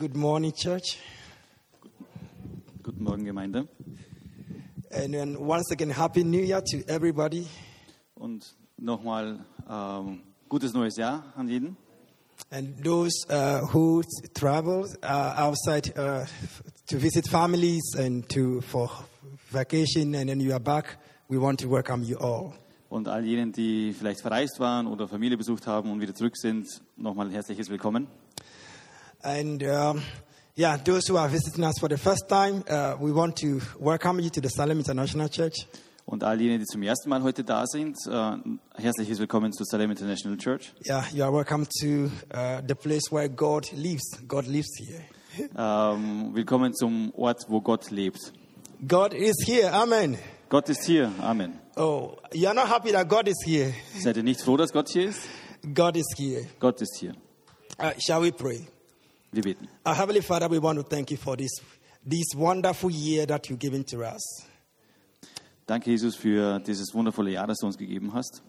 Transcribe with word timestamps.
Good 0.00 0.16
morning, 0.16 0.54
church. 0.54 0.96
Guten 2.82 3.04
Morgen, 3.04 3.26
Gemeinde. 3.26 3.68
And 4.90 5.12
then 5.12 5.36
once 5.38 5.70
again, 5.72 5.90
Happy 5.90 6.24
New 6.24 6.40
Year 6.40 6.62
to 6.62 6.82
everybody. 6.88 7.46
Und 8.14 8.56
nochmal 8.78 9.44
ähm, 9.68 10.22
gutes 10.48 10.72
neues 10.72 10.96
Jahr 10.96 11.22
an 11.36 11.48
jeden. 11.48 11.76
And 12.50 12.82
those 12.82 13.26
uh, 13.28 13.66
who 13.74 14.02
travel 14.32 14.86
uh, 15.02 15.34
outside 15.36 15.92
uh, 15.94 16.24
to 16.86 16.96
visit 16.96 17.28
families 17.28 17.94
and 17.98 18.26
to 18.30 18.62
for 18.62 18.88
vacation, 19.52 20.14
and 20.14 20.30
then 20.30 20.40
you 20.40 20.54
are 20.54 20.60
back, 20.60 20.96
we 21.28 21.36
want 21.36 21.60
to 21.60 21.68
welcome 21.68 22.02
you 22.02 22.16
all. 22.16 22.54
Und 22.88 23.06
all 23.06 23.22
jenen, 23.22 23.52
die 23.52 23.92
vielleicht 23.92 24.22
verreist 24.22 24.60
waren 24.60 24.86
oder 24.86 25.06
Familie 25.06 25.36
besucht 25.36 25.66
haben 25.66 25.92
und 25.92 26.00
wieder 26.00 26.14
zurück 26.14 26.38
sind, 26.38 26.66
nochmal 26.96 27.26
ein 27.26 27.32
herzliches 27.32 27.68
Willkommen. 27.68 28.06
And 29.22 29.62
um, 29.64 30.02
yeah, 30.56 30.78
those 30.78 31.06
who 31.06 31.16
are 31.18 31.28
visiting 31.28 31.64
us 31.64 31.78
for 31.78 31.88
the 31.88 31.98
first 31.98 32.26
time, 32.28 32.64
uh, 32.68 32.96
we 32.98 33.12
want 33.12 33.36
to 33.36 33.60
welcome 33.78 34.18
you 34.20 34.30
to 34.30 34.40
the 34.40 34.48
Salem 34.48 34.78
International 34.78 35.28
Church. 35.28 35.66
Und 36.06 36.24
all 36.24 36.40
jene, 36.40 36.58
die 36.58 36.64
zum 36.64 36.82
ersten 36.82 37.10
Mal 37.10 37.22
heute 37.22 37.44
da 37.44 37.66
sind, 37.66 37.96
äh, 38.08 38.36
herzliches 38.82 39.18
Willkommen 39.18 39.52
zu 39.52 39.64
Salem 39.64 39.90
International 39.90 40.38
Church. 40.38 40.72
Yeah, 40.86 41.04
you 41.12 41.22
are 41.22 41.32
welcome 41.32 41.66
to 41.80 42.10
uh, 42.32 42.62
the 42.66 42.74
place 42.74 43.12
where 43.12 43.28
God 43.28 43.70
lives. 43.72 44.18
God 44.26 44.46
lives 44.46 44.70
here. 44.78 45.04
Ähm, 45.56 46.34
willkommen 46.34 46.74
zum 46.74 47.12
Ort, 47.14 47.44
wo 47.48 47.60
Gott 47.60 47.90
lebt. 47.90 48.32
God 48.88 49.12
is 49.12 49.36
here. 49.46 49.70
Amen. 49.72 50.16
Gott 50.48 50.68
ist 50.70 50.84
hier. 50.84 51.12
Amen. 51.20 51.60
Oh, 51.76 52.16
you 52.32 52.48
are 52.48 52.54
not 52.54 52.68
happy 52.68 52.90
that 52.90 53.06
God 53.06 53.28
is 53.28 53.36
here. 53.44 53.74
Seid 53.98 54.16
ihr 54.16 54.22
nicht 54.22 54.40
froh, 54.40 54.56
dass 54.56 54.72
Gott 54.72 54.88
hier 54.88 55.10
ist? 55.10 55.20
God 55.74 55.96
is 55.96 56.06
here. 56.16 56.46
Gott 56.58 56.80
ist 56.80 56.96
hier. 56.98 57.12
Uh, 57.78 57.92
shall 57.98 58.22
we 58.22 58.32
pray? 58.32 58.66
Wir 59.32 59.42
beten. 59.42 59.68
Our 59.86 59.94
Heavenly 59.96 60.22
Father, 60.22 60.50
we 60.50 60.58
want 60.60 60.78
to 60.78 60.84
thank 60.84 61.10
you 61.10 61.16
for 61.16 61.36
this, 61.36 61.52
this 62.04 62.34
wonderful 62.34 62.90
year 62.90 63.26
that 63.26 63.48
you've 63.48 63.60
given 63.60 63.84
to 63.86 63.98
us. 64.02 64.44
Danke, 65.66 65.90
Jesus, 65.90 66.16
für 66.16 66.58
dieses 66.60 66.92
wundervolle 66.94 67.30
Jahr, 67.30 67.46
das 67.46 67.58
du 67.58 67.66
uns 67.66 67.78
gegeben 67.78 68.12
hast. 68.12 68.42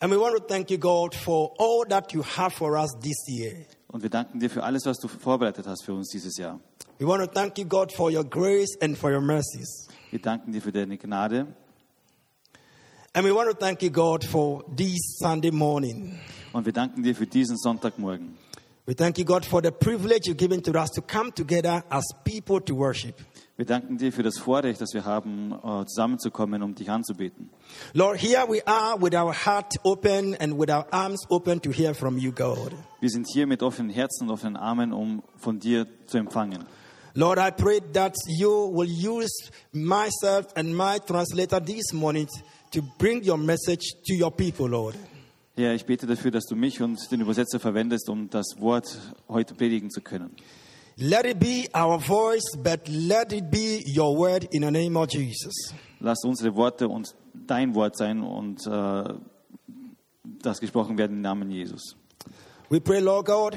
And 0.00 0.12
we 0.12 0.16
want 0.20 0.36
to 0.36 0.40
thank 0.42 0.70
you, 0.70 0.78
God, 0.78 1.12
for 1.12 1.52
all 1.58 1.84
that 1.88 2.12
you 2.12 2.22
have 2.22 2.54
for 2.54 2.76
us 2.78 2.90
this 3.02 3.16
year. 3.26 3.66
Und 3.88 4.02
wir 4.02 4.10
danken 4.10 4.38
dir 4.38 4.48
für 4.48 4.62
alles, 4.62 4.86
was 4.86 4.98
du 4.98 5.08
vorbereitet 5.08 5.66
hast 5.66 5.84
für 5.84 5.92
uns 5.92 6.10
dieses 6.10 6.36
Jahr. 6.36 6.60
We 7.00 7.06
want 7.06 7.20
to 7.22 7.26
thank 7.28 7.58
you, 7.58 7.64
God, 7.64 7.90
for 7.92 8.12
your 8.12 8.22
grace 8.22 8.76
and 8.80 8.96
for 8.96 9.10
your 9.10 9.20
mercies. 9.20 9.88
Wir 10.10 10.20
danken 10.20 10.52
dir 10.52 10.62
für 10.62 10.70
deine 10.72 10.96
Gnade 10.98 11.48
And 13.14 13.24
we 13.26 13.32
want 13.34 13.50
to 13.50 13.56
thank 13.56 13.82
you, 13.82 13.90
God, 13.90 14.22
for 14.24 14.62
this 14.76 15.18
Sunday 15.18 15.50
morning. 15.50 16.16
und 16.52 16.64
wir 16.64 16.72
danken 16.72 17.02
dir 17.02 17.16
für 17.16 17.26
diesen 17.26 17.56
Sonntagmorgen. 17.56 18.36
We 18.88 18.94
thank 18.94 19.18
you, 19.18 19.24
God, 19.26 19.44
for 19.44 19.60
the 19.60 19.70
privilege 19.70 20.28
you've 20.28 20.38
given 20.38 20.62
to 20.62 20.72
us 20.80 20.88
to 20.94 21.02
come 21.02 21.30
together 21.30 21.84
as 21.90 22.04
people 22.24 22.58
to 22.62 22.74
worship. 22.74 23.20
Wir 23.58 23.66
danken 23.66 23.98
dir 23.98 24.10
für 24.10 24.22
das 24.22 24.38
Vorrecht, 24.38 24.80
das 24.80 24.94
wir 24.94 25.04
haben, 25.04 25.52
äh, 25.52 25.84
zusammenzukommen, 25.84 26.62
um 26.62 26.74
dich 26.74 26.88
anzubeten. 26.88 27.50
Lord, 27.92 28.18
here 28.18 28.46
we 28.48 28.66
are 28.66 28.96
with 28.98 29.14
our 29.14 29.34
heart 29.34 29.74
open 29.84 30.34
and 30.36 30.58
with 30.58 30.70
our 30.70 30.86
arms 30.90 31.20
open 31.28 31.60
to 31.60 31.70
hear 31.70 31.92
from 31.92 32.16
you, 32.16 32.32
God. 32.32 32.72
Wir 33.02 33.10
sind 33.10 33.26
hier 33.30 33.46
mit 33.46 33.62
offenen 33.62 33.90
Herzen 33.90 34.26
und 34.26 34.30
offenen 34.30 34.56
Armen, 34.56 34.94
um 34.94 35.22
von 35.36 35.58
dir 35.58 35.86
zu 36.06 36.16
empfangen. 36.16 36.64
Lord, 37.12 37.38
I 37.38 37.50
pray 37.50 37.80
that 37.92 38.14
you 38.26 38.72
will 38.72 38.88
use 38.88 39.50
myself 39.70 40.46
and 40.56 40.74
my 40.74 40.98
translator 40.98 41.60
this 41.60 41.92
morning 41.92 42.26
to 42.70 42.80
bring 42.98 43.22
your 43.22 43.36
message 43.36 43.96
to 44.06 44.14
your 44.14 44.30
people, 44.30 44.66
Lord. 44.66 44.94
Herr, 45.58 45.74
ich 45.74 45.86
bete 45.86 46.06
dafür, 46.06 46.30
dass 46.30 46.46
du 46.46 46.54
mich 46.54 46.80
und 46.80 47.10
den 47.10 47.20
Übersetzer 47.20 47.58
verwendest, 47.58 48.08
um 48.08 48.30
das 48.30 48.60
Wort 48.60 48.96
heute 49.28 49.56
predigen 49.56 49.90
zu 49.90 50.00
können. 50.00 50.30
Let 50.94 51.26
it 51.26 51.40
be 51.40 51.64
our 51.76 51.98
voice, 51.98 52.44
but 52.62 52.86
let 52.86 53.32
it 53.32 53.50
be 53.50 53.82
your 53.92 54.16
word 54.16 54.44
in 54.54 54.62
the 54.62 54.70
name 54.70 54.96
of 54.96 55.10
Jesus. 55.10 55.74
Lass 55.98 56.22
unsere 56.22 56.54
Worte 56.54 56.88
und 56.88 57.12
dein 57.34 57.74
Wort 57.74 57.96
sein 57.96 58.22
und 58.22 58.64
äh, 58.68 59.14
das 60.44 60.60
gesprochen 60.60 60.96
werden 60.96 61.16
im 61.16 61.22
Namen 61.22 61.50
Jesus. 61.50 61.96
We 62.70 62.80
pray, 62.80 63.00
Lord 63.00 63.26
God, 63.26 63.56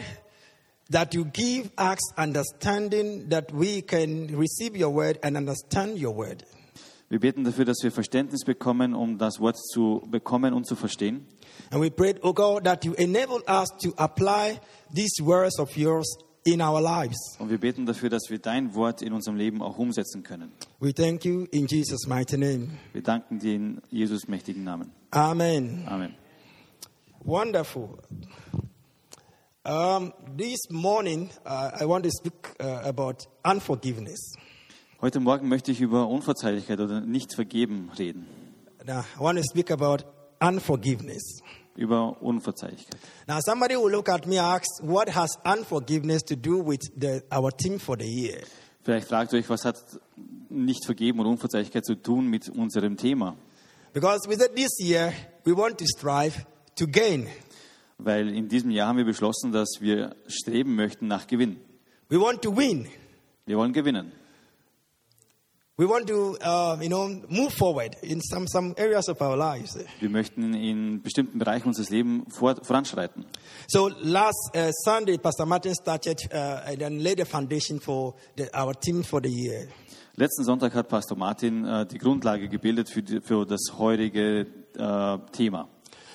that 0.90 1.14
you 1.14 1.26
give 1.26 1.70
us 1.78 2.00
understanding 2.18 3.30
that 3.30 3.54
we 3.54 3.84
can 3.84 4.36
receive 4.36 4.76
your 4.76 4.92
word 4.92 5.24
and 5.24 5.38
understand 5.38 6.02
your 6.02 6.16
word. 6.18 6.44
Wir 7.10 7.20
beten 7.20 7.44
dafür, 7.44 7.66
dass 7.66 7.84
wir 7.84 7.92
Verständnis 7.92 8.44
bekommen, 8.44 8.96
um 8.96 9.20
das 9.20 9.40
Wort 9.40 9.58
zu 9.60 10.02
bekommen 10.10 10.56
und 10.56 10.66
zu 10.66 10.76
verstehen. 10.76 11.28
And 11.72 11.80
we 11.80 11.90
pray, 11.90 12.16
oh 12.22 12.34
God, 12.34 12.66
that 12.66 12.84
you 12.84 12.94
enable 12.96 13.42
us 13.48 13.70
to 13.84 13.94
apply 13.98 14.60
these 14.94 15.22
words 15.22 15.58
of 15.58 15.76
yours 15.78 16.06
in 16.44 16.62
our 16.62 16.82
lives. 16.82 17.38
Und 17.40 17.50
wir 17.50 17.60
beten 17.60 17.86
dafür, 17.86 18.10
dass 18.10 18.30
wir 18.30 18.40
dein 18.40 18.76
Wort 18.76 19.02
in 19.02 19.14
unserem 19.14 19.38
Leben 19.38 19.62
auch 19.62 19.78
umsetzen 19.78 20.22
können. 20.22 20.52
We 20.80 20.94
thank 20.94 21.24
you 21.24 21.48
in 21.52 21.68
Jesus' 21.68 22.08
mighty 22.08 22.38
name. 22.38 22.72
Wir 22.92 23.02
danken 23.02 23.40
dir 23.40 23.56
in 23.56 23.82
Jesus 23.90 24.28
mächtigen 24.28 24.66
Namen. 24.66 24.92
Amen. 25.12 25.86
Amen. 25.88 26.16
Wonderful. 27.24 28.00
Um, 29.64 30.12
this 30.36 30.70
morning, 30.72 31.30
uh, 31.46 31.72
I 31.80 31.86
want 31.86 32.04
to 32.04 32.10
speak 32.12 32.50
uh, 32.60 32.82
about 32.84 33.28
unforgiveness. 33.46 34.34
Heute 35.02 35.20
Morgen 35.20 35.48
möchte 35.48 35.72
ich 35.72 35.80
über 35.80 36.08
Unverzeihlichkeit 36.08 36.80
oder 36.80 37.00
nicht 37.02 37.34
vergeben 37.34 37.92
reden. 37.98 38.28
Now, 38.86 39.06
I 39.18 39.22
want 39.22 39.38
to 39.38 39.44
speak 39.44 39.72
about 39.72 40.04
unforgiveness. 40.42 41.42
Über 41.76 42.22
Unverzeihlichkeit. 42.22 43.00
Now, 43.28 43.40
somebody 43.40 43.76
will 43.76 43.92
look 43.92 44.10
at 44.10 44.28
me 44.28 44.38
and 44.38 44.62
ask, 44.62 44.84
what 44.84 45.10
has 45.16 45.38
unforgiveness 45.46 46.24
to 46.24 46.36
do 46.36 46.60
with 46.64 46.82
the, 47.00 47.24
our 47.32 47.52
theme 47.52 47.80
for 47.80 47.98
the 47.98 48.06
year? 48.06 48.42
Vielleicht 48.84 49.08
fragt 49.08 49.34
ihr 49.34 49.40
euch, 49.40 49.50
was 49.50 49.64
hat 49.64 49.78
nicht 50.50 50.86
vergeben 50.86 51.20
und 51.20 51.28
Unverzeihlichkeit 51.28 51.86
zu 51.86 51.96
tun 51.96 52.28
mit 52.28 52.50
unserem 52.50 52.98
Thema? 52.98 53.36
Because 53.94 54.28
we 54.28 54.36
said 54.36 54.56
this 54.56 54.72
year, 54.80 55.14
we 55.46 55.56
want 55.56 55.78
to 55.78 55.86
strive 55.86 56.46
to 56.76 56.88
gain. 56.88 57.28
Weil 57.98 58.30
in 58.30 58.48
diesem 58.50 58.72
Jahr 58.72 58.88
haben 58.88 58.98
wir 58.98 59.06
beschlossen, 59.06 59.52
dass 59.52 59.80
wir 59.80 60.16
streben 60.28 60.76
möchten 60.76 61.08
nach 61.08 61.28
Gewinn. 61.28 61.58
We 62.10 62.20
want 62.20 62.42
to 62.42 62.56
win. 62.56 62.88
Wir 63.46 63.58
wollen 63.58 63.74
gewinnen. 63.74 64.12
We 65.82 65.88
want 65.88 66.06
to, 66.10 66.38
uh, 66.44 66.78
you 66.80 66.90
know, 66.90 67.08
move 67.28 67.52
forward 67.54 67.96
in 68.04 68.22
some, 68.22 68.48
some 68.48 68.76
areas 68.78 69.10
of 69.10 69.20
our 69.20 69.36
lives. 69.36 69.76
Wir 70.00 70.12
möchten 70.12 70.54
in 70.54 71.02
bestimmten 71.02 71.40
Bereichen 71.40 71.70
unseres 71.70 71.90
Lebens 71.90 72.36
vor, 72.36 72.56
voranschreiten. 72.62 73.26
So 73.68 73.90
last 74.04 74.52
uh, 74.56 74.70
Sunday, 74.86 75.18
Pastor 75.18 75.48
Martin 75.48 75.74
started 75.74 76.20
uh, 76.32 76.68
and 76.68 76.78
then 76.78 77.00
laid 77.00 77.18
the 77.18 77.26
foundation 77.26 77.80
for 77.80 78.14
the, 78.36 78.48
our 78.56 78.76
team 78.76 79.02
for 79.02 79.22
the 79.22 79.32
year. 79.32 79.70
Letzten 80.18 80.44
Sonntag 80.44 80.76
hat 80.76 80.88
Pastor 80.88 81.18
Martin 81.18 81.66
äh, 81.66 81.88
die 81.88 81.98
Grundlage 81.98 82.48
gebildet 82.48 82.88
für, 82.88 83.02
die, 83.02 83.20
für 83.20 83.44
das 83.48 83.74
heutige 83.80 84.46
äh, 84.78 85.18
Thema. 85.32 85.68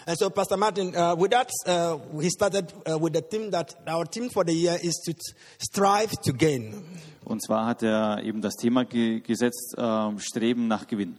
And 0.09 0.17
so 0.17 0.31
Pastor 0.31 0.57
Martin, 0.57 0.95
uh, 0.95 1.17
with 1.17 1.33
that, 1.33 1.51
uh, 1.67 1.99
he 2.21 2.31
started 2.31 2.73
uh, 2.89 2.97
with 2.97 3.13
the 3.13 3.23
theme 3.23 3.51
that 3.51 3.75
our 3.89 4.05
team 4.05 4.29
for 4.29 4.45
the 4.45 4.53
year 4.53 4.79
is 4.81 4.95
to 5.05 5.13
strive 5.59 6.13
to 6.23 6.33
gain. 6.33 6.85
Und 7.25 7.43
zwar 7.43 7.67
hat 7.67 7.83
er 7.83 8.23
eben 8.23 8.41
das 8.41 8.55
Thema 8.55 8.85
ge 8.85 9.19
gesetzt, 9.19 9.75
äh, 9.77 10.21
Streben 10.21 10.69
nach 10.69 10.87
Gewinn. 10.87 11.19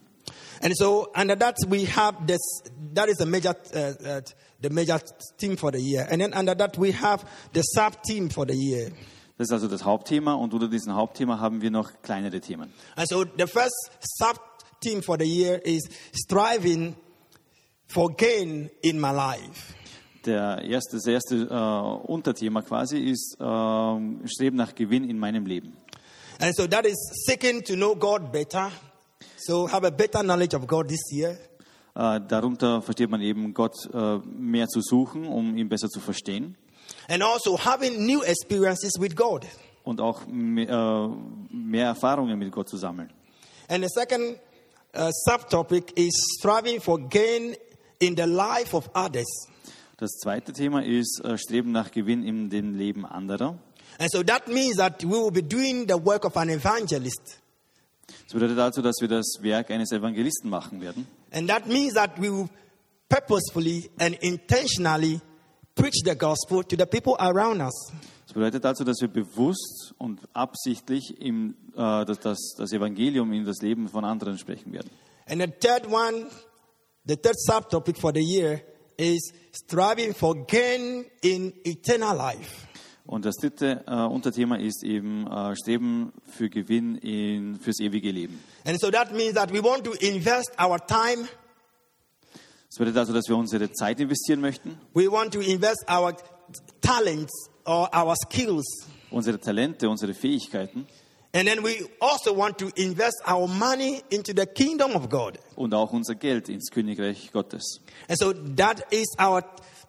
And 0.61 0.73
so 0.77 1.09
under 1.13 1.35
that 1.35 1.57
we 1.67 1.85
have 1.85 2.25
this, 2.25 2.39
that 2.93 3.09
is 3.09 3.17
the 3.17 3.25
major, 3.25 3.53
uh, 3.75 3.93
uh, 4.07 4.21
the 4.61 4.69
major 4.69 5.01
theme 5.37 5.57
for 5.57 5.71
the 5.71 5.81
year. 5.81 6.07
And 6.09 6.21
then 6.21 6.33
under 6.33 6.55
that 6.55 6.77
we 6.77 6.93
have 6.93 7.25
the 7.51 7.63
sub 7.63 8.01
theme 8.07 8.29
for 8.29 8.45
the 8.45 8.55
year. 8.55 8.91
Das 9.37 9.49
ist 9.49 9.51
also 9.51 9.67
das 9.67 9.83
Hauptthema 9.83 10.33
und 10.33 10.53
unter 10.53 10.69
diesem 10.69 10.95
Hauptthema 10.95 11.39
haben 11.39 11.61
wir 11.61 11.71
noch 11.71 11.91
kleinere 12.01 12.39
Themen. 12.39 12.71
And 12.95 13.09
so 13.09 13.25
the 13.25 13.47
first 13.47 13.91
sub 13.99 14.39
theme 14.79 15.01
for 15.03 15.17
the 15.19 15.25
year 15.25 15.59
is 15.65 15.89
striving 16.13 16.95
for 17.87 18.09
gain 18.15 18.69
in 18.81 18.99
my 18.99 19.11
life. 19.11 19.73
Der 20.25 20.61
erste, 20.61 20.97
das 20.97 21.05
erste 21.07 21.35
äh, 21.35 22.07
Unterthema 22.11 22.61
quasi 22.61 22.99
ist 22.99 23.37
äh, 23.39 24.27
Streben 24.27 24.57
nach 24.57 24.75
Gewinn 24.75 25.09
in 25.09 25.17
meinem 25.17 25.45
Leben. 25.45 25.73
And 26.39 26.55
so 26.55 26.67
that 26.67 26.85
is 26.85 26.97
seeking 27.25 27.63
to 27.63 27.75
know 27.75 27.95
God 27.95 28.31
better. 28.31 28.71
So 29.37 29.67
have 29.71 29.85
a 29.87 29.89
better 29.89 30.21
knowledge 30.23 30.55
of 30.55 30.67
God 30.67 30.87
this 30.89 31.11
year. 31.11 31.37
Äh, 31.95 32.19
darunter 32.27 32.81
versteht 32.81 33.09
man 33.09 33.21
eben 33.21 33.53
Gott 33.53 33.73
äh, 33.93 34.17
mehr 34.27 34.67
zu 34.67 34.81
suchen, 34.81 35.25
um 35.27 35.57
ihn 35.57 35.69
besser 35.69 35.89
zu 35.89 35.99
verstehen 35.99 36.55
And 37.09 37.23
also 37.23 37.57
having 37.57 38.05
new 38.05 38.21
experiences 38.21 38.93
with 38.99 39.15
God. 39.15 39.45
und 39.83 40.01
auch 40.01 40.25
mehr, 40.27 41.09
mehr 41.49 41.85
Erfahrungen 41.85 42.37
mit 42.37 42.51
Gott 42.51 42.67
zu 42.69 42.77
sammeln. 42.77 43.09
And 43.69 43.83
the 43.83 43.89
second 43.89 44.37
uh, 44.93 45.09
subtopic 45.25 45.91
is 45.97 46.13
striving 46.37 46.79
for 46.81 46.99
gain 46.99 47.55
in 47.99 48.15
the 48.15 48.23
life 48.23 48.75
of 48.75 48.89
others. 48.95 49.27
Das 49.97 50.11
zweite 50.11 50.53
Thema 50.53 50.83
ist 50.83 51.21
äh, 51.23 51.37
Streben 51.37 51.71
nach 51.71 51.91
Gewinn 51.91 52.23
in 52.23 52.49
dem 52.49 52.75
Leben 52.75 53.05
anderer. 53.05 53.57
And 53.99 54.11
so 54.11 54.21
that 54.23 54.47
means 54.47 54.77
that 54.77 55.03
we 55.03 55.09
will 55.09 55.31
be 55.31 55.41
doing 55.41 55.87
the 55.87 55.95
work 55.95 56.23
of 56.25 56.37
an 56.37 56.49
evangelist. 56.49 57.39
Das 58.25 58.33
bedeutet 58.33 58.59
also, 58.59 58.81
dass 58.81 58.97
wir 59.01 59.07
das 59.07 59.39
Werk 59.41 59.71
eines 59.71 59.91
Evangelisten 59.91 60.49
machen 60.49 60.81
werden. 60.81 61.07
And 61.31 61.49
that 61.49 61.67
means 61.67 61.93
that 61.93 62.17
we 62.17 62.31
will 62.31 62.49
purposefully 63.09 63.89
and 63.99 64.15
intentionally 64.21 65.19
preach 65.75 66.01
the 66.03 66.15
gospel 66.15 66.63
to 66.63 66.75
the 66.77 66.85
people 66.85 67.15
around 67.19 67.61
us. 67.61 67.91
Das 68.25 68.33
bedeutet 68.33 68.65
also, 68.65 68.83
dass 68.83 68.99
wir 68.99 69.07
bewusst 69.07 69.93
und 69.97 70.19
absichtlich 70.33 71.19
im, 71.19 71.55
äh, 71.75 72.05
das, 72.05 72.19
das, 72.19 72.37
das 72.57 72.71
Evangelium 72.73 73.31
in 73.33 73.45
das 73.45 73.61
Leben 73.61 73.87
von 73.87 74.03
anderen 74.03 74.37
sprechen 74.37 74.73
werden. 74.73 74.89
And 75.29 75.41
the 75.41 75.47
third 75.47 75.87
one, 75.91 76.27
the 77.07 77.15
third 77.15 77.35
subtopic 77.47 77.97
for 77.97 78.11
the 78.11 78.21
year 78.21 78.61
is 78.97 79.31
striving 79.51 80.13
for 80.13 80.35
gain 80.45 81.05
in 81.21 81.53
eternal 81.65 82.15
life. 82.15 82.67
Und 83.05 83.23
das 83.23 83.35
dritte 83.37 83.83
äh, 83.87 83.91
Unterthema 83.91 84.57
ist 84.57 84.83
eben 84.83 85.25
äh, 85.27 85.55
Streben 85.55 86.11
für 86.25 86.49
Gewinn 86.49 86.97
in, 86.97 87.57
fürs 87.57 87.79
ewige 87.79 88.11
Leben. 88.11 88.37
And 88.65 88.79
so 88.81 88.91
that 88.91 89.13
means 89.13 89.35
that 89.35 89.53
we 89.53 89.63
want 89.63 89.85
to 89.85 89.93
invest 89.93 90.51
our 90.59 90.77
time, 90.85 91.27
Das 92.69 92.79
bedeutet 92.79 92.97
also, 92.97 93.13
dass 93.13 93.29
wir 93.29 93.37
unsere 93.37 93.71
Zeit 93.71 94.01
investieren 94.01 94.41
möchten, 94.41 94.77
we 94.93 95.09
want 95.09 95.33
to 95.33 95.39
invest 95.39 95.85
our 95.89 96.13
talents 96.81 97.49
or 97.65 97.89
our 97.95 98.13
skills, 98.17 98.65
unsere 99.09 99.39
Talente, 99.39 99.87
unsere 99.89 100.13
Fähigkeiten 100.13 100.85
and 101.37 101.47
then 101.47 101.63
we 101.63 101.85
also 102.01 102.33
want 102.33 102.57
to 102.57 102.71
invest 102.75 103.21
our 103.27 103.47
money 103.47 104.01
into 104.09 104.33
the 104.33 104.45
kingdom 104.47 104.95
of 104.95 105.07
God. 105.09 105.37
und 105.55 105.73
auch 105.73 105.93
unser 105.93 106.15
Geld 106.15 106.49
ins 106.49 106.71
Königreich 106.71 107.31
Gottes. 107.31 107.79
And 108.09 108.17
so 108.17 108.33
that 108.33 108.91
is 108.91 109.05
our 109.19 109.43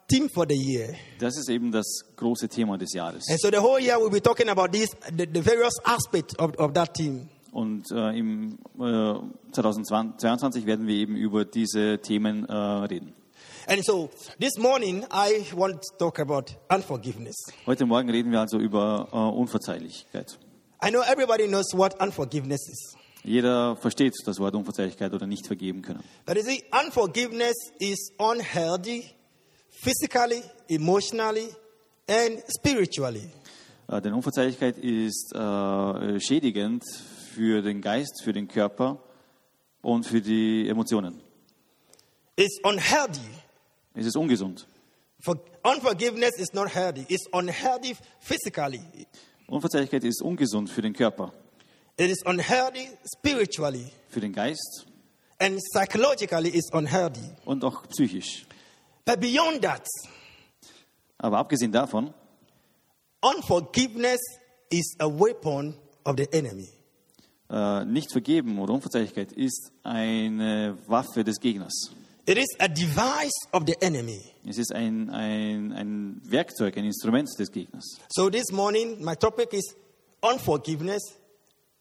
theme 0.07 0.29
for 0.29 0.45
the 0.47 0.55
year. 0.55 0.95
Das 1.19 1.37
ist 1.37 1.49
eben 1.49 1.71
das 1.71 2.03
große 2.15 2.49
Thema 2.49 2.77
des 2.77 2.93
Jahres. 2.93 3.27
And 3.29 3.39
so 3.39 3.49
the 3.49 3.57
whole 3.61 3.79
year 3.81 3.97
we'll 3.97 4.11
be 4.11 4.21
talking 4.21 4.49
about 4.49 4.67
this, 4.71 4.89
the, 5.15 5.25
the 5.25 5.41
various 5.41 5.73
aspects 5.85 6.37
of, 6.37 6.55
of 6.59 6.73
that 6.73 6.93
theme. 6.93 7.29
Und 7.51 7.91
äh, 7.91 8.15
im 8.15 8.59
äh, 8.79 9.15
2022 9.51 10.67
werden 10.67 10.85
wir 10.85 10.95
eben 10.95 11.15
über 11.15 11.45
diese 11.45 11.97
Themen 11.99 12.45
äh, 12.45 12.53
reden. 12.53 13.15
And 13.67 13.83
so 13.83 14.09
this 14.39 14.57
morning 14.57 15.03
I 15.11 15.45
want 15.55 15.81
to 15.81 15.97
talk 15.97 16.19
about 16.19 16.53
unforgiveness. 16.71 17.35
Heute 17.65 17.85
Morgen 17.87 18.09
reden 18.09 18.31
wir 18.31 18.39
also 18.39 18.59
über 18.59 19.09
äh, 19.11 19.17
Unverzeihlichkeit. 19.17 20.37
I 20.81 20.91
know 20.91 21.01
everybody 21.01 21.47
knows 21.47 21.73
what 21.73 21.99
unforgiveness 22.01 22.67
is. 22.69 22.95
Jeder 23.23 23.75
versteht 23.75 24.13
das 24.25 24.39
Wort 24.39 24.55
Unverzeihlichkeit 24.55 25.13
oder 25.13 25.27
nicht 25.27 25.45
vergeben 25.45 25.81
können. 25.81 26.03
But 26.25 26.37
you 26.37 26.43
see, 26.43 26.63
unforgiveness 26.71 27.55
is 27.79 28.11
unhealthy 28.17 29.03
physically, 29.83 30.41
emotionally, 30.69 31.49
and 32.07 32.41
spiritually. 32.47 33.29
Äh, 33.87 34.01
denn 34.01 34.13
Unverzeihlichkeit 34.13 34.77
ist 34.77 35.33
äh, 35.35 36.19
schädigend 36.19 36.83
für 37.33 37.61
den 37.61 37.81
Geist, 37.81 38.21
für 38.23 38.33
den 38.33 38.47
Körper 38.47 38.99
und 39.81 40.05
für 40.05 40.21
die 40.21 40.67
Emotionen. 40.69 41.21
It's 42.35 42.57
unhealthy. 42.63 43.19
Es 43.93 44.05
ist 44.05 44.15
ungesund. 44.15 44.65
For, 45.21 45.35
unforgiveness 45.63 46.37
is 46.37 46.53
not 46.53 46.73
healthy. 46.73 47.05
It's 47.09 47.27
unhealthy 47.33 47.97
physically. 48.21 48.81
Unverzeihlichkeit 49.49 50.03
ist 50.03 50.21
ungesund 50.21 50.69
für 50.69 50.81
den 50.81 50.93
Körper, 50.93 51.33
It 51.97 52.09
is 52.09 52.23
unhealthy 52.25 52.87
spiritually. 53.17 53.91
für 54.09 54.21
den 54.21 54.31
Geist 54.33 54.85
And 55.41 55.57
psychologically, 55.73 56.49
it's 56.49 56.71
unhealthy. 56.73 57.21
und 57.45 57.63
auch 57.63 57.83
psychisch. 57.87 58.45
But 59.05 59.19
beyond 59.21 59.61
that, 59.63 59.85
Aber 61.17 61.37
abgesehen 61.39 61.71
davon, 61.71 62.13
unforgiveness 63.21 64.19
is 64.69 64.95
a 64.99 65.07
weapon 65.07 65.75
of 66.05 66.15
the 66.17 66.27
enemy. 66.31 66.69
äh, 67.49 67.83
nicht 67.85 68.11
vergeben 68.11 68.59
oder 68.59 68.73
Unverzeihlichkeit 68.73 69.31
ist 69.31 69.71
eine 69.83 70.77
Waffe 70.87 71.23
des 71.23 71.39
Gegners. 71.39 71.91
It 72.29 72.37
is 72.37 72.55
a 72.59 72.67
device 72.67 73.47
of 73.51 73.63
the 73.65 73.75
enemy. 73.81 74.21
Es 74.47 74.59
ist 74.59 74.71
ein, 74.71 75.09
ein, 75.09 75.73
ein 75.73 76.21
Werkzeug, 76.25 76.77
ein 76.77 76.85
Instrument 76.85 77.27
des 77.39 77.51
Gegners. 77.51 77.97
So 78.09 78.29
this 78.29 78.51
morning, 78.51 79.03
my 79.03 79.15
topic 79.15 79.51
is 79.51 79.75
unforgiveness, 80.21 81.01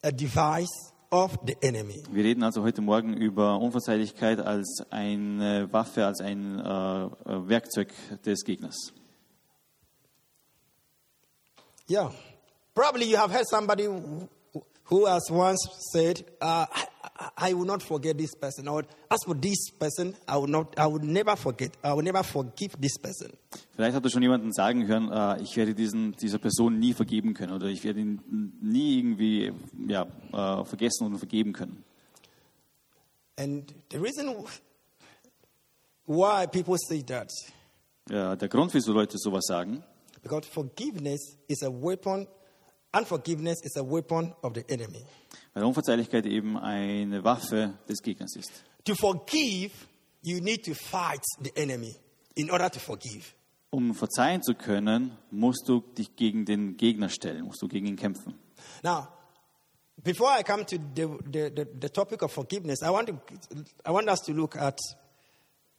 a 0.02 0.10
device 0.10 0.90
of 1.10 1.38
the 1.46 1.54
enemy. 1.60 2.02
Wir 2.10 2.24
reden 2.24 2.42
also 2.42 2.62
heute 2.62 2.80
Morgen 2.80 3.12
über 3.12 3.60
Unverzeihlichkeit 3.60 4.40
als 4.40 4.86
eine 4.88 5.70
Waffe, 5.70 6.06
als 6.06 6.22
ein 6.22 6.58
äh, 6.58 6.62
äh, 6.62 7.08
Werkzeug 7.46 7.92
des 8.24 8.42
Gegners. 8.42 8.94
Yeah. 11.90 12.10
Probably 12.74 13.04
you 13.04 13.18
have 13.18 13.34
heard 13.34 13.46
somebody 13.46 13.86
who- 14.90 15.06
has 15.06 15.30
once 15.30 15.58
said, 15.92 16.24
uh, 16.40 16.66
I, 16.70 17.50
I- 17.50 17.54
will 17.54 17.64
not 17.66 17.82
forget 17.82 18.16
this 18.16 18.34
person. 18.34 18.68
Or 18.68 18.84
as 19.10 19.18
for 19.24 19.34
this 19.34 19.70
person, 19.78 20.14
I 20.26 20.36
will, 20.36 20.46
not, 20.48 20.78
I 20.78 20.86
will 20.86 21.00
never 21.02 21.36
forget. 21.36 21.72
I 21.82 21.92
will 21.92 22.02
never 22.04 22.22
forgive 22.22 22.76
this 22.80 22.96
person. 22.98 23.32
Vielleicht 23.74 23.94
hat 23.96 24.04
er 24.04 24.10
schon 24.10 24.22
jemanden 24.22 24.52
sagen 24.52 24.86
hören, 24.86 25.10
äh, 25.10 25.42
ich 25.42 25.56
werde 25.56 25.74
diesen, 25.74 26.12
dieser 26.16 26.38
Person 26.38 26.78
nie 26.78 26.92
vergeben 26.94 27.34
können 27.34 27.52
oder 27.52 27.66
ich 27.66 27.82
werde 27.84 28.00
ihn 28.00 28.52
nie 28.60 28.98
irgendwie 28.98 29.52
ja, 29.88 30.06
äh, 30.32 30.64
vergessen 30.64 31.06
und 31.06 31.18
vergeben 31.18 31.52
können. 31.52 31.84
And 33.36 33.72
the 33.90 33.98
reason 33.98 34.44
why 36.06 36.46
people 36.46 36.76
say 36.78 37.02
that, 37.04 37.30
Ja, 38.10 38.34
der 38.36 38.48
Grund, 38.48 38.72
wieso 38.74 38.92
Leute 38.92 39.18
sowas 39.18 39.44
sagen, 39.46 39.82
because 40.22 40.48
forgiveness 40.48 41.36
is 41.46 41.62
a 41.62 41.68
weapon, 41.70 42.26
unforgiveness 42.92 43.58
is 43.62 43.76
a 43.76 43.82
weapon 43.82 44.34
of 44.42 44.54
the 44.54 44.64
enemy. 44.68 45.04
weil 45.54 45.64
Unverzeihlichkeit 45.64 46.26
eben 46.26 46.56
eine 46.56 47.24
Waffe 47.24 47.74
des 47.88 48.00
Gegners 48.02 48.36
ist. 48.36 48.64
To 48.84 48.94
forgive, 48.94 49.72
you 50.22 50.40
need 50.40 50.64
to 50.64 50.74
fight 50.74 51.22
the 51.42 51.50
enemy 51.56 51.94
in 52.34 52.50
order 52.50 52.70
to 52.70 52.78
forgive. 52.78 53.34
Um 53.70 53.94
verzeihen 53.94 54.42
zu 54.42 54.54
können, 54.54 55.16
musst 55.30 55.68
du 55.68 55.80
dich 55.80 56.16
gegen 56.16 56.44
den 56.46 56.76
Gegner 56.76 57.08
stellen, 57.10 57.44
musst 57.44 57.60
du 57.60 57.68
gegen 57.68 57.86
ihn 57.86 57.96
kämpfen. 57.96 58.34
Now, 58.82 59.08
before 60.02 60.30
I 60.38 60.42
come 60.42 60.64
to 60.64 60.76
the, 60.94 61.06
the, 61.30 61.50
the, 61.54 61.66
the 61.80 61.88
topic 61.90 62.22
of 62.22 62.32
forgiveness, 62.32 62.82
I 62.82 62.88
want, 62.90 63.08
to, 63.08 63.18
I 63.84 63.90
want 63.90 64.08
us 64.08 64.20
to 64.22 64.32
look 64.32 64.56
at 64.56 64.78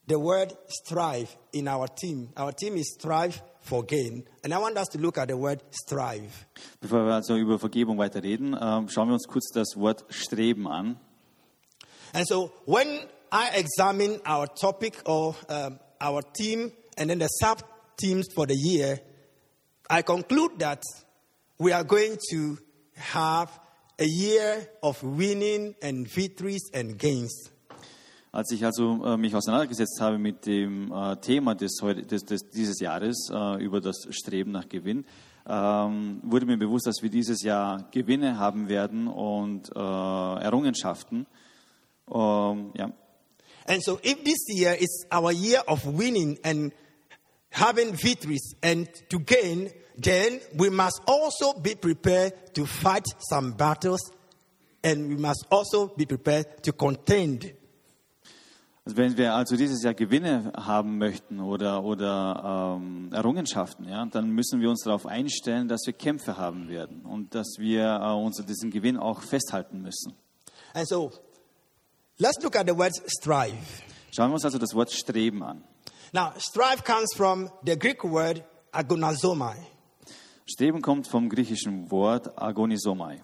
the 0.10 0.20
word 0.20 0.52
strive 0.68 1.38
in 1.54 1.68
our 1.68 1.88
team. 1.88 2.30
Our 2.36 2.52
team 2.52 2.76
is 2.78 2.96
strive 3.00 3.42
for 3.62 3.84
gain. 3.84 4.24
And 4.44 4.54
I 4.54 4.58
want 4.58 4.76
us 4.78 4.88
to 4.90 4.98
look 4.98 5.18
at 5.20 5.28
the 5.28 5.38
word 5.38 5.62
strive. 5.70 6.48
Bevor 6.82 7.06
wir 7.06 7.14
also 7.14 7.36
über 7.38 7.60
Vergebung 7.60 7.98
weiter 8.00 8.24
reden, 8.24 8.58
ähm, 8.60 8.90
schauen 8.90 9.08
wir 9.10 9.14
uns 9.14 9.28
kurz 9.28 9.52
das 9.54 9.76
Wort 9.76 10.04
Streben 10.10 10.68
an. 10.68 10.98
And 12.14 12.28
so 12.28 12.52
when 12.66 12.88
I 13.32 13.50
examine 13.54 14.20
our 14.26 14.48
topic 14.48 15.00
or 15.06 15.36
um, 15.48 15.80
our 16.02 16.24
team 16.24 16.72
and 16.98 17.12
then 17.12 17.20
the 17.20 17.28
sub 17.28 17.64
teams 17.96 18.28
for 18.34 18.48
the 18.48 18.56
year, 18.56 19.00
I 19.90 20.02
conclude 20.02 20.58
that 20.60 20.82
we 21.60 21.72
are 21.72 21.84
going 21.84 22.18
to 22.32 22.58
have 22.96 23.52
a 24.00 24.06
year 24.06 24.68
of 24.82 25.04
winning 25.04 25.76
and 25.84 26.08
victories 26.08 26.64
and 26.74 26.98
gains. 26.98 27.52
Als 28.32 28.52
ich 28.52 28.64
also 28.64 29.04
äh, 29.04 29.18
mich 29.18 29.36
auseinandergesetzt 29.36 30.00
habe 30.02 30.20
mit 30.20 30.46
dem 30.46 30.92
äh, 30.92 31.16
Thema 31.18 31.56
des, 31.56 31.78
des, 31.78 32.26
des, 32.26 32.50
dieses 32.50 32.80
Jahres 32.80 33.28
äh, 33.32 33.64
über 33.64 33.82
das 33.82 34.08
Streben 34.12 34.52
nach 34.52 34.70
Gewinn, 34.70 35.06
ähm, 35.48 36.22
wurde 36.24 36.46
mir 36.46 36.58
bewusst, 36.58 36.86
dass 36.86 37.02
wir 37.02 37.10
dieses 37.10 37.42
Jahr 37.42 37.88
Gewinne 37.92 38.38
haben 38.38 38.70
werden 38.70 39.08
und 39.08 39.70
äh, 39.76 39.80
Errungenschaften. 39.80 41.26
Ähm, 42.14 42.72
ja. 42.76 42.92
And 43.68 43.84
so 43.84 44.00
if 44.04 44.24
this 44.24 44.48
year 44.48 44.76
is 44.80 45.08
our 45.12 45.32
year 45.32 45.64
of 45.68 45.84
winning 45.86 46.38
and 46.44 46.72
having 47.52 47.94
victories 47.94 48.56
and 48.62 48.88
to 49.10 49.20
gain, 49.20 49.72
then 49.98 50.40
we 50.56 50.70
must 50.70 51.02
also 51.08 51.54
be 51.60 51.76
prepared 51.76 52.34
to 52.54 52.66
fight 52.66 53.06
some 53.20 53.54
battles 53.54 54.02
and 54.84 55.10
we 55.10 55.18
must 55.18 55.46
also 55.50 55.88
be 55.88 56.06
prepared 56.06 56.64
to 56.64 56.72
contend. 56.72 57.54
Also 58.90 58.98
wenn 58.98 59.18
wir 59.18 59.36
also 59.36 59.56
dieses 59.56 59.84
Jahr 59.84 59.94
Gewinne 59.94 60.52
haben 60.58 60.98
möchten 60.98 61.42
oder, 61.42 61.84
oder 61.84 62.78
ähm, 62.82 63.12
Errungenschaften, 63.14 63.88
ja, 63.88 64.04
dann 64.08 64.32
müssen 64.32 64.62
wir 64.62 64.70
uns 64.72 64.82
darauf 64.82 65.06
einstellen, 65.06 65.68
dass 65.68 65.82
wir 65.86 65.94
Kämpfe 65.94 66.38
haben 66.38 66.70
werden 66.70 67.06
und 67.06 67.36
dass 67.36 67.58
wir 67.60 67.84
äh, 68.02 68.14
uns 68.14 68.40
an 68.40 68.48
diesen 68.48 68.72
Gewinn 68.72 68.98
auch 68.98 69.22
festhalten 69.22 69.84
müssen. 69.84 70.16
And 70.74 70.88
so 70.88 71.12
let's 72.18 72.42
look 72.42 72.56
at 72.56 72.68
the 72.68 72.76
word 72.76 72.94
strive. 73.06 73.54
Schauen 74.12 74.32
wir 74.32 74.34
uns 74.34 74.46
also 74.46 74.58
das 74.58 74.74
Wort 74.74 74.92
Streben 74.92 75.44
an. 75.44 75.64
Now, 76.12 76.32
strive 76.40 76.84
comes 76.84 77.14
from 77.16 77.52
the 77.64 77.78
Greek 77.78 78.04
word 78.04 78.44
agonazomai. 78.72 79.68
Streben 80.48 80.82
kommt 80.82 81.06
vom 81.06 81.30
griechischen 81.30 81.92
Wort 81.92 82.36
agonisomai. 82.36 83.22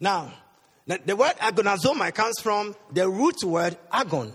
Now, 0.00 0.32
the 0.88 1.16
word 1.16 1.36
agonazomai 1.38 2.10
comes 2.12 2.40
from 2.40 2.74
the 2.92 3.02
root 3.02 3.40
word 3.44 3.78
agon. 3.92 4.32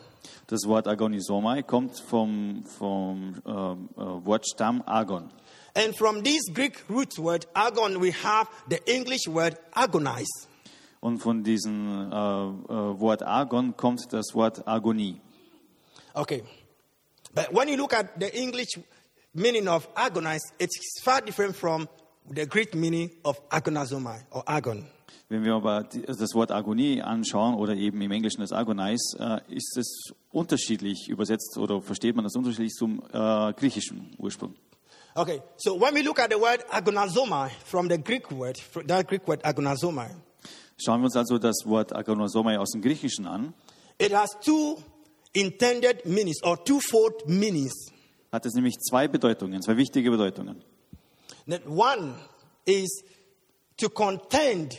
Das 0.50 0.66
Wort 0.66 0.88
agonisomai 0.88 1.62
kommt 1.62 2.00
vom, 2.00 2.64
vom 2.66 3.36
ähm, 3.46 3.90
äh, 3.96 4.02
Wortstamm 4.02 4.82
agon. 4.84 5.30
And 5.76 5.96
from 5.96 6.24
this 6.24 6.42
Greek 6.52 6.84
root 6.90 7.20
word 7.20 7.48
agon, 7.54 8.02
we 8.02 8.12
have 8.12 8.50
the 8.68 8.80
English 8.88 9.28
word 9.28 9.56
agonize. 9.74 10.48
Und 11.02 11.20
von 11.20 11.44
diesem 11.44 12.12
äh, 12.12 12.16
äh, 12.16 13.00
Wort 13.00 13.22
agon 13.22 13.78
kommt 13.78 14.12
das 14.12 14.34
Wort 14.34 14.68
Agonie. 14.68 15.22
Okay. 16.16 16.44
But 17.36 17.54
when 17.54 17.68
you 17.68 17.78
look 17.78 17.94
at 17.94 18.20
the 18.20 18.36
English 18.36 18.80
meaning 19.36 19.68
of 19.68 19.88
agonize, 19.94 20.42
it's 20.58 21.00
far 21.04 21.22
different 21.22 21.56
from 21.56 21.88
the 22.28 22.48
Greek 22.48 22.74
meaning 22.74 23.12
of 23.24 23.40
agonazomai 23.50 24.26
or 24.32 24.44
agon. 24.48 24.88
Wenn 25.32 25.44
wir 25.44 25.54
aber 25.54 25.88
also 26.08 26.20
das 26.22 26.34
Wort 26.34 26.52
Agonie 26.52 27.02
anschauen 27.04 27.54
oder 27.54 27.76
eben 27.76 28.02
im 28.02 28.12
Englischen 28.12 28.42
das 28.42 28.52
Agonize, 28.52 29.16
äh, 29.20 29.56
ist 29.56 29.78
es 29.78 30.12
unterschiedlich 30.32 31.08
übersetzt 31.08 31.56
oder 31.58 31.82
versteht 31.82 32.16
man 32.16 32.24
das 32.26 32.36
unterschiedlich 32.36 32.74
zum 32.74 33.04
äh, 33.14 33.54
griechischen 33.54 34.16
Ursprung. 34.18 34.56
Okay, 35.16 35.42
so 35.58 35.80
when 35.80 35.94
we 35.94 36.02
look 36.02 36.20
at 36.20 36.32
the 36.32 36.40
word 36.40 36.66
agonazomai 36.72 37.50
from 37.66 37.88
the 37.90 37.98
Greek 37.98 38.32
word, 38.32 38.58
fr- 38.60 38.82
that 38.88 39.08
Greek 39.08 39.28
word 39.28 39.44
agonazomai, 39.46 40.10
Schauen 40.84 41.02
wir 41.02 41.06
uns 41.06 41.16
also 41.16 41.38
das 41.38 41.58
Wort 41.66 41.94
Agonosomai 41.94 42.58
aus 42.58 42.72
dem 42.72 42.82
Griechischen 42.82 43.28
an, 43.28 43.54
it 44.00 44.14
has 44.14 44.30
two 44.44 44.78
intended 45.34 46.06
meanings 46.06 46.42
or 46.44 46.58
twofold 46.64 47.28
meanings. 47.28 47.74
hat 48.32 48.46
es 48.46 48.54
nämlich 48.54 48.78
zwei 48.80 49.08
Bedeutungen, 49.08 49.62
zwei 49.62 49.78
wichtige 49.78 50.10
Bedeutungen. 50.10 50.64
That 51.48 51.68
one 51.68 52.16
is 52.66 53.04
to 53.78 53.90
contend 53.90 54.78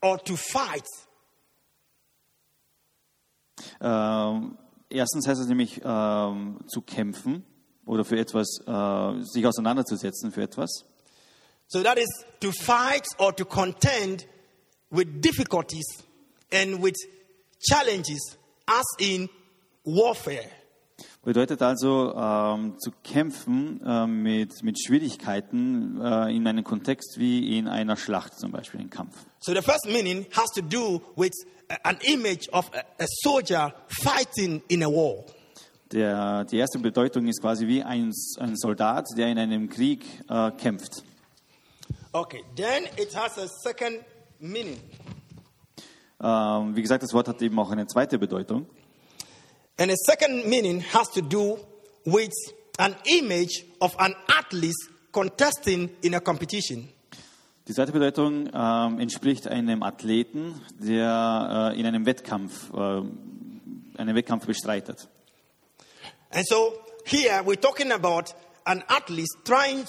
or 0.00 0.18
to 0.18 0.36
fight. 0.36 0.86
Ähm, 3.80 4.56
erstens 4.88 5.26
heißt 5.26 5.40
es 5.40 5.46
nämlich 5.48 5.80
ähm, 5.84 6.60
zu 6.68 6.82
kämpfen 6.82 7.44
oder 7.86 8.04
für 8.04 8.18
etwas, 8.18 8.60
äh, 8.66 9.22
sich 9.22 9.46
auseinanderzusetzen 9.46 10.32
für 10.32 10.42
etwas. 10.42 10.84
So 11.68 11.82
that 11.82 11.98
is 11.98 12.08
to 12.40 12.50
fight 12.52 13.06
or 13.18 13.34
to 13.34 13.44
contend 13.44 14.26
with 14.90 15.20
difficulties 15.20 15.86
and 16.50 16.82
with 16.82 16.96
challenges, 17.60 18.38
as 18.66 18.84
in 18.98 19.28
warfare. 19.84 20.50
Bedeutet 21.28 21.60
also 21.60 22.14
ähm, 22.16 22.78
zu 22.78 22.90
kämpfen 23.04 23.82
äh, 23.84 24.06
mit, 24.06 24.62
mit 24.62 24.82
Schwierigkeiten 24.82 26.00
äh, 26.00 26.34
in 26.34 26.46
einem 26.46 26.64
Kontext 26.64 27.18
wie 27.18 27.58
in 27.58 27.68
einer 27.68 27.98
Schlacht 27.98 28.40
zum 28.40 28.50
Beispiel, 28.50 28.80
ein 28.80 28.88
Kampf. 28.88 29.14
So 29.40 29.52
the 29.52 29.60
first 29.60 29.84
meaning 29.84 30.24
has 30.34 30.50
to 30.52 30.62
do 30.62 31.02
with 31.16 31.34
uh, 31.70 31.74
an 31.82 31.98
image 32.00 32.48
of 32.54 32.70
a, 32.72 32.78
a 33.02 33.06
soldier 33.22 33.74
fighting 33.88 34.62
in 34.68 34.82
a 34.82 34.86
war. 34.86 35.22
Der, 35.92 36.46
die 36.46 36.56
erste 36.56 36.78
Bedeutung 36.78 37.26
ist 37.26 37.42
quasi 37.42 37.66
wie 37.66 37.82
ein, 37.82 38.10
ein 38.38 38.56
Soldat, 38.56 39.08
der 39.14 39.28
in 39.28 39.38
einem 39.38 39.68
Krieg 39.68 40.06
äh, 40.30 40.50
kämpft. 40.52 41.04
Okay, 42.10 42.42
then 42.56 42.84
it 42.96 43.14
has 43.14 43.36
a 43.36 43.46
second 43.46 43.98
meaning. 44.38 44.80
Ähm, 46.22 46.74
wie 46.74 46.80
gesagt, 46.80 47.02
das 47.02 47.12
Wort 47.12 47.28
hat 47.28 47.42
eben 47.42 47.58
auch 47.58 47.70
eine 47.70 47.86
zweite 47.86 48.18
Bedeutung. 48.18 48.64
And 49.78 49.90
the 49.90 49.96
second 49.96 50.46
meaning 50.46 50.80
has 50.80 51.08
to 51.10 51.22
do 51.22 51.58
with 52.04 52.32
an 52.78 52.96
image 53.06 53.64
of 53.80 53.94
an 53.98 54.14
athlete 54.28 54.74
contesting 55.12 55.90
in 56.02 56.14
a 56.14 56.20
competition. 56.20 56.88
Die 57.68 57.74
zweite 57.74 57.92
Bedeutung 57.92 58.50
ähm, 58.52 58.98
entspricht 58.98 59.46
einem 59.46 59.82
Athleten, 59.82 60.60
der 60.80 61.72
äh, 61.74 61.78
in 61.78 61.86
einem 61.86 62.06
Wettkampf, 62.06 62.72
äh, 62.72 63.02
einen 63.98 64.14
Wettkampf 64.14 64.46
bestreitet. 64.46 65.06
And 66.30 66.46
so 66.48 66.72
here 67.04 67.42
we're 67.44 67.60
talking 67.60 67.92
about 67.92 68.34
an 68.64 68.82
athlete 68.88 69.28
trying 69.44 69.86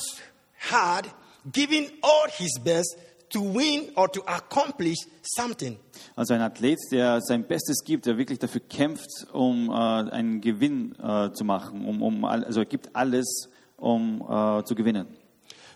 hard, 0.70 1.08
giving 1.52 1.90
all 2.04 2.28
his 2.38 2.60
best 2.64 2.96
to 3.30 3.42
win 3.42 3.92
or 3.96 4.10
to 4.12 4.22
accomplish 4.26 4.98
something. 5.24 5.78
Also 6.16 6.34
ein 6.34 6.42
Athlet, 6.42 6.80
der 6.92 7.22
sein 7.22 7.48
Bestes 7.48 7.84
gibt, 7.84 8.06
der 8.06 8.18
wirklich 8.18 8.40
dafür 8.40 8.62
kämpft, 8.62 9.28
um 9.34 9.70
äh, 9.70 9.74
einen 9.74 10.42
Gewinn 10.42 10.96
äh, 11.00 11.32
zu 11.34 11.44
machen, 11.44 11.86
um, 11.86 12.02
um, 12.02 12.26
all- 12.26 12.44
also 12.44 12.62
er 12.62 12.66
gibt 12.66 12.96
alles, 12.96 13.50
um 13.78 14.22
äh, 14.22 14.64
zu 14.66 14.76
gewinnen. 14.76 15.08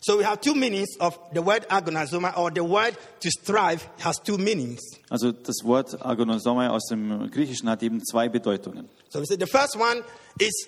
So 0.05 0.19
we 0.19 0.25
have 0.27 0.41
two 0.41 0.53
meanings 0.53 0.99
of 0.99 1.17
the 1.33 1.39
word 1.45 1.65
agonizoma 1.71 2.35
or 2.35 2.51
the 2.53 2.59
word 2.61 2.97
to 3.21 3.29
strive 3.29 3.87
has 4.03 4.17
two 4.21 4.37
meanings. 4.37 4.81
Also 5.09 5.31
das 5.31 5.63
Wort 5.63 5.95
Agonosomai 6.05 6.67
aus 6.69 6.87
dem 6.89 7.31
Griechischen 7.31 7.69
hat 7.69 7.81
eben 7.83 8.03
zwei 8.03 8.27
Bedeutungen. 8.27 8.89
So 9.07 9.21
we 9.21 9.25
say 9.25 9.37
the 9.39 9.45
first 9.47 9.77
one 9.77 10.03
is 10.39 10.67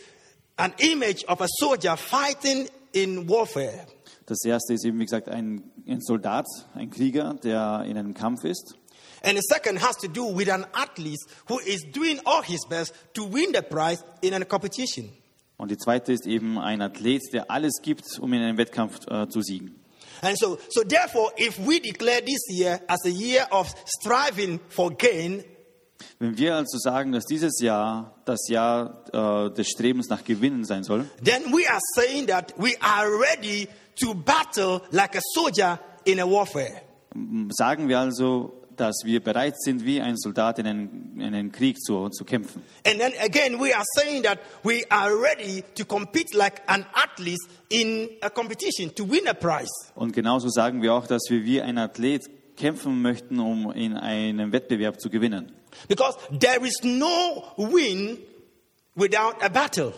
an 0.56 0.74
image 0.78 1.26
of 1.28 1.42
a 1.42 1.48
soldier 1.60 1.98
fighting 1.98 2.70
in 2.94 3.28
warfare. 3.28 3.86
Das 4.28 4.44
erste 4.44 4.74
ist 4.74 4.86
eben, 4.86 5.00
wie 5.00 5.06
gesagt, 5.06 5.30
ein, 5.30 5.72
ein 5.88 6.02
Soldat, 6.02 6.48
ein 6.74 6.90
Krieger, 6.90 7.36
der 7.44 7.84
in 7.88 7.98
einem 7.98 8.14
Kampf 8.14 8.44
ist. 8.44 8.76
And 9.22 9.38
the 9.38 9.44
second 9.44 9.82
has 9.82 9.98
to 9.98 10.08
do 10.08 10.36
with 10.36 10.50
an 10.50 10.66
athlete 10.74 11.20
who 11.48 11.60
is 11.60 11.84
doing 11.92 12.20
all 12.26 12.44
his 12.44 12.66
best 12.68 12.94
to 13.14 13.24
win 13.24 13.54
the 13.54 13.62
prize 13.62 14.04
in 14.22 14.34
a 14.34 14.44
competition. 14.46 15.10
Und 15.58 15.72
die 15.72 15.78
zweite 15.78 16.12
ist 16.12 16.28
eben 16.28 16.60
ein 16.60 16.82
Athlet, 16.82 17.22
der 17.34 17.50
alles 17.50 17.82
gibt, 17.82 18.20
um 18.20 18.34
in 18.34 18.42
einem 18.42 18.58
Wettkampf 18.58 19.08
äh, 19.08 19.28
zu 19.30 19.42
siegen. 19.42 19.80
And 20.22 20.38
so, 20.38 20.58
so 20.70 20.84
therefore, 20.84 21.32
if 21.38 21.58
we 21.60 21.80
declare 21.80 22.22
this 22.22 22.42
year 22.50 22.82
as 22.88 23.06
a 23.06 23.10
year 23.10 23.48
of 23.52 23.74
striving 23.86 24.60
for 24.70 24.92
gain, 24.96 25.44
Wenn 26.20 26.38
wir 26.38 26.56
also 26.56 26.78
sagen, 26.78 27.14
dass 27.14 27.26
dieses 27.26 27.60
Jahr 27.62 28.16
das 28.26 28.48
Jahr 28.50 29.04
äh, 29.14 29.54
des 29.54 29.70
Strebens 29.70 30.10
nach 30.10 30.24
Gewinnen 30.24 30.66
sein 30.66 30.84
soll, 30.84 31.10
then 31.24 31.44
we 31.54 31.70
are 31.70 31.80
saying 31.96 32.28
that 32.28 32.54
we 32.58 32.76
are 32.82 33.08
ready 33.08 33.68
to 33.96 34.14
battle 34.14 34.82
like 34.92 35.16
a 35.16 35.22
soldier 35.34 35.80
in 36.06 36.20
a 36.20 36.26
warfare. 36.26 36.82
sagen 37.52 37.88
wir 37.88 38.00
also, 38.00 38.66
dass 38.76 39.04
wir 39.04 39.24
bereit 39.24 39.60
sind, 39.60 39.86
wie 39.86 40.02
ein 40.02 40.18
Soldat 40.18 40.60
in 40.60 40.68
einen, 40.68 41.20
in 41.20 41.34
einen 41.34 41.52
Krieg 41.52 41.80
zu, 41.80 42.10
zu 42.10 42.26
kämpfen. 42.26 42.62
And 42.86 43.00
then 43.00 43.14
again, 43.24 43.60
we 43.60 43.74
are 43.74 43.86
saying 43.96 44.24
that 44.24 44.40
we 44.64 44.84
are 44.90 45.12
ready 45.16 45.64
to 45.76 45.86
compete 45.86 46.36
like 46.36 46.62
an 46.68 46.86
athlete 46.94 47.40
in 47.70 48.10
a 48.22 48.30
competition 48.30 48.94
to 48.96 49.06
win 49.06 49.28
a 49.28 49.34
prize. 49.34 49.72
Und 49.96 50.14
genauso 50.14 50.50
sagen 50.50 50.82
wir 50.82 50.94
auch, 50.94 51.08
dass 51.08 51.24
wir 51.30 51.44
wie 51.44 51.62
ein 51.62 51.78
Athlet 51.78 52.30
kämpfen 52.58 53.02
möchten, 53.02 53.40
um 53.40 53.72
in 53.72 53.96
einem 53.96 54.52
Wettbewerb 54.52 55.00
zu 55.00 55.10
gewinnen. 55.10 55.52
Because 55.88 56.18
there 56.40 56.66
is 56.66 56.82
no 56.84 57.44
win 57.58 58.18
without 58.96 59.42
a 59.42 59.50
battle. 59.50 59.94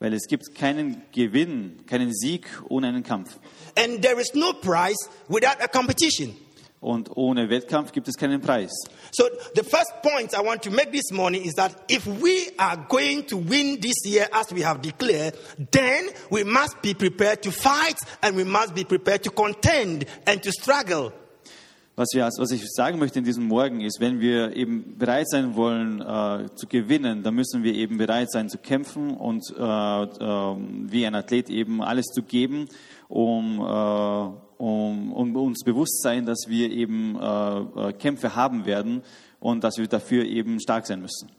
Weil 0.00 0.12
es 0.12 0.26
gibt 0.28 0.54
keinen 0.54 1.02
Gewinn, 1.12 1.84
keinen 1.86 2.12
Sieg 2.12 2.46
ohne 2.68 2.88
einen 2.88 3.02
Kampf. 3.02 3.38
And 3.78 4.02
there 4.02 4.20
is 4.20 4.34
no 4.34 4.52
prize 4.52 5.08
without 5.28 5.60
a 5.60 5.68
competition. 5.68 6.36
Und 6.84 7.16
ohne 7.16 7.48
Wettkampf 7.48 7.92
gibt 7.92 8.08
es 8.08 8.14
keinen 8.14 8.42
Preis. 8.42 8.70
So, 9.10 9.24
the 9.54 9.64
first 9.64 9.90
point 10.02 10.34
I 10.34 10.42
want 10.42 10.62
to 10.64 10.70
make 10.70 10.92
this 10.92 11.10
morning 11.12 11.42
is 11.42 11.54
that 11.54 11.72
if 11.88 12.06
we 12.06 12.50
are 12.58 12.76
going 12.76 13.24
to 13.28 13.38
win 13.38 13.80
this 13.80 14.04
year 14.04 14.28
as 14.30 14.52
we 14.52 14.60
have 14.60 14.82
declared, 14.82 15.34
then 15.70 16.10
we 16.28 16.44
must 16.44 16.82
be 16.82 16.92
prepared 16.92 17.42
to 17.42 17.50
fight 17.50 17.96
and 18.20 18.36
we 18.36 18.44
must 18.44 18.74
be 18.74 18.84
prepared 18.84 19.22
to 19.22 19.30
contend 19.30 20.04
and 20.26 20.42
to 20.42 20.52
struggle. 20.52 21.14
Was, 21.96 22.08
wir, 22.12 22.24
was 22.24 22.50
ich 22.50 22.64
sagen 22.72 22.98
möchte 22.98 23.20
in 23.20 23.24
diesem 23.24 23.46
Morgen 23.46 23.80
ist, 23.80 24.00
wenn 24.00 24.18
wir 24.18 24.56
eben 24.56 24.98
bereit 24.98 25.28
sein 25.28 25.54
wollen 25.54 26.00
äh, 26.00 26.52
zu 26.56 26.66
gewinnen, 26.66 27.22
dann 27.22 27.36
müssen 27.36 27.62
wir 27.62 27.72
eben 27.72 27.98
bereit 27.98 28.32
sein 28.32 28.48
zu 28.48 28.58
kämpfen 28.58 29.16
und 29.16 29.44
äh, 29.56 29.62
ähm, 29.62 30.90
wie 30.90 31.06
ein 31.06 31.14
Athlet 31.14 31.50
eben 31.50 31.80
alles 31.80 32.06
zu 32.06 32.22
geben, 32.22 32.68
um, 33.08 33.60
äh, 33.60 34.60
um, 34.60 35.12
um 35.12 35.36
uns 35.36 35.62
bewusst 35.62 36.02
sein, 36.02 36.26
dass 36.26 36.46
wir 36.48 36.68
eben 36.72 37.16
äh, 37.16 37.90
äh, 37.90 37.92
Kämpfe 37.92 38.34
haben 38.34 38.66
werden 38.66 39.04
und 39.38 39.62
dass 39.62 39.78
wir 39.78 39.86
dafür 39.86 40.24
eben 40.24 40.58
stark 40.60 40.88
sein 40.88 41.00
müssen. 41.00 41.30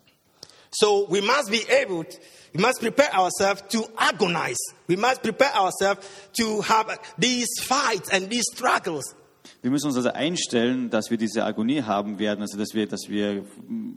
So 0.72 1.06
we 1.10 1.22
must 1.22 1.52
be 1.52 1.66
able, 1.70 2.06
to, 2.06 2.18
we 2.54 2.62
must 2.62 2.80
prepare 2.80 3.14
ourselves 3.14 3.62
to 3.72 3.90
agonize. 3.98 4.74
We 4.88 4.96
must 4.96 5.22
prepare 5.22 5.54
ourselves 5.54 6.08
to 6.38 6.62
have 6.62 6.98
these 7.18 7.50
fights 7.62 8.10
and 8.10 8.30
these 8.30 8.46
struggles. 8.54 9.16
Wir 9.65 9.72
müssen 9.72 9.88
uns 9.88 9.95
also 9.95 10.10
einstellen, 10.10 10.91
dass 10.91 11.10
wir 11.10 11.17
diese 11.17 11.43
Agonie 11.43 11.81
haben 11.81 12.19
werden, 12.19 12.41
also 12.41 12.55
dass 12.55 12.75
wir, 12.75 12.86
dass 12.86 13.10
wir 13.10 13.43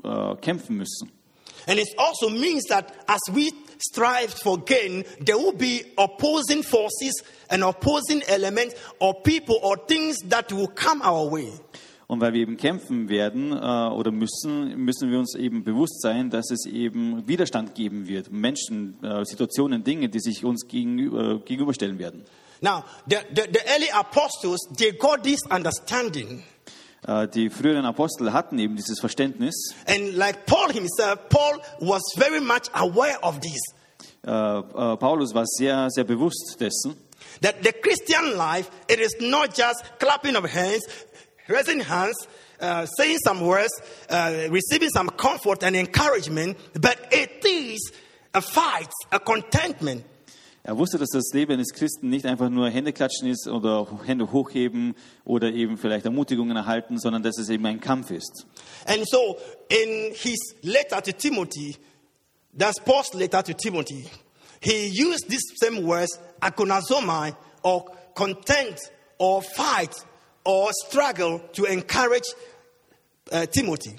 äh, 0.03 0.37
kämpfen 0.41 0.79
müssen. 0.79 1.13
And 1.67 1.79
it 1.79 1.89
also 1.99 2.31
means 2.31 2.65
that 2.69 2.91
as 3.07 3.21
we 3.35 3.51
strive 3.79 4.31
for 4.43 4.65
gain, 4.65 5.05
there 5.23 5.37
will 5.37 5.53
be 5.53 5.85
opposing 5.97 6.63
forces 6.63 7.23
and 7.51 7.63
opposing 7.63 8.23
elements 8.29 8.77
or 8.99 9.23
people 9.23 9.57
or 9.61 9.77
things 9.87 10.17
that 10.31 10.51
will 10.53 10.69
come 10.69 11.03
our 11.05 11.31
way. 11.31 11.53
Und 12.07 12.23
weil 12.23 12.33
wir 12.33 12.41
eben 12.41 12.57
kämpfen 12.57 13.11
werden 13.11 13.53
äh, 13.53 13.55
oder 13.55 14.11
müssen, 14.11 14.75
müssen 14.75 15.11
wir 15.11 15.19
uns 15.19 15.35
eben 15.35 15.65
bewusst 15.65 16.01
sein, 16.01 16.31
dass 16.31 16.51
es 16.51 16.65
eben 16.65 17.29
Widerstand 17.29 17.75
geben 17.75 18.09
wird. 18.09 18.33
Menschen, 18.33 18.97
äh, 19.05 19.23
Situationen, 19.27 19.85
Dinge, 19.85 20.09
die 20.09 20.21
sich 20.21 20.47
uns 20.47 20.67
gegenüber, 20.67 21.41
gegenüberstellen 21.41 21.99
werden. 21.99 22.25
Now, 22.61 22.85
the, 23.07 23.25
the, 23.31 23.49
the 23.51 23.61
early 23.69 23.89
apostles, 23.95 24.69
they 24.77 24.93
got 24.93 25.23
this 25.23 25.41
understanding. 25.51 26.43
Äh, 27.07 27.29
die 27.29 27.51
früheren 27.51 27.85
Apostel 27.85 28.33
hatten 28.33 28.59
eben 28.59 28.77
dieses 28.77 28.99
Verständnis. 29.01 29.75
And 29.87 30.15
like 30.15 30.47
Paul 30.47 30.73
himself, 30.73 31.29
Paul 31.29 31.61
was 31.81 32.03
very 32.17 32.41
much 32.41 32.69
aware 32.73 33.19
of 33.23 33.41
this. 33.41 33.61
Äh, 34.27 34.31
äh, 34.31 34.97
Paulus 34.97 35.33
war 35.35 35.45
sehr, 35.47 35.89
sehr 35.91 36.05
bewusst 36.05 36.57
dessen, 36.59 36.97
That 37.41 37.63
the 37.63 37.73
Christian 37.73 38.37
life, 38.37 38.71
it 38.89 39.01
is 39.01 39.17
not 39.21 39.55
just 39.55 39.83
clapping 39.99 40.37
of 40.37 40.45
hands, 40.45 40.85
raising 41.49 41.81
hands, 41.81 42.17
uh, 42.61 42.87
saying 42.87 43.19
some 43.25 43.41
words, 43.41 43.71
uh, 44.11 44.49
receiving 44.51 44.91
some 44.91 45.11
comfort 45.11 45.63
and 45.63 45.77
encouragement, 45.77 46.57
but 46.75 46.97
it 47.13 47.45
is 47.45 47.93
a 48.35 48.41
fight, 48.41 48.91
a 49.13 49.21
contentment. 49.21 50.05
Er 50.69 50.77
wusste, 50.77 50.99
dass 50.99 51.09
das 51.09 51.33
Leben 51.33 51.53
eines 51.53 51.73
Christen 51.73 52.11
nicht 52.11 52.27
einfach 52.27 52.51
nur 52.51 52.69
Hände 52.69 52.93
klatschen 52.93 53.27
ist 53.27 53.49
oder 53.49 53.89
Hände 54.05 54.31
hochheben 54.31 54.95
oder 55.25 55.51
eben 55.51 55.79
vielleicht 55.79 56.05
Ermutigungen 56.05 56.59
erhalten, 56.59 56.99
sondern 56.99 57.23
dass 57.23 57.39
es 57.39 57.49
eben 57.49 57.65
ein 57.65 57.81
Kampf 57.81 58.11
ist. 58.11 58.45
And 58.85 59.03
so, 59.09 59.39
in 59.71 60.13
his 60.13 60.37
letter 60.61 61.01
to 61.01 61.13
Timothy, 61.13 61.75
that's 62.55 62.79
Paul's 62.81 63.15
letter 63.15 63.43
to 63.43 63.55
Timothy, 63.55 64.11
he 64.61 64.89
used 64.89 65.31
these 65.31 65.55
same 65.57 65.87
words, 65.87 66.21
agonazomai, 66.43 67.35
or 67.63 67.87
content, 68.15 68.79
or 69.17 69.41
fight, 69.41 69.95
or 70.45 70.71
struggle, 70.87 71.41
to 71.55 71.65
encourage 71.65 72.35
uh, 73.33 73.47
Timothy. 73.47 73.97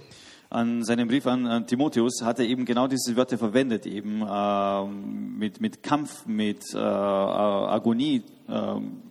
An 0.51 0.83
seinem 0.83 1.07
Brief 1.07 1.27
an, 1.27 1.45
an 1.45 1.67
Timotheus 1.67 2.21
hat 2.23 2.39
er 2.39 2.45
eben 2.45 2.65
genau 2.65 2.87
diese 2.87 3.15
Wörter 3.15 3.37
verwendet, 3.37 3.85
eben 3.85 4.25
ähm, 4.27 5.37
mit, 5.37 5.61
mit 5.61 5.83
Kampf, 5.83 6.25
mit 6.25 6.63
äh, 6.73 6.77
Agonie 6.77 8.23
ähm, 8.47 9.01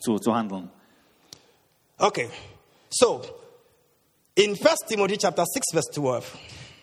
zu, 0.00 0.18
zu 0.18 0.34
handeln. 0.34 0.70
Okay, 1.98 2.28
so 2.90 3.22
in 4.34 4.50
1 4.50 4.60
Timothy 4.88 5.18
chapter 5.18 5.44
6, 5.46 5.66
verse 5.72 5.90
12, 5.92 6.38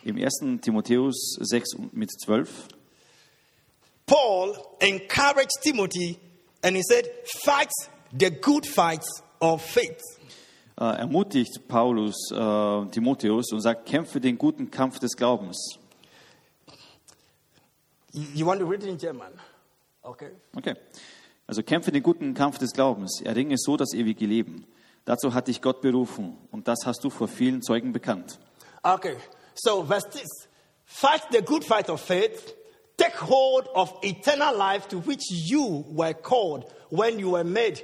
Im 0.06 0.18
1. 0.18 0.62
Timotheus 0.62 1.38
6 1.42 1.78
mit 1.92 2.12
12 2.12 2.68
Paul 4.06 4.56
encouraged 4.82 5.58
Timothy 5.64 6.20
and 6.64 6.76
he 6.76 6.84
said, 6.84 7.06
Fight 7.44 7.72
the 8.14 8.30
good 8.30 8.66
fight 8.66 9.04
of 9.42 9.62
faith. 9.62 10.02
Äh, 10.80 10.84
ermutigt 10.84 11.68
Paulus 11.68 12.32
äh, 12.32 12.86
Timotheus 12.92 13.52
und 13.52 13.62
sagt, 13.62 13.86
kämpfe 13.86 14.20
den 14.20 14.38
guten 14.38 14.72
Kampf 14.72 15.00
des 15.00 15.16
Glaubens. 15.16 15.80
You 18.12 18.24
you 18.34 18.46
want 18.46 18.60
to 18.60 18.68
read 18.68 18.84
it 18.84 18.90
in 18.90 18.98
German? 18.98 19.34
Okay. 20.02 20.32
Okay. 20.56 20.76
Also 21.48 21.62
kämpfe 21.64 21.92
den 21.92 22.02
guten 22.02 22.34
Kampf 22.34 22.58
des 22.58 22.74
Glaubens, 22.74 23.22
erringe 23.22 23.56
so 23.58 23.78
das 23.78 23.94
ewige 23.94 24.26
Leben. 24.26 24.66
Dazu 25.06 25.34
hat 25.34 25.48
dich 25.48 25.62
Gott 25.62 25.82
berufen 25.82 26.38
und 26.52 26.68
das 26.68 26.80
hast 26.86 27.04
du 27.04 27.10
vor 27.10 27.28
vielen 27.28 27.62
Zeugen 27.62 27.94
bekannt. 27.94 28.40
Okay, 28.82 29.18
so 29.54 29.84
verse 29.84 30.08
6 30.12 30.28
Fight 30.86 31.22
the 31.32 31.42
good 31.42 31.64
fight 31.64 31.90
of 31.90 32.00
faith, 32.00 32.56
take 32.98 33.16
hold 33.18 33.68
of 33.76 33.94
eternal 34.04 34.56
life 34.56 34.88
to 34.88 35.00
which 35.00 35.24
you 35.30 35.84
were 35.90 36.14
called 36.14 36.66
when 36.90 37.20
you 37.20 37.32
were 37.32 37.44
made, 37.44 37.82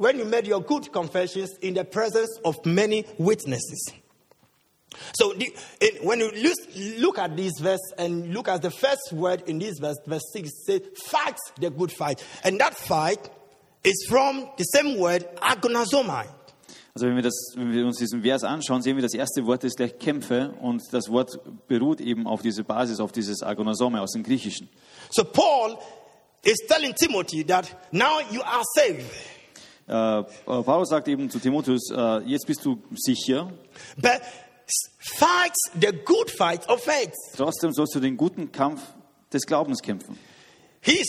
when 0.00 0.18
you 0.18 0.24
made 0.24 0.46
your 0.46 0.62
good 0.62 0.90
confessions 0.90 1.58
in 1.60 1.74
the 1.74 1.84
presence 1.84 2.30
of 2.42 2.64
many 2.64 3.04
witnesses. 3.18 3.92
So, 5.12 5.34
the, 5.34 5.52
when 6.02 6.20
you 6.20 6.32
look, 6.98 7.18
at 7.18 7.36
this 7.36 7.52
verse 7.60 7.92
and 7.98 8.32
look 8.32 8.48
at 8.48 8.62
the 8.62 8.70
first 8.70 9.12
word 9.12 9.42
in 9.46 9.58
this 9.58 9.78
verse, 9.78 9.98
verse 10.06 10.22
6 10.32 10.48
it 10.48 10.54
says, 10.64 10.80
Fight 11.04 11.36
the 11.60 11.68
good 11.68 11.92
fight. 11.92 12.24
And 12.42 12.58
that 12.60 12.74
fight 12.74 13.28
is 13.84 14.06
from 14.08 14.48
the 14.56 14.64
same 14.64 14.98
word, 14.98 15.26
agonazomai. 15.36 16.26
Also 16.94 17.06
wenn 17.06 17.16
wir, 17.16 17.22
das, 17.22 17.52
wenn 17.54 17.70
wir 17.70 17.84
uns 17.84 17.98
diesen 17.98 18.22
Vers 18.22 18.42
anschauen, 18.42 18.80
sehen 18.80 18.96
wir, 18.96 19.02
das 19.02 19.12
erste 19.12 19.44
Wort 19.44 19.64
ist 19.64 19.76
gleich 19.76 19.98
Kämpfe 19.98 20.54
und 20.62 20.82
das 20.92 21.10
Wort 21.10 21.38
beruht 21.68 22.00
eben 22.00 22.26
auf 22.26 22.40
diese 22.40 22.64
Basis, 22.64 23.00
auf 23.00 23.12
dieses 23.12 23.42
Agonasome 23.42 24.00
aus 24.00 24.12
dem 24.12 24.22
Griechischen. 24.22 24.70
So, 25.10 25.24
Paul 25.24 25.76
is 26.42 26.56
telling 26.66 26.94
Timothy 26.94 27.44
that 27.44 27.76
now 27.92 28.20
you 28.30 28.40
are 28.40 28.64
saved. 28.74 29.04
Äh, 29.90 30.20
äh, 30.20 30.24
Paulus 30.44 30.88
sagt 30.88 31.08
eben 31.08 31.28
zu 31.30 31.40
Timotheus, 31.40 31.90
äh, 31.90 32.18
jetzt 32.20 32.46
bist 32.46 32.64
du 32.64 32.80
sicher, 32.94 33.52
But 33.96 34.20
fight 35.00 35.52
the 35.80 35.90
good 36.04 36.30
fight 36.30 36.68
of 36.68 36.80
faith. 36.80 37.12
trotzdem 37.36 37.72
sollst 37.72 37.94
du 37.96 38.00
den 38.00 38.16
guten 38.16 38.52
Kampf 38.52 38.80
des 39.32 39.44
Glaubens 39.46 39.82
kämpfen. 39.82 40.16
He's 40.80 41.08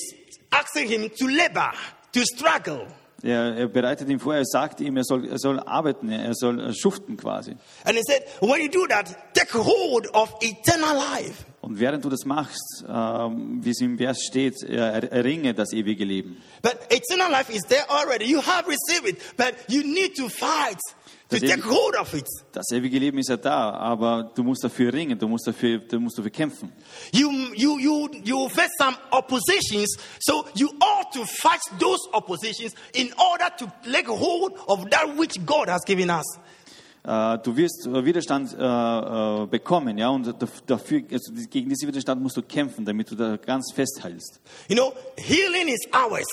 asking 0.50 0.88
him 0.88 1.12
to 1.16 1.28
labor, 1.28 1.72
to 2.14 2.22
struggle. 2.24 2.88
Er, 3.24 3.56
er 3.56 3.68
bereitet 3.68 4.10
ihn 4.10 4.20
vor, 4.20 4.36
er 4.36 4.46
sagt 4.46 4.82
ihm, 4.82 4.98
er 4.98 5.04
soll, 5.04 5.28
er 5.28 5.38
soll 5.38 5.60
arbeiten, 5.60 6.10
er 6.10 6.34
soll 6.34 6.74
schuften 6.74 7.18
quasi. 7.18 7.56
And 7.86 7.96
he 7.96 8.02
said, 8.08 8.24
when 8.42 8.62
you 8.62 8.70
do 8.70 8.88
that, 8.88 9.34
take 9.34 9.54
hold 9.54 10.08
of 10.14 10.34
eternal 10.42 10.96
life. 10.96 11.46
Und 11.62 11.80
während 11.80 12.04
du 12.04 12.10
das 12.10 12.26
machst, 12.26 12.84
ähm, 12.88 13.60
wie 13.64 13.70
es 13.70 13.82
im 13.82 13.98
Vers 13.98 14.24
steht, 14.28 14.64
er, 14.64 15.12
erringe 15.12 15.54
das 15.54 15.72
ewige 15.74 16.04
Leben. 16.04 16.42
But 16.64 16.80
eternal 16.90 17.30
life 17.32 17.52
is 17.52 17.62
there 17.68 17.88
already. 17.90 18.26
You 18.26 18.42
have 18.42 18.68
received 18.68 19.08
it, 19.08 19.38
but 19.38 19.54
you 19.68 19.84
need 19.84 20.16
to 20.18 20.28
fight 20.28 20.80
Das 22.52 22.72
ewige 22.72 23.00
Leben 23.00 23.18
ist 23.18 23.30
ja 23.30 23.38
da, 23.38 23.72
aber 23.72 24.32
du 24.36 24.44
musst 24.44 24.64
dafür 24.64 24.94
ringen, 24.94 25.18
du 25.18 25.28
musst 25.28 25.48
dafür, 25.48 25.80
du 25.80 26.00
musst 26.00 26.18
dafür 26.18 26.32
kämpfen. 26.32 26.72
You, 27.14 27.30
you, 27.56 27.80
you, 27.80 28.10
you 28.24 28.50
face 28.50 28.72
some 28.78 28.96
oppositions, 29.12 29.98
so 30.20 30.46
you 30.56 30.68
ought 30.80 31.12
to 31.14 31.26
fight 31.26 31.62
those 31.80 32.00
oppositions 32.14 32.74
in 32.94 33.12
order 33.14 33.50
to 33.58 33.66
take 33.90 34.08
hold 34.08 34.54
of 34.68 34.90
that 34.90 35.18
which 35.18 35.40
God 35.46 35.70
has 35.70 35.84
given 35.86 36.10
us. 36.10 36.26
Äh, 37.04 37.40
du 37.40 37.56
wirst 37.56 37.88
äh, 37.88 38.06
Widerstand 38.06 38.54
äh, 38.54 38.58
äh, 38.64 39.48
bekommen, 39.48 39.98
ja, 39.98 40.10
und 40.10 40.28
daf- 40.28 40.62
dafür, 40.68 41.02
also 41.12 41.32
gegen 41.50 41.68
diesen 41.70 41.88
Widerstand 41.88 42.22
musst 42.22 42.38
du 42.38 42.44
kämpfen, 42.44 42.86
damit 42.86 43.10
du 43.10 43.16
da 43.16 43.38
ganz 43.38 43.72
festhältst. 43.74 44.40
You 44.68 44.76
know, 44.76 44.94
healing 45.18 45.68
is 45.70 45.80
ours. 45.94 46.28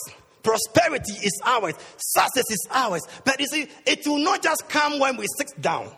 Prosperity 0.49 1.13
is 1.23 1.39
ours. 1.45 1.75
Success 1.99 2.51
is 2.51 2.67
ours. 2.73 3.03
But 3.23 3.39
you 3.39 3.47
see, 3.47 3.69
it 3.85 4.07
will 4.07 4.25
not 4.25 4.43
just 4.43 4.67
come 4.71 4.99
when 4.99 5.19
we 5.19 5.27
sit 5.37 5.53
down. 5.61 5.93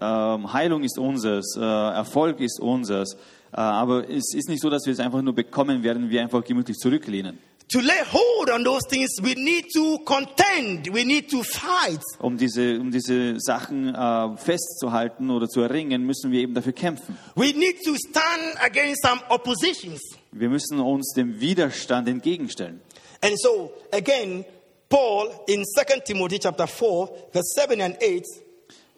Ähm, 0.00 0.52
Heilung 0.52 0.84
ist 0.84 0.98
unseres, 0.98 1.56
äh, 1.56 1.60
Erfolg 1.60 2.38
ist 2.40 2.60
unseres, 2.60 3.14
äh, 3.50 3.56
aber 3.56 4.08
es 4.08 4.34
ist 4.34 4.48
nicht 4.48 4.60
so, 4.60 4.68
dass 4.68 4.84
wir 4.84 4.92
es 4.92 5.00
einfach 5.00 5.22
nur 5.22 5.34
bekommen 5.34 5.82
werden, 5.82 6.10
wir 6.10 6.20
einfach 6.20 6.44
gemütlich 6.44 6.76
zurücklehnen. 6.76 7.38
To 7.70 7.80
lay 7.80 8.02
hold 8.12 8.50
on 8.50 8.64
those 8.64 8.86
things, 8.88 9.10
we 9.20 9.34
need 9.34 9.66
to 9.74 9.98
contend. 10.04 10.90
We 10.90 11.04
need 11.04 11.30
to 11.30 11.42
fight. 11.42 12.00
Um 12.18 12.38
diese, 12.38 12.78
um 12.80 12.90
diese 12.90 13.38
Sachen 13.40 13.94
äh, 13.94 14.36
festzuhalten 14.36 15.30
oder 15.30 15.48
zu 15.48 15.60
erringen, 15.60 16.02
müssen 16.04 16.30
wir 16.30 16.40
eben 16.40 16.54
dafür 16.54 16.72
kämpfen. 16.72 17.18
We 17.34 17.52
need 17.52 17.82
to 17.84 17.94
stand 18.08 18.56
against 18.62 19.02
some 19.02 19.20
oppositions. 19.28 20.00
Wir 20.32 20.48
müssen 20.48 20.78
uns 20.80 21.12
dem 21.14 21.40
Widerstand 21.40 22.08
entgegenstellen. 22.08 22.80
And 23.22 23.34
so, 23.38 23.72
again, 23.92 24.44
Paul 24.88 25.30
in 25.48 25.64
2 25.64 26.00
Timothy 26.04 26.38
chapter 26.38 26.66
4, 26.66 27.08
verse 27.32 27.52
7 27.54 27.80
and 27.80 27.96
8, 28.02 28.24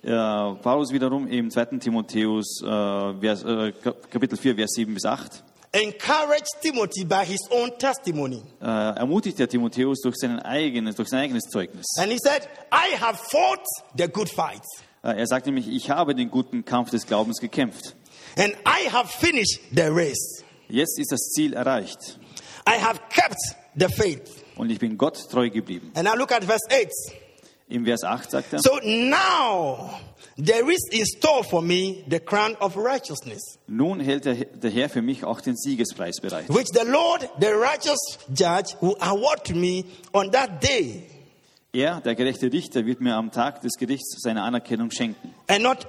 Äh, 0.02 0.54
Paulus 0.62 0.90
wiederum 0.92 1.26
im 1.28 1.50
2. 1.50 1.78
Timotheus 1.78 2.62
äh, 2.62 2.66
Vers, 3.20 3.44
äh, 3.44 3.72
Kap- 3.72 4.10
Kapitel 4.10 4.38
4, 4.38 4.54
Vers 4.56 4.70
7 4.74 4.94
bis 4.94 5.04
8 5.04 5.44
encouraged 5.72 6.48
Timothy 6.62 7.04
by 7.04 7.22
his 7.24 7.38
own 7.50 7.70
testimony. 7.78 8.42
äh, 8.62 8.64
ermutigt 8.64 9.38
der 9.38 9.48
Timotheus 9.48 10.00
durch, 10.00 10.16
seinen 10.16 10.40
eigenes, 10.40 10.96
durch 10.96 11.08
sein 11.10 11.20
eigenes 11.20 11.44
Zeugnis. 11.44 11.84
And 11.98 12.10
he 12.10 12.18
said, 12.18 12.48
I 12.72 12.96
have 12.98 13.18
fought 13.30 13.60
the 13.96 14.08
good 14.08 14.28
fight, 14.30 14.62
Äh, 15.04 15.18
er 15.18 15.26
sagt 15.26 15.44
nämlich, 15.46 15.68
ich 15.68 15.90
habe 15.90 16.14
den 16.14 16.30
guten 16.30 16.64
Kampf 16.64 16.90
des 16.90 17.06
Glaubens 17.06 17.38
gekämpft. 17.38 17.94
and 18.38 18.54
I 18.66 18.88
have 18.90 19.06
finished 19.08 19.60
the 19.74 19.82
race. 19.90 20.42
Jetzt 20.68 20.98
ist 20.98 21.12
das 21.12 21.20
Ziel 21.34 21.52
erreicht 21.52 22.18
I 22.66 22.80
have 22.80 23.00
kept 23.10 23.36
the 23.78 23.88
faith. 23.88 24.44
und 24.56 24.70
ich 24.70 24.78
bin 24.78 24.96
Gott 24.98 25.18
treu 25.30 25.50
geblieben. 25.50 25.90
And 25.94 26.04
now 26.04 26.14
look 26.14 26.32
at 26.32 26.44
verse 26.44 26.66
8. 26.70 26.90
Im 27.68 27.84
Vers 27.84 28.02
8 28.02 28.30
sagt 28.30 28.52
er, 28.52 28.58
So 28.60 28.80
now 28.82 29.90
there 30.36 30.68
is 30.72 30.88
in 30.90 31.04
store 31.06 31.44
for 31.44 31.62
me 31.62 32.02
the 32.08 32.18
crown 32.18 32.56
of 32.56 32.76
righteousness, 32.76 33.58
nun 33.68 34.00
hält 34.00 34.24
der, 34.24 34.34
der 34.34 34.70
Herr 34.70 34.88
für 34.88 35.02
mich 35.02 35.24
auch 35.24 35.40
den 35.40 35.56
Siegespreis 35.56 36.20
bereit, 36.20 36.48
which 36.48 36.66
the 36.72 36.84
Lord, 36.84 37.28
the 37.40 37.52
righteous 37.54 37.98
judge, 38.28 38.74
will 38.80 38.96
award 39.00 39.44
to 39.44 39.54
me 39.54 39.84
on 40.12 40.30
that 40.32 40.60
day. 40.62 41.04
Er, 41.72 42.00
der 42.00 42.16
gerechte 42.16 42.52
Richter, 42.52 42.84
wird 42.84 43.00
mir 43.00 43.14
am 43.14 43.30
Tag 43.30 43.60
des 43.60 43.74
Gerichts 43.78 44.20
seine 44.20 44.42
Anerkennung 44.42 44.90
schenken. 44.90 45.32
And 45.46 45.62
not 45.62 45.86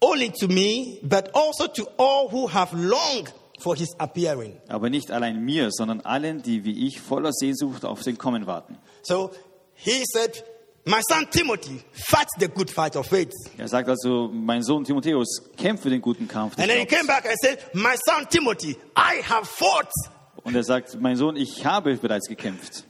only 0.00 0.30
to 0.30 0.46
me, 0.46 1.00
but 1.02 1.34
also 1.34 1.66
to 1.66 1.88
all 1.98 2.28
who 2.30 2.46
have 2.46 2.72
longed 2.72 3.32
for 3.60 3.76
his 3.76 3.94
appearing. 3.98 4.60
Aber 4.68 4.90
nicht 4.90 5.10
allein 5.10 5.44
mir, 5.44 5.70
sondern 5.70 6.00
allen, 6.00 6.42
die 6.42 6.64
wie 6.64 6.86
ich 6.86 7.00
voller 7.00 7.32
Sehnsucht 7.32 7.84
auf 7.84 8.02
den 8.02 8.18
Kommen 8.18 8.46
warten. 8.46 8.78
So 9.02 9.30
he 9.74 10.02
said, 10.12 10.44
My 10.84 11.00
son 11.08 11.26
Timothy, 11.30 11.82
fight 11.92 12.28
the 12.38 12.48
good 12.48 12.70
fight 12.70 12.96
of 12.96 13.06
faith. 13.06 13.32
Er 13.58 13.68
sagt 13.68 13.88
also, 13.88 14.30
mein 14.32 14.62
Sohn 14.62 14.82
Timotheus, 14.84 15.42
kämpfe 15.56 15.90
den 15.90 16.00
guten 16.00 16.26
Kampf 16.26 16.58
And 16.58 16.68
then 16.68 16.78
he 16.80 16.86
came 16.86 17.06
back 17.06 17.26
and 17.26 17.36
said, 17.38 17.58
My 17.74 17.96
son 18.06 18.26
Timothy, 18.28 18.76
I 18.96 19.22
have 19.22 19.46
fought. 19.46 19.90
Und 20.42 20.56
er 20.56 20.64
sagt, 20.64 20.98
mein 21.00 21.16
Sohn, 21.16 21.36
ich 21.36 21.66
habe 21.66 21.94
bereits 21.96 22.28
gekämpft. 22.28 22.84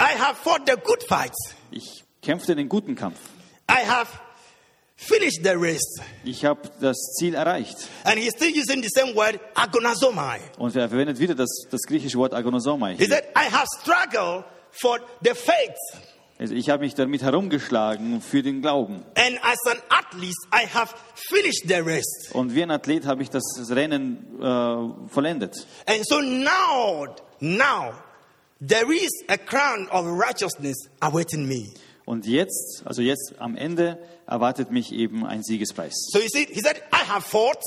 I 0.00 0.16
have 0.16 0.36
fought 0.36 0.62
the 0.66 0.76
good 0.76 1.02
fight. 1.08 1.34
Ich 1.72 2.04
kämpfte 2.22 2.54
den 2.54 2.68
guten 2.68 2.94
Kampf. 2.94 3.18
I 3.68 3.84
have 3.84 4.08
finished 4.96 5.42
the 5.42 5.56
race. 5.56 6.00
Ich 6.24 6.44
habe 6.44 6.60
das 6.80 6.96
Ziel 7.18 7.34
erreicht. 7.34 7.76
And 8.04 8.18
he's 8.18 8.32
still 8.34 8.50
using 8.50 8.82
the 8.82 8.88
same 8.88 9.14
word, 9.14 9.40
agonazomai. 9.54 10.40
Und 10.58 10.74
er 10.76 10.88
verwendet 10.88 11.18
wieder 11.18 11.34
das, 11.34 11.50
das 11.70 11.82
griechische 11.82 12.18
Wort 12.18 12.34
agonosomai. 12.34 12.96
He 12.96 13.06
said, 13.06 13.24
I 13.36 13.50
have 13.50 13.66
struggled 13.80 14.44
for 14.70 14.98
the 15.22 15.34
faith. 15.34 15.76
Also 16.36 16.54
ich 16.54 16.68
habe 16.68 16.82
mich 16.82 16.94
damit 16.94 17.22
herumgeschlagen 17.22 18.20
für 18.20 18.42
den 18.42 18.60
Glauben. 18.60 19.04
And 19.14 19.38
as 19.42 19.58
an 19.70 19.78
athlete, 19.88 20.34
I 20.52 20.66
have 20.66 20.92
finished 21.14 21.68
the 21.68 21.80
race. 21.80 22.30
Und 22.32 22.54
wie 22.54 22.62
ein 22.62 22.72
Athlet 22.72 23.06
habe 23.06 23.22
ich 23.22 23.30
das 23.30 23.44
Rennen 23.70 24.40
äh, 24.40 25.08
vollendet. 25.08 25.54
And 25.86 26.04
so 26.04 26.20
now, 26.20 27.14
now, 27.38 27.92
there 28.60 28.92
is 28.92 29.10
a 29.28 29.36
crown 29.36 29.88
of 29.90 30.06
righteousness 30.06 30.76
awaiting 31.00 31.46
me. 31.46 31.72
Und 32.04 32.26
jetzt, 32.26 32.82
also 32.84 33.02
jetzt 33.02 33.34
am 33.38 33.56
Ende, 33.56 33.98
erwartet 34.26 34.70
mich 34.70 34.92
eben 34.92 35.24
ein 35.24 35.42
Siegespreis. 35.42 35.94
So 36.12 36.18
you 36.18 36.28
see, 36.28 36.46
he 36.50 36.60
said, 36.60 36.82
I 36.92 37.04
have 37.08 37.24
fought, 37.24 37.62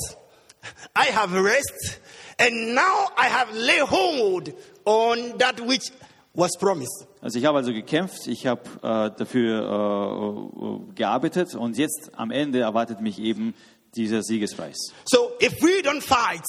I 0.96 1.12
have 1.12 1.34
rest, 1.34 2.00
and 2.38 2.74
now 2.74 3.08
I 3.16 3.26
have 3.28 3.52
laid 3.52 3.82
hold 3.82 4.54
on 4.84 5.38
that 5.38 5.60
which 5.60 5.92
was 6.34 6.56
promised. 6.58 7.06
Also 7.20 7.38
ich 7.38 7.44
habe 7.46 7.58
also 7.58 7.72
gekämpft, 7.72 8.28
ich 8.28 8.46
habe 8.46 8.62
äh, 8.82 9.10
dafür 9.18 9.62
äh, 9.62 10.64
äh, 10.64 10.94
gearbeitet 10.94 11.54
und 11.56 11.76
jetzt 11.76 12.12
am 12.14 12.30
Ende 12.30 12.60
erwartet 12.60 13.00
mich 13.00 13.18
eben 13.18 13.54
dieser 13.96 14.22
Siegespreis. 14.22 14.76
So 15.04 15.32
if 15.42 15.60
we 15.60 15.82
don't 15.82 16.00
fight, 16.00 16.44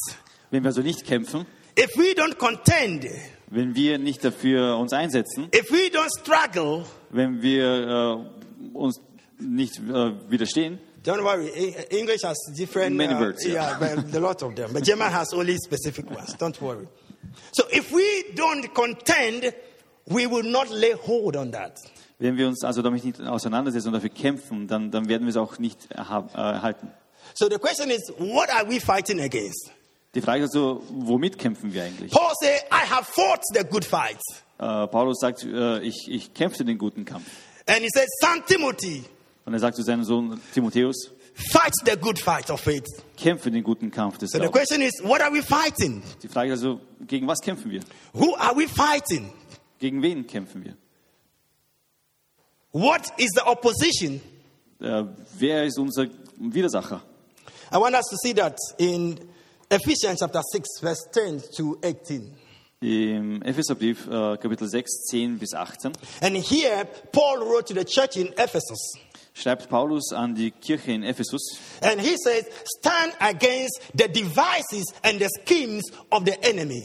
Wenn 0.51 0.63
wir 0.63 0.67
also 0.67 0.81
nicht 0.81 1.05
kämpfen, 1.05 1.45
if 1.77 1.95
we 1.95 2.13
don't 2.13 2.35
contend, 2.37 3.05
wenn 3.49 3.75
wir 3.75 3.97
nicht 3.97 4.23
dafür 4.23 4.77
uns 4.77 4.93
einsetzen, 4.93 5.49
if 5.53 5.71
we 5.71 5.89
don't 5.89 6.09
struggle, 6.19 6.85
wenn 7.09 7.41
wir 7.41 8.25
äh, 8.63 8.77
uns 8.77 9.01
nicht 9.39 9.77
äh, 9.79 10.11
widerstehen, 10.29 10.79
don't 11.03 11.23
worry, 11.23 11.49
E- 11.49 11.97
English 11.97 12.23
has 12.23 12.37
different. 12.57 12.95
Many 12.95 13.13
uh, 13.13 13.19
words, 13.19 13.45
yeah. 13.45 13.79
yeah, 13.79 13.95
but 13.95 14.15
a 14.15 14.19
lot 14.19 14.43
of 14.43 14.55
them. 14.55 14.71
But 14.73 14.83
German 14.83 15.11
has 15.11 15.33
only 15.33 15.57
specific 15.57 16.09
ones. 16.09 16.35
Don't 16.37 16.59
worry. 16.61 16.87
So 17.51 17.63
if 17.71 17.91
we 17.91 18.33
don't 18.35 18.73
contend, 18.73 19.53
we 20.07 20.27
will 20.27 20.43
not 20.43 20.69
lay 20.69 20.93
hold 20.93 21.35
on 21.35 21.51
that. 21.51 21.77
wenn 22.19 22.35
wir 22.37 22.47
uns 22.47 22.63
also 22.63 22.81
damit 22.81 23.05
nicht 23.05 23.21
auseinandersetzen 23.21 23.87
und 23.87 23.93
dafür 23.93 24.09
kämpfen, 24.09 24.67
dann, 24.67 24.91
dann 24.91 25.07
werden 25.07 25.23
wir 25.23 25.29
es 25.29 25.37
auch 25.37 25.57
nicht 25.57 25.89
äh, 25.91 25.95
erhalten. 25.95 26.91
So 27.33 27.47
the 27.49 27.57
question 27.57 27.89
is, 27.89 28.11
what 28.17 28.49
are 28.49 28.67
we 28.69 28.79
fighting 28.79 29.21
against? 29.21 29.71
Die 30.15 30.21
Frage 30.21 30.43
ist 30.43 30.55
also, 30.55 30.83
womit 30.89 31.37
kämpfen 31.37 31.71
wir 31.73 31.83
eigentlich? 31.83 32.11
Paul 32.11 32.31
said, 32.41 32.63
I 32.71 32.85
have 32.89 33.05
fought 33.05 33.41
the 33.53 33.63
good 33.63 33.85
fight. 33.85 34.19
Äh, 34.57 34.87
Paulus 34.87 35.19
sagt, 35.19 35.43
äh, 35.43 35.81
ich, 35.81 36.07
ich 36.09 36.33
kämpfte 36.33 36.65
den 36.65 36.77
guten 36.77 37.05
Kampf. 37.05 37.27
And 37.67 37.79
he 37.81 37.89
said, 37.93 38.07
Son 38.19 38.43
Timothy, 38.47 39.03
Und 39.45 39.53
er 39.53 39.59
sagt 39.59 39.75
zu 39.77 39.83
seinem 39.83 40.03
Sohn 40.03 40.39
Timotheus, 40.53 41.11
fight 41.51 41.71
the 41.85 41.95
good 41.95 42.17
fight 42.17 42.49
of 42.49 42.59
faith. 42.59 42.85
kämpfe 43.17 43.51
den 43.51 43.63
guten 43.63 43.91
Kampf 43.91 44.17
des 44.17 44.31
So 44.31 44.39
the 44.39 44.47
question 44.49 44.81
is, 44.81 44.93
what 45.03 45.21
are 45.21 45.31
we 45.31 45.43
fighting? 45.43 46.01
Die 46.23 46.27
Frage 46.27 46.53
ist 46.53 46.63
also, 46.63 46.81
gegen 47.07 47.27
was 47.27 47.39
kämpfen 47.39 47.69
wir? 47.69 47.81
Who 48.13 48.35
are 48.35 48.55
we 48.57 48.67
fighting? 48.67 49.31
Gegen 49.77 50.01
wen 50.01 50.25
kämpfen 50.25 50.65
wir? 50.65 50.75
What 52.71 53.11
is 53.17 53.29
the 53.35 53.41
opposition? 53.45 54.21
Äh, 54.81 55.03
wer 55.37 55.65
ist 55.65 55.77
unser 55.77 56.07
Widersacher? 56.37 57.01
I 57.71 57.77
want 57.77 57.93
us 57.95 58.05
to 58.09 58.15
see 58.17 58.33
that 58.33 58.57
in 58.79 59.19
Ephesians 59.71 60.19
chapter 60.19 60.41
6, 60.41 60.79
verse 60.81 61.07
10 61.11 61.43
to 61.55 61.77
18. 61.83 62.31
Im 62.81 63.41
Epheserbrief, 63.43 64.07
äh, 64.07 64.37
Kapitel 64.37 64.67
6, 64.67 65.05
10 65.11 65.37
bis 65.37 65.53
18, 65.53 65.91
And 66.21 66.35
here, 66.37 66.85
Paul 67.11 67.39
wrote 67.41 67.67
to 67.67 67.73
the 67.75 67.85
church 67.85 68.15
in 68.17 68.33
Ephesus. 68.37 68.93
schreibt 69.33 69.69
Paulus 69.69 70.11
an 70.11 70.33
die 70.33 70.51
Kirche 70.51 70.91
in 70.91 71.03
Ephesus, 71.03 71.57
And 71.81 72.01
he 72.01 72.15
says, 72.17 72.45
Stand 72.79 73.13
against 73.19 73.81
the 73.93 74.07
devices 74.07 74.85
and 75.03 75.19
the 75.19 75.29
schemes 75.45 75.83
of 76.11 76.25
the 76.25 76.35
enemy. 76.43 76.83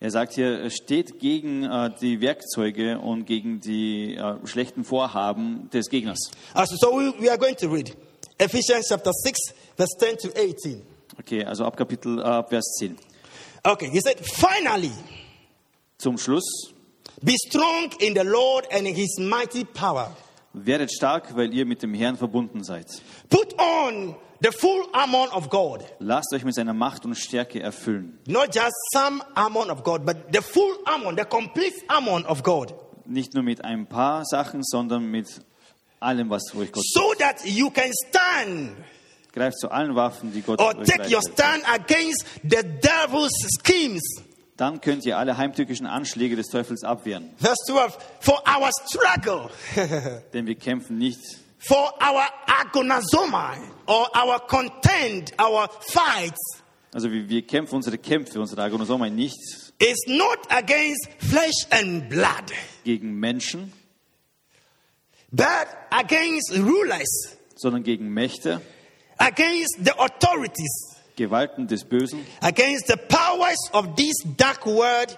er 0.00 0.10
sagt 0.10 0.34
hier, 0.34 0.58
er 0.60 0.70
steht 0.70 1.20
gegen 1.20 1.62
äh, 1.64 1.90
die 2.00 2.20
Werkzeuge 2.20 2.98
und 2.98 3.26
gegen 3.26 3.60
die 3.60 4.16
äh, 4.16 4.44
schlechten 4.46 4.82
Vorhaben 4.84 5.70
des 5.70 5.88
Gegners. 5.88 6.30
Also, 6.52 6.74
so 6.76 6.90
we, 6.98 7.14
we 7.20 7.30
are 7.30 7.38
going 7.38 7.54
to 7.56 7.68
read 7.68 7.94
Ephesians 8.38 8.88
chapter 8.88 9.12
6, 9.12 9.38
verse 9.76 9.96
10 9.98 10.16
to 10.18 10.28
18. 10.36 10.82
Okay, 11.18 11.44
also 11.44 11.64
ab 11.64 11.76
Kapitel, 11.76 12.20
äh, 12.20 12.42
Vers 12.48 12.64
10. 12.78 12.96
Okay, 13.62 13.88
he 13.90 14.00
said, 14.00 14.18
Finally, 14.20 14.92
Zum 15.98 16.18
Schluss, 16.18 16.72
be 17.22 17.34
strong 17.46 17.90
in 18.00 18.14
the 18.14 18.24
Lord 18.24 18.66
and 18.70 18.86
in 18.86 18.94
his 18.94 19.18
mighty 19.18 19.64
power. 19.64 20.14
werdet 20.52 20.92
stark, 20.92 21.34
weil 21.36 21.52
ihr 21.52 21.64
mit 21.66 21.82
dem 21.82 21.94
Herrn 21.94 22.16
verbunden 22.16 22.62
seid. 22.62 22.86
Put 23.30 23.54
on 23.58 24.14
the 24.40 24.50
full 24.52 24.86
armor 24.92 25.28
of 25.34 25.48
God. 25.50 25.84
Lasst 25.98 26.32
euch 26.34 26.44
mit 26.44 26.54
seiner 26.54 26.74
Macht 26.74 27.04
und 27.04 27.14
Stärke 27.16 27.60
erfüllen. 27.60 28.18
Not 28.26 28.54
just 28.54 28.74
some 28.92 29.22
armor 29.34 29.70
of 29.70 29.82
God, 29.82 30.04
but 30.04 30.16
the 30.32 30.42
full 30.42 30.76
armor, 30.84 31.14
the 31.16 31.24
complete 31.24 31.74
armor 31.88 32.24
of 32.28 32.42
God. 32.42 32.74
Nicht 33.06 33.34
nur 33.34 33.42
mit 33.42 33.64
ein 33.64 33.86
paar 33.86 34.24
Sachen, 34.24 34.62
sondern 34.62 35.10
mit 35.10 35.28
allem, 36.00 36.30
was 36.30 36.54
euch 36.54 36.70
Gott 36.72 36.84
So 36.92 37.14
that 37.18 37.44
you 37.46 37.70
can 37.70 37.90
stand 38.08 38.76
greift 39.34 39.58
zu 39.58 39.70
allen 39.70 39.94
Waffen, 39.94 40.32
die 40.32 40.42
Gott 40.42 40.60
or 40.60 40.72
take 40.84 41.12
your 41.12 41.20
stand 41.22 41.62
against 41.68 42.24
the 42.42 42.62
devil's 42.62 43.32
schemes. 43.62 44.02
Dann 44.56 44.80
könnt 44.80 45.04
ihr 45.04 45.18
alle 45.18 45.36
heimtückischen 45.36 45.86
Anschläge 45.86 46.36
des 46.36 46.46
Teufels 46.46 46.84
abwehren. 46.84 47.30
Verse 47.38 47.56
12 47.66 47.98
For 48.20 48.42
our 48.46 48.70
struggle, 48.88 49.50
Denn 50.32 50.46
wir 50.46 50.54
kämpfen 50.54 50.96
nicht 50.96 51.18
for 51.58 51.92
our 52.00 52.24
agonazomai, 52.46 53.58
or 53.86 54.08
our 54.16 54.38
contend, 54.46 55.32
our 55.40 55.68
fights, 55.88 56.62
Also 56.92 57.10
wir, 57.10 57.28
wir 57.28 57.42
kämpfen 57.42 57.74
unsere 57.74 57.98
Kämpfe, 57.98 58.40
unsere 58.40 58.62
Agonosomai 58.62 59.10
nicht 59.10 59.36
is 59.80 59.96
not 60.06 60.38
against 60.50 61.08
flesh 61.18 61.66
and 61.70 62.08
blood, 62.08 62.52
gegen 62.84 63.18
Menschen, 63.18 63.72
but 65.32 65.66
against 65.90 66.52
rulers, 66.56 67.36
sondern 67.56 67.82
gegen 67.82 68.14
Mächte, 68.14 68.60
against 69.18 69.84
the 69.84 69.92
authorities, 69.98 70.96
Gewalten 71.16 71.66
des 71.66 71.84
Bösen, 71.84 72.24
against 72.42 72.86
the 72.88 72.96
powers 72.96 73.58
of 73.72 73.94
this 73.96 74.14
dark 74.36 74.66
world, 74.66 75.16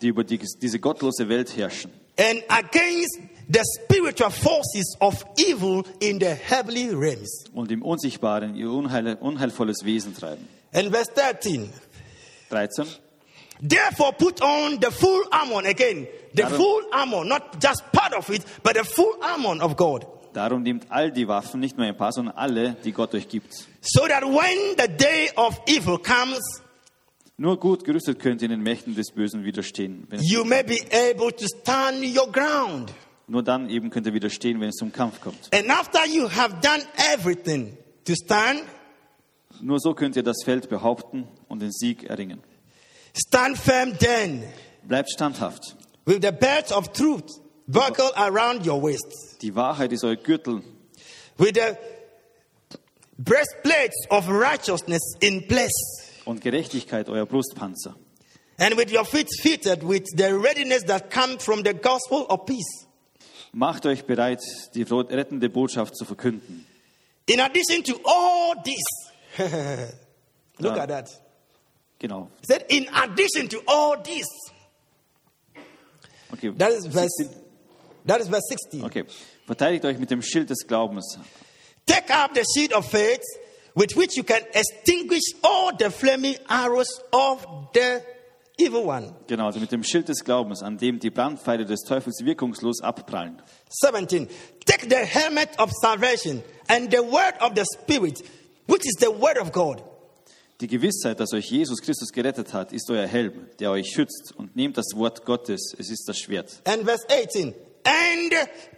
die 0.00 0.08
über 0.08 0.24
die, 0.24 0.38
diese 0.60 0.78
gottlose 0.78 1.28
Welt 1.28 1.56
herrschen 1.56 1.90
and 2.18 2.42
against 2.50 3.18
the 3.48 3.64
spiritual 3.80 4.30
forces 4.30 4.96
of 5.00 5.24
evil 5.38 5.82
in 6.00 6.18
the 6.20 6.34
heavenly 6.34 6.90
realms. 6.94 7.44
und 7.54 7.70
im 7.72 7.82
Unsichtbaren 7.82 8.54
ihr 8.54 8.70
unheil, 8.70 9.16
unheilvolles 9.20 9.84
Wesen 9.84 10.14
treiben. 10.14 10.46
And 10.74 10.90
verse 10.90 11.10
13. 11.14 11.70
13. 12.50 12.86
Therefore, 13.60 14.12
put 14.12 14.40
on 14.42 14.78
the 14.80 14.90
full 14.90 15.22
armor 15.30 15.64
again, 15.66 16.06
the 16.34 16.42
Darum- 16.42 16.56
full 16.56 16.82
armor, 16.92 17.24
not 17.24 17.60
just 17.60 17.82
part 17.92 18.12
of 18.14 18.28
it, 18.30 18.42
but 18.62 18.74
the 18.74 18.84
full 18.84 19.14
armor 19.22 19.62
of 19.62 19.76
God, 19.76 20.04
Darum 20.32 20.62
nehmt 20.62 20.86
all 20.90 21.10
die 21.12 21.28
Waffen, 21.28 21.60
nicht 21.60 21.76
nur 21.76 21.86
ein 21.86 21.96
paar, 21.96 22.12
sondern 22.12 22.34
alle, 22.36 22.74
die 22.84 22.92
Gott 22.92 23.14
euch 23.14 23.28
gibt. 23.28 23.52
so 23.82 24.06
that 24.06 24.22
when 24.24 24.76
the 24.78 24.88
day 24.96 25.30
of 25.36 25.60
evil 25.66 25.98
comes, 25.98 26.40
Nur 27.36 27.58
gut 27.58 27.84
gerüstet 27.84 28.18
könnt 28.18 28.40
ihr 28.42 28.48
den 28.48 28.62
Mächten 28.62 28.94
des 28.94 29.10
Bösen 29.10 29.44
widerstehen. 29.44 30.06
You 30.20 30.44
may 30.44 30.62
be 30.62 30.78
able 31.10 31.32
to 31.34 31.46
stand 31.60 32.04
your 32.16 32.30
ground. 32.30 32.92
nur 33.26 33.42
dann 33.42 33.68
eben 33.70 33.90
könnt 33.90 34.06
ihr 34.06 34.14
widerstehen, 34.14 34.60
wenn 34.60 34.68
es 34.68 34.76
zum 34.76 34.92
Kampf 34.92 35.20
kommt. 35.20 35.38
And 35.54 35.68
after 35.70 36.06
you 36.06 36.28
have 36.30 36.56
done 36.62 36.82
everything 37.14 37.76
to 38.04 38.14
stand, 38.14 38.62
Nur 39.60 39.78
so 39.80 39.94
könnt 39.94 40.16
ihr 40.16 40.22
das 40.22 40.42
Feld 40.44 40.68
behaupten 40.68 41.26
und 41.48 41.60
den 41.62 41.72
Sieg 41.72 42.04
erringen. 42.04 42.40
stand 43.14 43.58
firm 43.58 43.98
then, 43.98 44.44
Bleibt 44.84 45.10
standhaft. 45.10 45.76
with 46.06 46.18
the 46.22 46.32
belt 46.32 46.70
of 46.72 46.92
truth 46.92 47.40
buckled 47.66 48.12
around 48.16 48.66
your 48.66 48.80
waist, 48.82 49.38
Die 49.42 49.54
Wahrheit 49.54 49.92
ist 49.92 50.04
euer 50.04 50.16
Gürtel 50.16 50.62
with 51.38 51.54
the 51.54 51.76
breastplate 53.18 53.92
of 54.10 54.28
righteousness 54.28 55.00
in 55.20 55.46
place. 55.46 55.72
und 56.24 56.40
Gerechtigkeit 56.40 57.08
euer 57.08 57.26
Brustpanzer. 57.26 57.94
and 58.58 58.76
with 58.76 58.92
your 58.92 59.04
feet 59.04 59.28
fitted 59.40 59.82
with 59.82 60.04
the 60.16 60.32
readiness 60.38 60.84
that 60.84 61.10
comes 61.10 61.42
from 61.44 61.62
the 61.62 61.74
gospel 61.74 62.26
of 62.28 62.46
peace. 62.46 62.86
Macht 63.52 63.84
euch 63.86 64.04
bereit, 64.04 64.40
die 64.74 64.82
rettende 64.82 65.48
Botschaft 65.50 65.96
zu 65.96 66.04
verkünden. 66.04 66.64
In 67.26 67.40
addition 67.40 67.82
to 67.84 67.94
all 68.04 68.54
this, 68.64 68.82
look 70.58 70.76
at 70.78 70.88
that. 70.88 71.08
Genau. 71.98 72.28
He 72.40 72.46
said, 72.46 72.64
in 72.68 72.88
addition 72.94 73.48
to 73.48 73.60
all 73.66 73.96
this, 74.02 74.26
Okay. 76.32 76.48
that 76.56 76.72
is 76.72 76.86
verse, 76.86 77.10
that 78.06 78.20
is 78.20 78.28
verse 78.28 78.46
16. 78.48 78.84
Okay. 78.84 79.04
Verteidigt 79.46 79.84
euch 79.84 79.98
mit 79.98 80.10
dem 80.10 80.22
Schild 80.22 80.50
des 80.50 80.66
Glaubens. 80.66 81.18
Take 81.86 82.10
up 82.10 82.34
the 82.34 82.44
shield 82.54 82.72
of 82.72 82.86
faith 82.86 83.22
with 83.74 83.96
which 83.96 84.16
you 84.16 84.22
can 84.22 84.42
extinguish 84.54 85.22
all 85.42 85.72
the 85.76 85.90
flaming 85.90 86.36
arrows 86.48 87.00
of 87.12 87.44
the 87.72 88.02
evil 88.58 88.84
one. 88.86 89.14
Genau, 89.26 89.46
also 89.46 89.60
mit 89.60 89.72
dem 89.72 89.82
Schild 89.82 90.08
des 90.08 90.22
Glaubens, 90.24 90.62
an 90.62 90.78
dem 90.78 90.98
die 90.98 91.10
Brandpfeile 91.10 91.64
des 91.64 91.80
Teufels 91.82 92.24
wirkungslos 92.24 92.80
abprallen. 92.82 93.40
17. 93.68 94.28
Take 94.64 94.88
the 94.88 95.04
helmet 95.04 95.58
of 95.58 95.70
salvation 95.72 96.42
and 96.68 96.90
the 96.90 97.02
word 97.02 97.34
of 97.40 97.54
the 97.54 97.64
Spirit, 97.64 98.22
which 98.66 98.84
is 98.84 98.94
the 99.00 99.10
word 99.10 99.38
of 99.38 99.52
God. 99.52 99.82
Die 100.60 100.68
Gewissheit, 100.68 101.18
dass 101.18 101.32
euch 101.32 101.50
Jesus 101.50 101.80
Christus 101.80 102.12
gerettet 102.12 102.52
hat, 102.52 102.72
ist 102.72 102.88
euer 102.88 103.06
Helm, 103.06 103.48
der 103.58 103.72
euch 103.72 103.88
schützt. 103.88 104.32
Und 104.36 104.54
nehmt 104.54 104.76
das 104.76 104.94
Wort 104.94 105.24
Gottes, 105.24 105.74
es 105.76 105.90
ist 105.90 106.08
das 106.08 106.18
Schwert. 106.18 106.60
And 106.64 106.84
verse 106.84 107.04
18. 107.10 107.52
And 107.84 108.32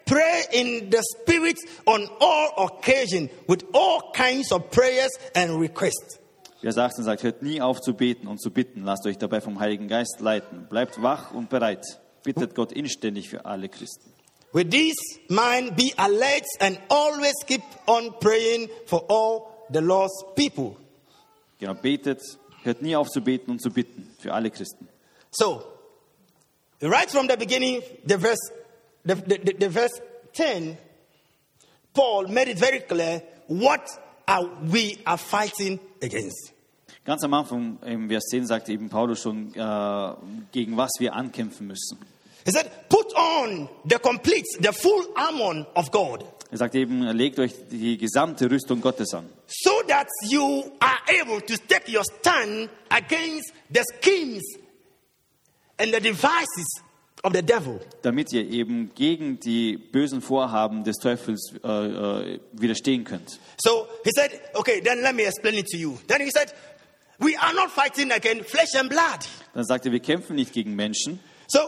pray 0.06 0.44
in 0.52 0.90
the 0.90 1.02
Spirit 1.02 1.58
on 1.86 2.08
all 2.20 2.68
occasion 2.68 3.30
with 3.48 3.64
all 3.72 4.12
kinds 4.12 4.52
of 4.52 4.70
prayers 4.70 5.10
and 5.34 5.60
requests. 5.60 6.18
Vers 6.62 6.78
18 6.78 7.04
sagt, 7.04 7.22
hört 7.22 7.42
nie 7.42 7.60
auf 7.60 7.80
zu 7.80 7.92
beten 7.92 8.26
und 8.26 8.40
zu 8.40 8.50
bitten. 8.50 8.84
Lasst 8.84 9.06
euch 9.06 9.18
dabei 9.18 9.40
vom 9.42 9.60
Heiligen 9.60 9.86
Geist 9.86 10.20
leiten. 10.20 10.66
Bleibt 10.68 11.02
wach 11.02 11.34
und 11.34 11.50
bereit. 11.50 11.84
bittet 12.24 12.54
Gott 12.54 12.72
inständig 12.72 13.28
für 13.28 13.44
alle 13.44 13.68
Christen. 13.68 14.10
With 14.52 14.70
this 14.70 14.94
mind, 15.28 15.76
be 15.76 15.92
alert 15.96 16.46
and 16.60 16.78
always 16.88 17.34
keep 17.46 17.62
on 17.86 18.14
praying 18.20 18.68
for 18.86 19.04
all 19.08 19.66
the 19.72 19.80
lost 19.80 20.34
people. 20.36 20.76
Genau, 21.58 21.74
betet, 21.74 22.20
hört 22.62 22.82
nie 22.82 22.96
auf 22.96 23.08
zu 23.08 23.20
beten 23.20 23.50
und 23.50 23.60
zu 23.60 23.70
bitten 23.70 24.10
für 24.18 24.32
alle 24.32 24.50
Christen. 24.50 24.88
So, 25.30 25.62
right 26.80 27.10
from 27.10 27.28
the 27.28 27.36
beginning, 27.36 27.82
the 28.06 28.16
verse, 28.16 28.40
the, 29.04 29.14
the, 29.14 29.56
the, 29.58 29.68
verse 29.68 30.00
10, 30.34 30.76
Paul 31.92 32.28
made 32.28 32.48
it 32.48 32.58
very 32.58 32.80
clear 32.80 33.22
what 33.48 33.88
are 34.26 34.48
we 34.62 34.98
are 35.06 35.18
fighting 35.18 35.78
against. 36.02 36.52
Ganz 37.04 37.22
am 37.22 37.34
Anfang, 37.34 37.78
im 37.84 38.08
Vers 38.08 38.24
10, 38.30 38.46
sagt 38.46 38.68
eben 38.70 38.88
Paulus 38.88 39.20
schon, 39.20 39.54
äh, 39.54 40.14
gegen 40.52 40.76
was 40.76 40.92
wir 40.98 41.14
ankämpfen 41.14 41.66
müssen. 41.66 41.98
He 42.46 42.50
said, 42.50 42.70
put 42.88 43.14
on 43.14 43.68
the 43.84 43.98
complete, 43.98 44.44
the 44.60 44.72
full 44.72 45.06
armor 45.14 45.66
of 45.74 45.90
God, 45.90 46.24
Er 46.54 46.58
sagt 46.58 46.76
eben, 46.76 47.02
legt 47.02 47.40
euch 47.40 47.52
die 47.68 47.98
gesamte 47.98 48.48
Rüstung 48.48 48.80
Gottes 48.80 49.12
an, 49.12 49.28
so 49.48 49.72
that 49.88 50.06
you 50.28 50.70
are 50.78 51.00
able 51.20 51.40
to 51.40 51.56
take 51.66 51.88
your 51.88 52.04
stand 52.04 52.70
against 52.90 53.52
the 53.72 53.82
schemes 53.82 54.44
and 55.78 55.92
the 55.92 56.00
devices. 56.00 56.83
Damit 58.02 58.32
ihr 58.32 58.48
eben 58.50 58.92
gegen 58.94 59.40
die 59.40 59.76
bösen 59.76 60.20
Vorhaben 60.20 60.84
des 60.84 60.96
Teufels 60.96 61.54
äh, 61.64 61.68
äh, 61.68 62.40
widerstehen 62.52 63.04
könnt. 63.04 63.38
So 63.58 63.86
he 64.04 64.10
said, 64.14 64.30
okay, 64.54 64.80
then 64.80 65.00
let 65.02 65.14
me 65.14 65.24
explain 65.24 65.54
it 65.54 65.66
to 65.70 65.76
you. 65.76 65.98
Then 66.06 66.20
he 66.20 66.30
said, 66.30 66.52
we 67.18 67.36
are 67.38 67.54
not 67.54 67.70
fighting 67.70 68.12
against 68.12 68.50
flesh 68.50 68.74
and 68.78 68.90
blood. 68.90 69.26
Dann 69.54 69.64
sagt 69.64 69.86
er, 69.86 69.92
wir 69.92 70.00
kämpfen 70.00 70.36
nicht 70.36 70.52
gegen 70.52 70.74
Menschen. 70.74 71.20
So 71.46 71.60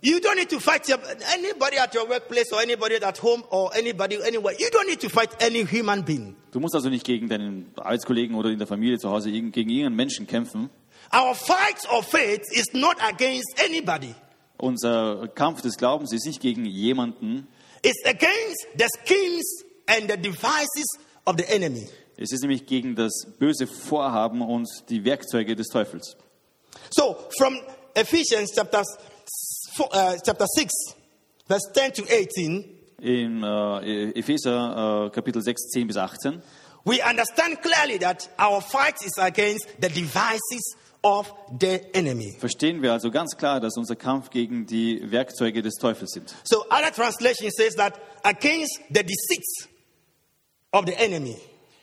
you 0.00 0.18
don't 0.18 0.36
need 0.36 0.50
to 0.50 0.60
fight 0.60 0.88
your, 0.88 0.98
anybody 1.34 1.78
at 1.78 1.94
your 1.94 2.08
workplace 2.08 2.52
or 2.52 2.60
anybody 2.60 2.96
at 2.96 3.18
home 3.22 3.44
or 3.50 3.70
anybody 3.74 4.16
anywhere. 4.22 4.54
You 4.58 4.68
don't 4.70 4.88
need 4.88 5.00
to 5.00 5.08
fight 5.08 5.30
any 5.42 5.64
human 5.64 6.04
being. 6.04 6.36
Du 6.52 6.60
musst 6.60 6.74
also 6.74 6.88
nicht 6.88 7.04
gegen 7.04 7.28
deinen 7.28 7.72
Arbeitskollegen 7.76 8.34
oder 8.36 8.50
in 8.50 8.58
der 8.58 8.66
Familie 8.66 8.98
zu 8.98 9.10
Hause 9.10 9.30
gegen 9.30 9.52
irgendeinen 9.52 9.96
Menschen 9.96 10.26
kämpfen. 10.26 10.70
Our 11.12 11.34
fight 11.34 11.86
of 11.90 12.06
faith 12.06 12.42
is 12.52 12.72
not 12.72 12.96
against 13.02 13.62
anybody. 13.64 14.14
Unser 14.58 15.28
Kampf 15.28 15.62
des 15.62 15.76
Glaubens 15.76 16.12
ist 16.12 16.26
nicht 16.26 16.40
gegen 16.40 16.64
jemanden. 16.64 17.48
It's 17.82 18.04
against 18.04 18.66
the 18.76 18.88
schemes 19.04 19.64
and 19.86 20.10
the 20.10 20.16
devices 20.16 20.86
of 21.24 21.36
the 21.38 21.44
enemy. 21.48 21.88
Es 22.16 22.32
ist 22.32 22.40
nämlich 22.40 22.66
gegen 22.66 22.96
das 22.96 23.26
böse 23.38 23.66
Vorhaben 23.66 24.40
und 24.40 24.66
die 24.88 25.04
Werkzeuge 25.04 25.54
des 25.54 25.68
Teufels. 25.68 26.16
So 26.90 27.16
from 27.36 27.60
Ephesians 27.94 28.52
chapter, 28.54 28.82
uh, 29.80 30.16
chapter 30.24 30.46
6, 30.46 30.72
verse 31.46 31.72
10 31.74 31.92
to 31.92 32.02
18, 32.04 32.72
In 32.98 33.42
äh, 33.42 34.10
Epheser 34.18 35.06
äh, 35.06 35.10
Kapitel 35.10 35.42
6, 35.42 35.68
10 35.68 35.86
bis 35.86 35.96
18 35.98 36.42
we 36.86 37.02
understand 37.02 37.60
clearly 37.62 37.98
that 37.98 38.28
our 38.38 38.60
fight 38.60 38.94
is 39.04 39.18
against 39.18 39.68
the 39.80 39.88
devices 39.88 40.76
of 41.06 41.32
the 41.60 41.80
enemy. 41.94 42.34
verstehen 42.38 42.82
wir 42.82 42.92
also 42.92 43.10
ganz 43.10 43.36
klar, 43.36 43.60
dass 43.60 43.76
unser 43.76 43.94
Kampf 43.94 44.30
gegen 44.30 44.66
die 44.66 45.00
Werkzeuge 45.10 45.62
des 45.62 45.74
Teufels 45.74 46.10
sind. 46.10 46.34
So 46.44 46.64
other 46.68 46.90
translation 46.92 47.50
says 47.50 47.76
that 47.76 47.94
against 48.24 48.80
the 48.88 49.04
deceits 49.04 49.68
of 50.72 50.84
the 50.86 50.94
enemy. 50.94 51.36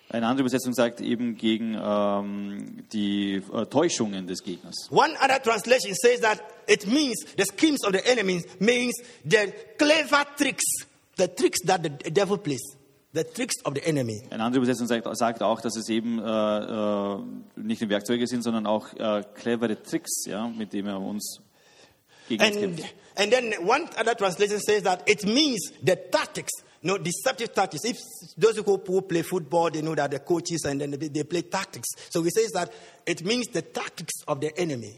Eine 0.10 0.28
andere 0.28 0.42
Übersetzung 0.42 0.74
sagt 0.74 1.02
eben 1.02 1.38
gegen 1.38 1.76
ähm, 1.82 2.84
die 2.92 3.42
äh, 3.52 3.66
Täuschungen 3.66 4.28
des 4.28 4.44
Gegners. 4.44 4.90
One 4.92 5.14
other 5.24 5.42
translation 5.42 5.96
says 5.96 6.20
that 6.20 6.40
it 6.68 6.86
means 6.86 7.16
the 7.38 7.46
schemes 7.46 7.84
of 7.84 7.94
the 7.94 8.06
enemy 8.06 8.44
means 8.60 8.94
the 9.24 9.54
clever 9.78 10.26
tricks, 10.38 10.66
the 11.18 11.28
tricks 11.28 11.62
that 11.66 11.82
the 11.82 12.12
devil 12.12 12.38
plays, 12.38 12.76
the 13.14 13.24
tricks 13.24 13.56
of 13.64 13.74
the 13.76 13.84
enemy. 13.84 14.24
Eine 14.30 14.44
andere 14.44 14.64
Übersetzung 14.64 14.88
sagt, 14.88 15.08
sagt 15.18 15.44
auch, 15.44 15.62
dass 15.62 15.76
es 15.76 15.88
eben 15.90 16.20
äh, 16.20 16.24
äh, 16.24 17.18
nicht 17.56 17.82
nur 17.82 17.90
Werkzeuge 17.90 18.28
sind, 18.28 18.42
sondern 18.42 18.66
auch 18.66 18.94
äh, 18.94 19.24
clevere 19.36 19.82
Tricks, 19.82 20.26
ja, 20.26 20.48
mit 20.48 20.74
denen 20.74 20.88
er 20.88 21.00
uns 21.00 21.40
gegen 22.28 22.44
uns 22.44 22.56
kämpft. 22.56 22.86
and 23.16 23.32
then 23.32 23.54
one 23.68 23.88
other 24.00 24.16
translation 24.16 24.60
says 24.60 24.84
that 24.84 25.08
it 25.08 25.24
means 25.26 25.72
the 25.86 25.96
tactics, 26.12 26.52
no 26.84 26.98
deceptive 26.98 27.54
tactics. 27.54 27.86
If 27.86 27.98
those 28.38 28.58
who, 28.58 29.02
play 29.02 29.22
football, 29.22 29.72
they 29.72 29.82
know 29.82 29.96
that 29.96 30.12
the 30.12 30.20
coaches 30.20 30.66
and 30.66 30.82
then 30.82 30.92
they, 30.92 31.08
they 31.08 31.24
play 31.24 31.42
tactics. 31.42 31.88
So 32.10 32.22
he 32.22 32.30
says 32.30 32.52
that 32.52 32.72
it 33.06 33.24
means 33.26 33.48
the 33.48 33.62
tactics 33.62 34.14
of 34.28 34.42
the 34.42 34.58
enemy. 34.58 34.94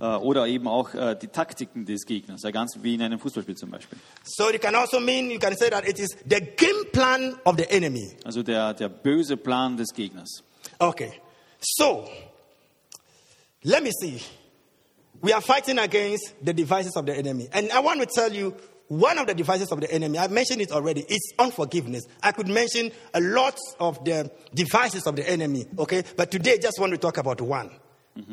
Äh, 0.00 0.16
oder 0.16 0.48
eben 0.48 0.66
auch 0.66 0.92
äh, 0.94 1.14
die 1.14 1.28
Taktiken 1.28 1.86
des 1.86 2.04
Gegners, 2.04 2.42
ja, 2.42 2.50
ganz 2.50 2.76
wie 2.82 2.94
in 2.94 3.02
einem 3.02 3.20
Fußballspiel 3.20 3.56
zum 3.56 3.70
Beispiel. 3.70 3.98
So 4.24 4.48
it 4.48 4.60
can 4.60 4.74
also 4.74 4.98
mean 4.98 5.30
you 5.30 5.38
can 5.38 5.56
say 5.56 5.70
that 5.70 5.86
it 5.86 6.00
is 6.00 6.08
the 6.28 6.40
game 6.40 6.90
plan 6.90 7.36
of 7.44 7.56
the 7.56 7.70
enemy. 7.70 8.16
Also 8.24 8.42
der, 8.42 8.74
der 8.74 8.88
böse 8.88 9.36
Plan 9.36 9.76
des 9.76 9.92
Gegners. 9.94 10.42
Okay. 10.80 11.12
So 11.60 12.08
let 13.62 13.84
me 13.84 13.92
see. 13.92 14.20
We 15.22 15.32
are 15.32 15.40
fighting 15.40 15.78
against 15.78 16.34
the 16.44 16.52
devices 16.52 16.96
of 16.96 17.06
the 17.06 17.16
enemy. 17.16 17.48
And 17.52 17.70
I 17.70 17.78
want 17.78 18.00
to 18.00 18.06
tell 18.06 18.32
you 18.32 18.56
one 18.88 19.18
of 19.18 19.26
the 19.26 19.34
devices 19.34 19.70
of 19.72 19.80
the 19.80 19.90
enemy, 19.90 20.18
I 20.18 20.28
mentioned 20.28 20.60
it 20.60 20.72
already, 20.72 21.04
it's 21.08 21.32
unforgiveness. 21.38 22.04
I 22.22 22.32
could 22.32 22.48
mention 22.48 22.92
a 23.14 23.20
lot 23.20 23.58
of 23.80 24.04
the 24.04 24.30
devices 24.54 25.06
of 25.06 25.16
the 25.16 25.28
enemy, 25.28 25.66
okay? 25.78 26.02
But 26.16 26.30
today 26.30 26.54
I 26.54 26.58
just 26.58 26.78
want 26.78 26.92
to 26.92 26.98
talk 26.98 27.16
about 27.18 27.40
one, 27.40 27.70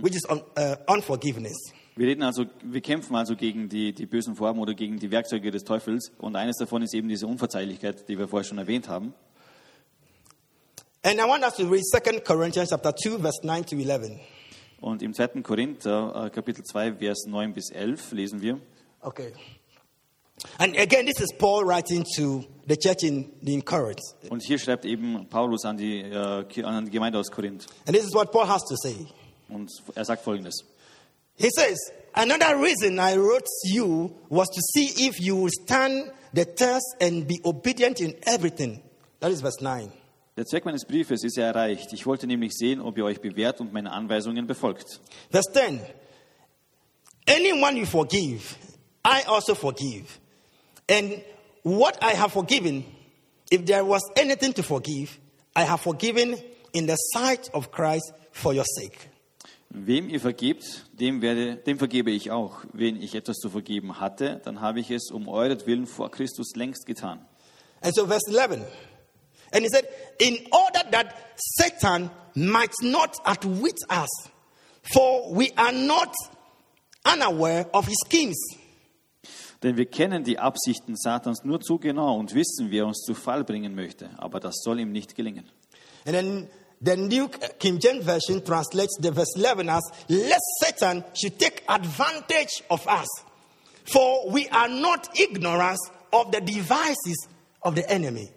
which 0.02 0.16
is 0.16 0.26
un, 0.30 0.42
uh, 0.58 0.76
unforgiveness. 0.88 1.58
Wir 1.96 2.08
reden 2.08 2.24
also, 2.24 2.46
wir 2.64 2.80
kämpfen 2.80 3.16
also 3.16 3.36
gegen 3.36 3.68
die, 3.68 3.94
die 3.94 4.06
bösen 4.06 4.36
Formen 4.36 4.62
oder 4.62 4.74
gegen 4.74 5.00
die 5.00 5.12
Werkzeuge 5.12 5.52
des 5.52 5.66
Teufels. 5.66 6.12
Und 6.18 6.38
eines 6.38 6.56
davon 6.56 6.82
ist 6.82 6.94
eben 6.94 7.10
diese 7.10 7.28
Unverzeihlichkeit, 7.28 8.08
die 8.08 8.18
wir 8.18 8.30
vorher 8.30 8.46
schon 8.46 8.58
erwähnt 8.58 8.88
haben. 8.88 9.14
And 11.04 11.20
I 11.20 11.24
want 11.24 11.44
us 11.44 11.56
to 11.56 11.68
read 11.68 11.84
2 11.84 12.22
Corinthians 12.22 12.70
chapter 12.70 12.96
2, 12.96 13.20
verse 13.20 13.46
9 13.46 13.66
to 13.66 13.76
11. 13.76 14.20
Und 14.82 15.02
im 15.02 15.14
2. 15.14 15.42
Korinther, 15.44 16.26
äh, 16.26 16.30
Kapitel 16.30 16.64
2, 16.64 16.94
Vers 16.96 17.26
9 17.28 17.54
bis 17.54 17.70
11 17.70 18.12
lesen 18.14 18.42
wir. 18.42 18.60
Okay. 19.02 19.34
And 20.58 20.76
again, 20.78 21.06
this 21.06 21.20
is 21.20 21.34
Paul 21.38 21.66
writing 21.66 22.06
to 22.16 22.44
the 22.68 22.78
church 22.78 23.04
in, 23.04 23.32
in 23.46 23.64
Corinth. 23.64 24.00
Und 24.30 24.44
hier 24.44 24.60
schreibt 24.60 24.86
eben 24.86 25.28
Paulus 25.30 25.66
an 25.66 25.78
die, 25.78 26.02
äh, 26.02 26.64
an 26.64 26.86
die 26.86 26.92
Gemeinde 26.92 27.20
aus 27.20 27.30
Korinth. 27.30 27.66
And 27.86 27.96
this 27.96 28.06
is 28.06 28.14
what 28.14 28.32
Paul 28.32 28.48
has 28.48 28.64
to 28.64 28.76
say. 28.76 28.96
Und 29.50 29.70
er 29.96 30.06
sagt 30.06 30.24
folgendes. 30.24 30.64
He 31.36 31.50
says, 31.50 31.78
Another 32.14 32.58
reason 32.58 33.00
I 33.00 33.16
wrote 33.16 33.48
you 33.64 34.12
was 34.30 34.50
to 34.50 34.62
see 34.74 35.08
if 35.08 35.20
you 35.20 35.36
will 35.36 35.52
stand 35.64 36.12
the 36.34 36.46
test 36.46 36.96
and 37.00 37.28
be 37.28 37.40
obedient 37.46 38.02
in 38.02 38.16
everything. 38.26 38.82
That 39.20 39.32
is 39.32 39.42
verse 39.42 39.62
9. 39.62 39.92
Der 40.38 40.46
Zweck 40.46 40.66
meines 40.66 40.86
Briefes 40.86 41.24
ist 41.24 41.38
ja 41.38 41.46
erreicht. 41.46 41.92
Ich 41.92 42.06
wollte 42.06 42.26
nämlich 42.26 42.54
sehen, 42.54 42.80
ob 42.82 42.98
ihr 42.98 43.06
euch 43.06 43.20
bewährt 43.20 43.60
und 43.60 43.74
meine 43.74 43.92
Anweisungen 43.92 44.48
befolgt. 44.48 45.02
Verse 45.30 45.52
10 45.52 45.82
Anyone 47.28 47.78
you 47.78 47.86
forgive, 47.86 48.56
I 49.06 49.24
also 49.28 49.54
forgive. 49.54 50.06
And 50.90 51.22
what 51.64 52.04
I 52.04 52.14
have 52.14 52.34
forgiven, 52.34 52.84
if 53.52 53.66
there 53.66 53.86
was 53.86 54.02
anything 54.16 54.54
to 54.54 54.64
forgive, 54.64 55.20
I 55.56 55.64
have 55.64 55.82
forgiven 55.82 56.36
in 56.74 56.88
the 56.88 56.96
sight 56.96 57.50
of 57.54 57.72
Christ 57.72 58.12
for 58.32 58.54
your 58.54 58.66
sake. 58.66 59.10
Wem 59.72 60.10
ihr 60.10 60.20
vergebt, 60.20 60.86
dem, 61.00 61.22
werde, 61.22 61.58
dem 61.58 61.78
vergebe 61.78 62.10
ich 62.10 62.32
auch. 62.32 62.64
Wen 62.74 63.00
ich 63.00 63.14
etwas 63.14 63.38
zu 63.38 63.52
vergeben 63.52 64.00
hatte, 64.00 64.42
dann 64.44 64.62
habe 64.62 64.80
ich 64.80 64.90
es 64.90 65.12
um 65.12 65.28
euretwillen 65.28 65.86
vor 65.86 66.10
Christus 66.10 66.56
längst 66.56 66.88
getan. 66.88 67.24
And 67.82 67.94
so, 67.94 68.08
verse 68.08 68.28
11. 68.28 68.66
And 69.52 69.64
he 69.64 69.70
said, 69.70 69.88
In 70.20 70.40
order 70.52 70.90
that 70.92 71.14
Satan 71.36 72.10
might 72.36 72.74
not 72.82 73.18
outwit 73.26 73.78
us, 73.90 74.10
for 74.92 75.32
we 75.34 75.52
are 75.56 75.72
not 75.72 76.16
unaware 77.06 77.68
of 77.72 77.86
his 77.86 77.98
schemes. 78.08 78.38
Denn 79.62 79.76
wir 79.76 79.86
kennen 79.86 80.24
die 80.24 80.40
Absichten 80.40 80.96
Satans 80.96 81.44
nur 81.44 81.60
zu 81.60 81.80
genau 81.80 82.18
und 82.18 82.34
wissen, 82.34 82.72
wie 82.72 82.80
er 82.80 82.88
uns 82.88 83.02
zu 83.02 83.14
Fall 83.14 83.44
bringen 83.44 83.76
möchte. 83.76 84.10
Aber 84.18 84.40
das 84.40 84.56
soll 84.64 84.80
ihm 84.80 84.92
nicht 84.92 85.16
gelingen. 85.16 85.46
And 86.06 86.16
then 86.16 86.48
the 86.82 86.96
New 86.96 87.28
King 87.60 87.78
James 87.80 88.06
Version 88.06 88.44
translates 88.44 88.98
the 89.02 89.12
verse 89.12 89.36
11 89.36 89.70
as, 89.70 89.84
Lest 90.08 90.46
Satan 90.62 91.04
should 91.14 91.38
take 91.38 91.64
advantage 91.68 92.64
of 92.70 92.86
us, 92.88 93.08
for 93.86 94.32
we 94.32 94.48
are 94.52 94.70
not 94.70 95.10
ignorant 95.20 95.80
of 96.14 96.32
the 96.32 96.40
devices 96.40 97.28
of 97.62 97.76
the 97.76 97.84
enemy. 97.90 98.30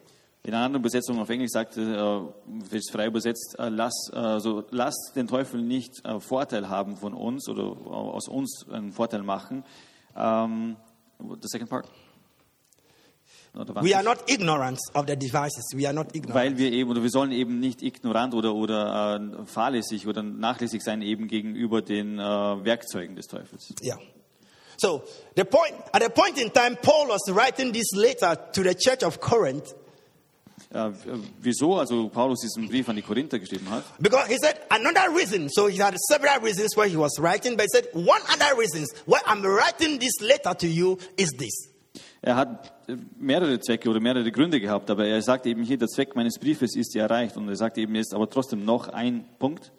In 0.44 0.54
einer 0.54 0.64
anderen 0.64 0.82
Übersetzung 0.82 1.20
auf 1.20 1.30
Englisch 1.30 1.52
sagt, 1.52 1.76
äh, 1.76 1.80
wird 1.86 2.32
es 2.72 2.90
frei 2.90 3.06
übersetzt, 3.06 3.54
äh, 3.60 3.68
lass, 3.68 4.10
äh, 4.12 4.40
so, 4.40 4.64
lass 4.70 5.12
den 5.14 5.28
Teufel 5.28 5.62
nicht 5.62 6.02
Vorteil 6.18 6.68
haben 6.68 6.96
von 6.96 7.14
uns 7.14 7.48
oder 7.48 7.62
aus 7.62 8.26
uns 8.26 8.66
einen 8.68 8.92
Vorteil 8.92 9.22
machen. 9.22 9.62
Um, 10.14 10.76
the 11.40 11.48
second 11.48 11.68
part? 11.68 11.86
We 13.82 13.94
are 13.94 14.02
not 14.02 14.30
ignorant 14.30 14.78
of 14.94 15.06
the 15.06 15.14
devices. 15.14 15.74
We 15.76 15.86
are 15.86 15.92
not 15.92 16.16
ignorant. 16.16 16.34
Weil 16.34 16.56
wir 16.56 16.72
eben, 16.72 16.90
oder 16.90 17.02
wir 17.02 17.10
sollen 17.10 17.32
eben 17.32 17.60
nicht 17.60 17.82
ignorant 17.82 18.32
oder, 18.32 18.54
oder 18.54 19.20
äh, 19.20 19.46
fahrlässig 19.46 20.06
oder 20.06 20.22
nachlässig 20.22 20.82
sein 20.82 21.02
eben 21.02 21.28
gegenüber 21.28 21.82
den 21.82 22.18
äh, 22.18 22.22
Werkzeugen 22.22 23.14
des 23.14 23.26
Teufels. 23.26 23.74
Yeah. 23.82 23.98
So 24.78 25.02
the 25.36 25.44
point 25.44 25.74
at 25.92 26.02
a 26.02 26.08
point 26.08 26.38
in 26.38 26.50
time, 26.50 26.76
Paul 26.80 27.08
was 27.08 27.28
writing 27.28 27.74
this 27.74 27.92
letter 27.94 28.36
to 28.52 28.62
the 28.62 28.74
church 28.74 29.02
of 29.04 29.20
Corinth 29.20 29.74
Äh, 30.72 30.90
wieso 31.40 31.76
also 31.76 32.08
Paulus 32.08 32.40
diesen 32.40 32.68
Brief 32.68 32.88
an 32.88 32.96
die 32.96 33.02
Korinther 33.02 33.38
geschrieben 33.38 33.68
hat? 33.70 33.84
because 34.00 34.26
he 34.28 34.38
said 34.38 34.60
another 34.70 35.14
reason. 35.14 35.48
So 35.50 35.68
he 35.68 35.82
had 35.82 35.94
several 36.08 36.40
reasons 36.42 36.74
why 36.76 36.88
he 36.88 36.96
was 36.96 37.18
writing, 37.18 37.56
but 37.56 37.66
he 37.66 37.68
said 37.68 37.88
one 37.92 38.20
other 38.32 38.58
reasons 38.58 38.88
why 39.04 39.18
I'm 39.26 39.42
writing 39.42 39.98
this 39.98 40.20
letter 40.20 40.54
to 40.54 40.66
you 40.66 40.98
is 41.16 41.30
this. 41.38 41.68
Er 42.22 42.36
hat 42.36 42.72
mehrere 43.18 43.60
Zwecke 43.60 43.90
oder 43.90 44.00
mehrere 44.00 44.30
Gründe 44.30 44.60
gehabt, 44.60 44.88
aber 44.90 45.06
er 45.06 45.20
sagt 45.20 45.44
eben 45.44 45.62
hier, 45.62 45.76
der 45.76 45.88
Zweck 45.88 46.14
meines 46.14 46.38
Briefes 46.38 46.74
ist 46.76 46.94
ja 46.94 47.02
erreicht. 47.02 47.36
Und 47.36 47.48
er 47.48 47.56
sagt 47.56 47.76
eben 47.76 47.94
jetzt 47.94 48.14
aber 48.14 48.30
trotzdem 48.30 48.64
noch 48.64 48.88
ein 48.88 49.26
Punkt. 49.38 49.72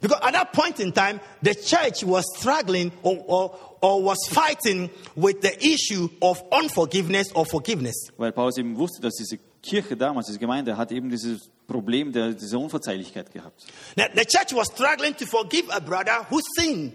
Because 0.00 0.22
at 0.22 0.34
that 0.34 0.52
point 0.52 0.78
in 0.78 0.92
time, 0.92 1.20
the 1.42 1.54
church 1.54 2.04
was 2.04 2.24
struggling 2.38 2.92
or, 3.02 3.16
or, 3.26 3.58
or 3.80 4.04
was 4.04 4.18
fighting 4.28 4.90
with 5.14 5.40
the 5.40 5.52
issue 5.66 6.08
of 6.20 6.42
unforgiveness 6.52 7.34
or 7.34 7.46
forgiveness. 7.46 8.12
Weil 8.16 8.32
Paulus 8.32 8.58
eben 8.58 8.76
wusste, 8.76 9.00
dass 9.00 9.14
diese 9.14 9.38
Kirche 9.68 9.96
damals, 9.96 10.26
diese 10.26 10.38
Gemeinde, 10.38 10.76
hat 10.76 10.92
eben 10.92 11.10
dieses 11.10 11.50
Problem 11.66 12.12
der, 12.12 12.32
dieser 12.32 12.58
Unverzeihlichkeit 12.58 13.32
gehabt. 13.32 13.66
Now, 13.96 14.04
the 14.14 14.24
church 14.24 14.54
was 14.54 14.68
struggling 14.68 15.16
to 15.16 15.26
forgive 15.26 15.68
a 15.70 15.80
brother 15.80 16.26
who 16.30 16.40
sinned. 16.56 16.94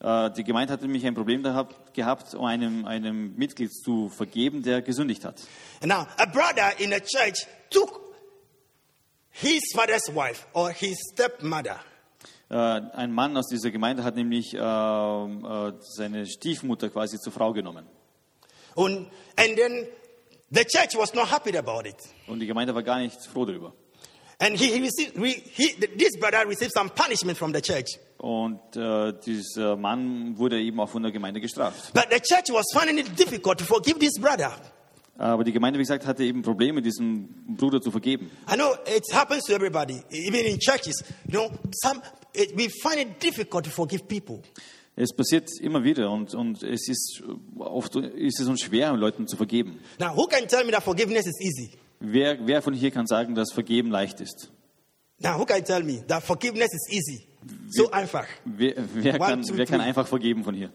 Äh, 0.00 0.30
Die 0.36 0.44
Gemeinde 0.44 0.72
hat 0.72 0.82
nämlich 0.82 1.06
ein 1.06 1.14
Problem 1.14 1.42
gehabt, 1.42 1.94
gehabt 1.94 2.34
um 2.34 2.44
einem, 2.44 2.84
einem 2.84 3.34
Mitglied 3.36 3.72
zu 3.72 4.08
vergeben, 4.10 4.62
der 4.62 4.82
gesündigt 4.82 5.24
hat. 5.24 5.40
And 5.80 5.90
now, 5.90 6.06
a 6.18 6.26
brother 6.26 6.78
in 6.78 6.90
the 6.90 7.00
church 7.00 7.46
took 7.70 8.00
his 9.30 9.62
father's 9.74 10.08
wife 10.14 10.46
or 10.52 10.70
his 10.70 10.96
stepmother. 11.12 11.80
Äh, 12.50 12.54
Ein 12.56 13.12
Mann 13.12 13.36
aus 13.36 13.48
dieser 13.48 13.70
Gemeinde 13.70 14.04
hat 14.04 14.16
nämlich 14.16 14.54
äh, 14.54 14.58
äh, 14.58 15.72
seine 15.80 16.26
Stiefmutter 16.26 16.90
quasi 16.90 17.18
zur 17.18 17.32
Frau 17.32 17.52
genommen. 17.52 17.86
And, 18.76 19.08
and 19.36 19.56
then 19.56 19.86
the 20.54 20.64
church 20.64 20.94
was 20.96 21.14
not 21.14 21.30
happy 21.30 21.56
about 21.56 21.86
it. 21.86 21.96
Und 22.26 22.40
die 22.40 22.46
Gemeinde 22.46 22.74
war 22.74 22.82
gar 22.82 22.98
nicht 22.98 23.20
froh 23.26 23.44
darüber. 23.44 23.72
And 24.38 24.58
he, 24.58 24.66
he 24.66 24.80
received, 24.80 25.16
he, 25.16 25.42
he, 25.52 25.74
this 25.96 26.16
brother 26.18 26.46
received 26.46 26.72
some 26.72 26.90
punishment 26.90 27.38
from 27.38 27.52
the 27.52 27.60
church. 27.60 27.98
Und 28.18 28.76
äh, 28.76 29.12
dieser 29.24 29.76
Mann 29.76 30.36
wurde 30.38 30.60
eben 30.60 30.80
auch 30.80 30.88
von 30.88 31.02
der 31.02 31.12
Gemeinde 31.12 31.40
gestraft. 31.40 31.92
But 31.92 32.06
the 32.10 32.20
church 32.20 32.50
was 32.50 32.64
finding 32.72 32.98
it 32.98 33.18
difficult 33.18 33.58
to 33.58 33.64
forgive 33.64 33.98
this 33.98 34.18
brother. 34.20 34.52
Aber 35.16 35.44
die 35.44 35.52
Gemeinde, 35.52 35.78
wie 35.78 35.84
gesagt, 35.84 36.06
hatte 36.06 36.24
eben 36.24 36.42
Probleme, 36.42 36.82
diesen 36.82 37.56
Bruder 37.56 37.80
zu 37.80 37.92
vergeben. 37.92 38.30
I 38.50 38.56
know 38.56 38.74
it 38.84 39.04
happens 39.12 39.44
to 39.44 39.54
everybody, 39.54 40.02
even 40.10 40.44
in 40.44 40.58
churches. 40.58 41.04
You 41.28 41.38
know, 41.38 41.50
some 41.82 42.02
it, 42.34 42.56
we 42.56 42.68
find 42.68 42.98
it 42.98 43.22
difficult 43.22 43.64
to 43.64 43.70
forgive 43.70 44.08
people. 44.08 44.42
Es 44.96 45.12
passiert 45.12 45.48
immer 45.60 45.82
wieder 45.82 46.10
und, 46.10 46.34
und 46.34 46.62
es 46.62 46.88
ist 46.88 47.22
oft 47.58 47.96
ist 47.96 48.40
es 48.40 48.46
uns 48.46 48.60
schwer, 48.60 48.92
Leuten 48.92 49.26
zu 49.26 49.36
vergeben. 49.36 49.80
Now, 49.98 50.16
who 50.16 50.26
can 50.26 50.46
tell 50.46 50.64
me 50.64 50.70
that 50.70 50.82
forgiveness 50.82 51.26
is 51.26 51.40
easy? 51.40 51.72
Wer, 51.98 52.38
wer 52.46 52.62
von 52.62 52.74
hier 52.74 52.90
kann 52.90 53.06
sagen, 53.06 53.34
dass 53.34 53.52
Vergeben 53.52 53.90
leicht 53.90 54.20
ist? 54.20 54.50
Now, 55.18 55.38
who 55.38 55.44
can 55.44 55.64
tell 55.64 55.82
me 55.82 56.04
that 56.06 56.22
forgiveness 56.22 56.68
is 56.72 56.88
easy? 56.90 57.26
So 57.70 57.90
einfach. 57.90 58.26
Wer, 58.44 58.74
wer, 58.94 59.14
One, 59.14 59.18
kann, 59.18 59.42
two, 59.42 59.56
wer 59.56 59.66
kann 59.66 59.80
einfach 59.80 60.06
vergeben 60.06 60.44
von 60.44 60.54
hier? 60.54 60.70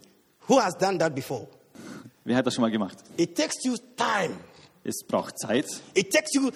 Who 0.48 0.62
has 0.62 0.78
done 0.78 0.98
that 0.98 1.14
before? 1.16 1.48
Wer 2.26 2.36
hat 2.36 2.46
das 2.46 2.54
schon 2.54 2.64
mal 2.64 2.72
gemacht? 2.72 2.98
It 3.18 3.36
takes 3.36 3.64
you 3.64 3.76
time. 3.96 4.36
Es 4.84 5.04
braucht 5.08 5.38
Zeit, 5.40 5.66
It 5.94 6.12
takes 6.12 6.34
you 6.34 6.52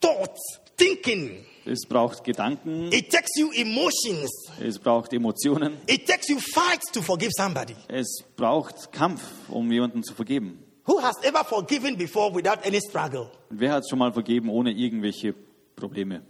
thoughts, 0.00 0.60
thinking. 0.76 1.44
es 1.66 1.86
braucht 1.88 2.24
Gedanken, 2.24 2.92
It 2.92 3.10
takes 3.10 3.30
you 3.38 3.50
emotions. 3.54 4.30
es 4.60 4.78
braucht 4.78 5.12
Emotionen, 5.12 5.76
It 5.86 6.06
takes 6.06 6.28
you 6.28 6.38
fights 6.38 6.90
to 6.92 7.00
forgive 7.02 7.30
somebody. 7.36 7.74
es 7.88 8.22
braucht 8.36 8.92
Kampf, 8.92 9.22
um 9.48 9.70
jemanden 9.72 10.02
zu 10.02 10.14
vergeben. 10.14 10.58
Who 10.86 11.00
has 11.02 11.16
ever 11.22 11.44
forgiven 11.44 11.96
before 11.96 12.34
without 12.34 12.58
any 12.66 12.80
struggle? 12.80 13.30
Wer 13.48 13.72
hat 13.72 13.88
schon 13.88 13.98
mal 13.98 14.12
vergeben 14.12 14.50
ohne 14.50 14.70
irgendwelche 14.72 15.34
Probleme? 15.74 16.22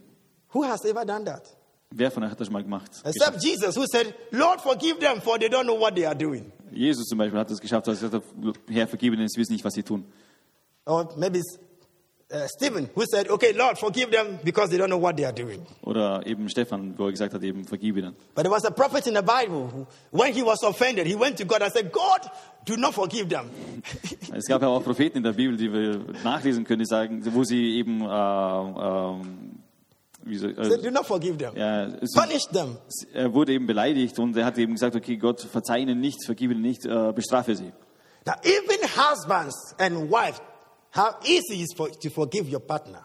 Who 0.53 0.65
has 0.65 0.85
ever 0.85 1.05
done 1.05 1.25
that? 1.25 1.43
Wer 1.91 2.11
von 2.11 2.23
euch 2.23 2.31
hat 2.31 2.39
das 2.41 2.47
schon 2.47 2.53
mal 2.53 2.63
gemacht? 2.63 2.91
Except 3.05 3.43
Jesus, 3.43 3.77
who 3.77 3.85
said, 3.87 4.15
Lord, 4.31 4.61
forgive 4.61 4.99
them, 5.01 5.21
for 5.21 5.39
they 5.39 5.49
don't 5.49 5.65
know 5.65 5.79
what 5.79 5.95
they 5.97 6.07
are 6.07 6.15
doing. 6.17 6.53
Jesus 6.73 7.07
zum 7.07 7.19
Beispiel 7.19 7.39
hat 7.39 7.51
das 7.51 7.61
geschafft, 7.61 7.89
als 7.89 8.03
er 8.03 8.11
gesagt 8.11 8.25
hat, 8.45 8.55
Herr, 8.69 8.87
vergebe 8.89 9.15
ihnen, 9.17 9.29
sie 9.29 9.41
wissen 9.41 9.53
nicht, 9.53 9.65
was 9.65 9.75
sie 9.75 9.83
tun. 9.83 10.05
Or 10.87 11.09
maybe 11.17 11.41
uh, 12.35 12.47
Stephen, 12.49 12.90
who 12.94 13.05
said, 13.07 13.29
Okay, 13.29 13.53
Lord, 13.53 13.79
forgive 13.79 14.11
them 14.11 14.38
because 14.42 14.70
they 14.70 14.77
don't 14.79 14.90
know 14.90 14.99
what 14.99 15.16
they 15.16 15.25
are 15.25 15.33
doing. 15.33 15.64
Oder 15.83 16.23
eben 16.27 16.49
Stephan, 16.49 16.94
wo 16.99 17.07
er 17.07 17.12
gesagt 17.12 17.33
hat, 17.35 17.42
eben 17.42 17.64
vergib 17.64 17.97
ihnen. 17.97 18.14
But 18.35 18.44
there 18.44 18.51
was 18.51 18.64
a 18.64 18.70
prophet 18.70 19.07
in 19.07 19.14
the 19.14 19.23
Bible 19.23 19.68
who, 19.68 19.87
when 20.11 20.33
he 20.33 20.42
was 20.42 20.62
offended, 20.62 21.07
he 21.07 21.14
went 21.14 21.37
to 21.38 21.44
God 21.44 21.62
and 21.62 21.73
said, 21.73 21.92
God, 21.92 22.29
do 22.64 22.77
not 22.77 22.94
forgive 22.94 23.29
them. 23.29 23.51
Es 24.35 24.47
gab 24.47 24.62
ja 24.62 24.68
auch 24.68 24.83
Propheten 24.83 25.18
in 25.18 25.23
der 25.23 25.33
Bibel, 25.33 25.57
die 25.57 25.73
wir 25.73 26.01
nachlesen 26.25 26.64
können, 26.64 26.81
die 26.81 26.87
sagen, 26.87 27.23
wo 27.35 27.44
sie 27.44 27.77
eben, 27.79 28.01
äh, 28.01 29.25
wie 30.25 30.37
so, 30.37 30.49
äh, 30.49 30.83
do 30.83 30.90
not 30.90 31.07
forgive 31.07 31.37
them. 31.38 31.57
ja, 31.57 31.85
es, 32.01 32.12
Punish 32.12 32.47
them. 32.53 32.77
er 33.12 33.33
wurde 33.33 33.53
eben 33.53 33.66
beleidigt 33.66 34.18
und 34.18 34.37
er 34.37 34.47
hat 34.47 34.59
eben 34.59 34.73
gesagt, 34.73 34.97
okay, 34.97 35.16
Gott, 35.16 35.40
verzeih 35.40 35.81
ihnen 35.81 36.01
nicht, 36.01 36.25
vergib 36.25 36.51
ihnen 36.51 36.62
nicht, 36.62 36.85
äh, 36.85 37.12
bestrafe 37.12 37.55
sie. 37.55 37.73
Now, 38.27 38.35
even 38.42 38.81
husbands 38.97 39.75
and 39.79 40.11
wives, 40.11 40.40
how 40.95 41.15
easy 41.25 41.63
is 41.63 41.75
for, 41.77 41.91
to 41.91 42.11
forgive 42.11 42.51
your 42.51 42.61
partner. 42.61 43.05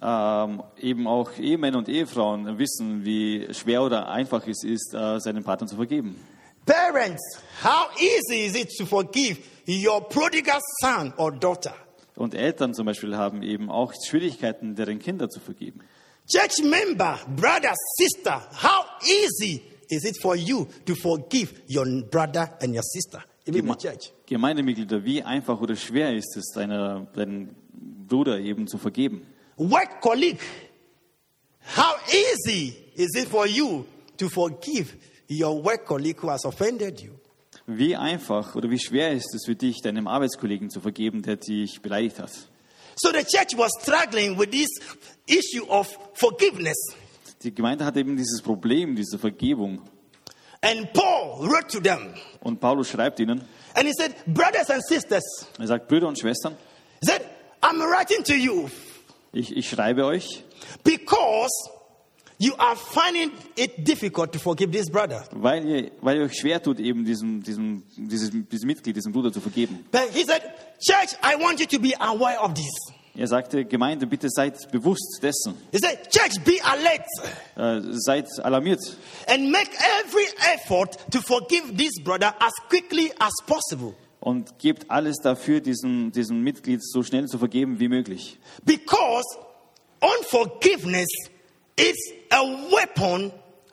Ähm, 0.00 0.62
eben 0.80 1.06
auch 1.06 1.30
Ehemänner 1.38 1.78
und 1.78 1.88
Ehefrauen 1.88 2.58
wissen, 2.58 3.04
wie 3.04 3.46
schwer 3.54 3.82
oder 3.82 4.08
einfach 4.08 4.46
es 4.48 4.64
ist, 4.64 4.92
äh, 4.94 5.20
seinen 5.20 5.44
Partner 5.44 5.68
zu 5.68 5.76
vergeben. 5.76 6.16
Parents, 6.66 7.20
how 7.62 7.88
easy 8.00 8.46
is 8.46 8.54
it 8.56 8.76
to 8.76 8.84
forgive 8.84 9.38
your 9.66 10.00
prodigal 10.08 10.60
son 10.80 11.12
or 11.16 11.30
daughter? 11.30 11.74
Und 12.16 12.34
Eltern 12.34 12.74
zum 12.74 12.86
Beispiel 12.86 13.16
haben 13.16 13.42
eben 13.42 13.70
auch 13.70 13.92
Schwierigkeiten, 13.94 14.74
deren 14.74 14.98
Kinder 14.98 15.28
zu 15.28 15.40
vergeben. 15.40 15.80
Church 16.28 16.62
member, 16.62 17.18
brother, 17.36 17.74
sister, 17.96 18.42
how 18.52 18.84
easy 19.02 19.62
is 19.88 20.04
it 20.04 20.20
for 20.20 20.36
you 20.36 20.66
to 20.86 20.94
forgive 20.94 21.52
your 21.68 21.84
brother 22.10 22.56
and 22.60 22.74
your 22.74 22.82
sister, 22.82 23.22
Gemeindemitglieder, 24.26 25.04
wie 25.04 25.22
einfach 25.22 25.60
oder 25.60 25.74
schwer 25.76 26.14
ist 26.14 26.36
es, 26.36 26.52
deiner, 26.54 27.06
deinen 27.14 27.56
Bruder 28.08 28.38
eben 28.38 28.66
zu 28.66 28.78
vergeben? 28.78 29.26
Work 29.56 30.00
colleague, 30.00 30.40
how 31.76 31.94
easy 32.08 32.74
is 32.94 33.10
it 33.14 33.28
for 33.28 33.46
you 33.46 33.84
to 34.16 34.28
forgive 34.28 34.96
your 35.28 35.64
work 35.64 35.84
colleague 35.84 36.22
who 36.22 36.30
has 36.30 36.44
offended 36.44 37.00
you? 37.00 37.12
Wie 37.66 37.96
einfach 37.96 38.54
oder 38.54 38.70
wie 38.70 38.78
schwer 38.78 39.12
ist 39.12 39.34
es 39.34 39.44
für 39.46 39.54
dich, 39.54 39.80
deinem 39.82 40.06
Arbeitskollegen 40.06 40.70
zu 40.70 40.80
vergeben, 40.80 41.22
der 41.22 41.36
dich 41.36 41.80
beleidigt 41.80 42.18
hat? 42.18 42.32
So 42.96 43.10
the 43.10 43.24
church 43.24 43.56
was 43.56 43.70
struggling 43.80 44.38
with 44.38 44.50
this 44.50 44.68
issue 45.26 45.66
of 45.68 45.88
forgiveness. 46.14 46.76
Die 47.42 47.54
Gemeinde 47.54 47.84
hat 47.84 47.96
eben 47.96 48.16
dieses 48.16 48.42
Problem, 48.42 48.94
diese 48.94 49.18
Vergebung. 49.18 49.82
And 50.62 50.92
Paul 50.92 51.48
wrote 51.48 51.68
to 51.68 51.80
them 51.80 52.14
Und 52.40 52.60
Paulus 52.60 52.88
schreibt 52.88 53.18
ihnen, 53.20 53.42
and 53.74 53.86
he 53.86 53.92
said, 53.92 54.14
Brothers 54.26 54.70
and 54.70 54.82
sisters, 54.86 55.46
er 55.58 55.66
sagt, 55.66 55.88
Brüder 55.88 56.08
und 56.08 56.18
Schwestern, 56.18 56.56
he 57.00 57.06
said, 57.06 57.22
I'm 57.60 57.80
writing 57.80 58.22
to 58.24 58.34
you 58.34 58.68
ich, 59.32 59.56
ich 59.56 59.68
schreibe 59.68 60.04
euch, 60.04 60.44
because 60.84 61.50
you 62.38 62.54
are 62.58 62.76
finding 62.76 63.32
it 63.56 63.84
difficult 63.86 64.32
to 64.32 64.38
forgive 64.38 64.70
this 64.70 64.90
brother. 64.90 65.24
weil 65.32 65.66
ihr, 65.66 65.90
weil 66.00 66.18
ihr 66.18 66.24
euch 66.24 66.38
schwer 66.38 66.62
tut, 66.62 66.78
eben 66.80 67.04
diesem, 67.04 67.42
diesem, 67.42 67.82
dieses, 67.96 68.30
diesem 68.30 68.66
Mitglied, 68.66 68.96
diesem 68.96 69.12
Bruder 69.12 69.32
zu 69.32 69.40
vergeben. 69.40 69.84
But 69.90 70.10
he 70.12 70.24
said, 70.24 70.42
Church, 70.80 71.16
I 71.22 71.36
want 71.42 71.60
you 71.60 71.66
to 71.66 71.78
be 71.78 71.94
aware 71.98 72.38
of 72.40 72.54
this. 72.54 73.01
Er 73.14 73.26
sagte, 73.26 73.66
Gemeinde, 73.66 74.06
bitte 74.06 74.28
seid 74.30 74.70
bewusst 74.72 75.18
dessen, 75.22 75.54
He 75.70 75.78
said, 75.78 76.10
Church, 76.10 76.42
be 76.44 76.54
alert 76.64 77.06
äh, 77.56 77.80
seid 77.92 78.26
alarmiert 78.42 78.80
and 79.26 79.50
make 79.50 79.68
every 80.02 80.26
effort 80.54 80.96
to 81.10 81.20
forgive 81.20 81.76
this 81.76 81.92
brother 82.02 82.34
as 82.40 82.52
quickly 82.70 83.12
as 83.18 83.32
possible. 83.46 83.94
und 84.20 84.58
gebt 84.58 84.90
alles 84.90 85.16
dafür, 85.18 85.60
diesen, 85.60 86.12
diesem 86.12 86.42
Mitglied 86.42 86.80
so 86.82 87.02
schnell 87.02 87.26
zu 87.26 87.38
vergeben 87.38 87.80
wie 87.80 87.88
möglich. 87.88 88.38
Because 88.64 89.26
unforgiveness 90.00 91.08
is 91.76 91.96
a 92.30 92.40
weapon 92.70 93.32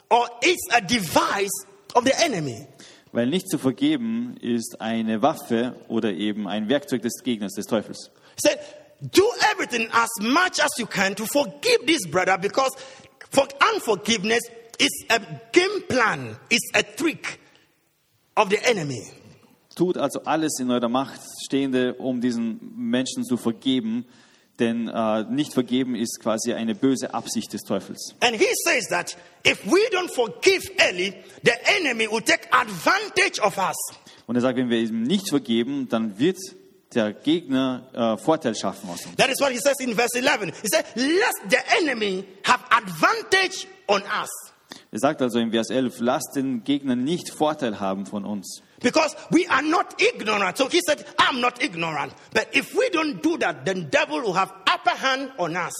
or 0.10 0.28
it's 0.42 0.68
a 0.74 0.82
device 0.82 1.66
of 1.94 2.04
the 2.04 2.14
enemy. 2.24 2.68
Weil 3.12 3.28
nicht 3.28 3.50
zu 3.50 3.58
vergeben 3.58 4.38
ist 4.42 4.82
eine 4.82 5.22
Waffe 5.22 5.76
oder 5.88 6.14
eben 6.14 6.48
ein 6.48 6.68
Werkzeug 6.70 7.02
des 7.02 7.24
Gegners, 7.24 7.54
des 7.54 7.66
Teufels. 7.66 8.12
He 8.36 8.48
said, 8.48 8.60
do 9.02 9.32
everything 9.52 9.90
as 9.94 10.10
much 10.22 10.60
as 10.60 10.70
you 10.78 10.86
can 10.86 11.16
to 11.16 11.26
forgive 11.26 11.86
this 11.86 12.06
brother 12.08 12.38
because 12.38 12.72
for 13.32 13.48
unforgiveness 13.74 14.42
is 14.80 15.06
a 15.10 15.20
game 15.52 15.82
plan, 15.88 16.38
it's 16.50 16.70
a 16.74 16.84
trick 16.84 17.40
of 18.36 18.50
the 18.50 18.60
enemy. 18.68 19.02
Tut 19.76 19.98
also 19.98 20.22
alles 20.26 20.60
in 20.60 20.72
eurer 20.72 20.90
Macht 20.90 21.22
Stehende, 21.46 21.94
um 21.96 22.20
diesen 22.20 22.60
Menschen 22.76 23.24
zu 23.24 23.38
vergeben, 23.38 24.06
denn 24.60 24.90
äh, 24.90 25.24
nicht 25.30 25.54
vergeben 25.54 25.96
ist 25.96 26.20
quasi 26.20 26.54
eine 26.54 26.76
böse 26.76 27.14
Absicht 27.14 27.54
des 27.54 27.62
Teufels. 27.62 28.14
And 28.20 28.36
he 28.36 28.50
says 28.66 28.88
that 28.90 29.16
if 29.46 29.66
we 29.66 29.80
don't 29.92 30.14
forgive 30.14 30.70
early, 30.80 31.14
the 31.44 31.54
enemy 31.78 32.08
will 32.12 32.22
take 32.22 32.48
advantage 32.52 33.40
of 33.42 33.58
us. 33.58 33.78
Und 34.28 34.36
er 34.36 34.42
sagt, 34.42 34.58
wenn 34.58 34.70
wir 34.70 34.80
ihm 34.80 35.04
nicht 35.04 35.30
vergeben, 35.30 35.88
dann 35.90 36.20
wird 36.20 36.38
der 36.94 37.14
Gegner 37.14 37.84
äh, 37.94 38.18
Vorteil 38.18 38.56
schaffen 38.56 38.90
aus 38.90 39.06
uns. 39.06 39.16
That 39.16 39.30
is 39.30 39.40
what 39.40 39.52
he 39.52 39.60
says 39.60 39.80
in 39.80 39.96
verse 39.96 40.18
11. 40.18 40.54
He 40.62 40.68
said, 40.68 40.86
Lest 40.96 41.50
the 41.50 41.58
enemy 41.82 42.26
have 42.44 42.64
advantage 42.70 43.68
on 43.88 44.02
us. 44.04 44.30
Er 44.92 45.00
sagt 45.00 45.22
also 45.22 45.40
in 45.40 45.52
Vers 45.52 45.70
11, 45.70 46.00
lasst 46.00 46.36
den 46.36 46.64
Gegner 46.64 46.96
nicht 46.96 47.30
Vorteil 47.30 47.80
haben 47.80 48.06
von 48.06 48.26
uns. 48.26 48.62
Because 48.82 49.16
we 49.30 49.48
are 49.50 49.62
not 49.62 50.02
ignorant. 50.02 50.58
So 50.58 50.68
he 50.68 50.80
said, 50.86 51.06
I'm 51.18 51.40
not 51.40 51.62
ignorant. 51.62 52.14
But 52.34 52.48
if 52.54 52.74
we 52.74 52.90
don't 52.92 53.22
do 53.22 53.38
that, 53.38 53.66
then 53.66 53.90
devil 53.92 54.22
will 54.22 54.36
have 54.36 54.52
upper 54.68 54.96
hand 54.96 55.32
on 55.38 55.56
us. 55.56 55.74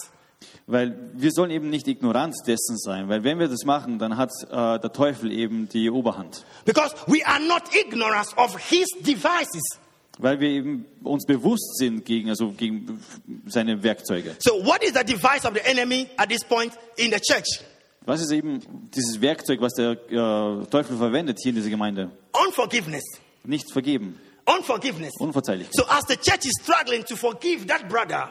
Weil 0.66 1.10
wir 1.14 1.32
sollen 1.32 1.50
eben 1.50 1.70
nicht 1.70 1.88
ignorant 1.88 2.34
dessen 2.46 2.78
sein, 2.78 3.08
weil 3.08 3.24
wenn 3.24 3.38
wir 3.38 3.48
das 3.48 3.64
machen, 3.64 3.98
dann 3.98 4.16
hat 4.16 4.30
äh, 4.44 4.78
der 4.78 4.92
Teufel 4.92 5.32
eben 5.32 5.68
die 5.68 5.90
Oberhand. 5.90 6.44
Because 6.64 6.94
we 7.06 7.26
are 7.26 7.40
not 7.40 7.74
ignorant 7.74 8.28
of 8.36 8.56
his 8.56 8.86
devices. 9.00 9.80
Weil 10.18 10.38
wir 10.40 10.48
eben 10.48 10.84
uns 11.02 11.24
bewusst 11.24 11.78
sind 11.78 12.04
gegen, 12.04 12.28
also 12.28 12.52
gegen 12.52 13.00
seine 13.46 13.82
Werkzeuge. 13.82 14.36
So 14.40 14.64
what 14.64 14.82
is 14.84 14.92
the 14.92 15.04
device 15.04 15.44
of 15.46 15.54
the 15.54 15.64
enemy 15.64 16.08
at 16.16 16.28
this 16.28 16.44
point 16.44 16.72
in 16.96 17.10
the 17.10 17.20
church? 17.20 17.60
Was 18.06 18.20
ist 18.20 18.32
eben 18.32 18.60
dieses 18.94 19.20
Werkzeug, 19.20 19.60
was 19.60 19.74
der 19.74 19.92
äh, 19.92 20.66
Teufel 20.66 20.96
verwendet 20.96 21.38
hier 21.42 21.50
in 21.50 21.56
dieser 21.56 21.70
Gemeinde? 21.70 22.10
Unforgiveness. 22.46 23.04
Nicht 23.44 23.72
vergeben, 23.72 24.18
Unforgiveness. 24.46 25.12
Unverzeihlichkeit. 25.18 25.74
So 25.74 25.84
as 25.88 26.02
the 26.08 26.16
church 26.16 26.44
is 26.46 26.52
struggling 26.62 27.04
to 27.04 27.16
forgive 27.16 27.66
that 27.66 27.88
brother, 27.88 28.30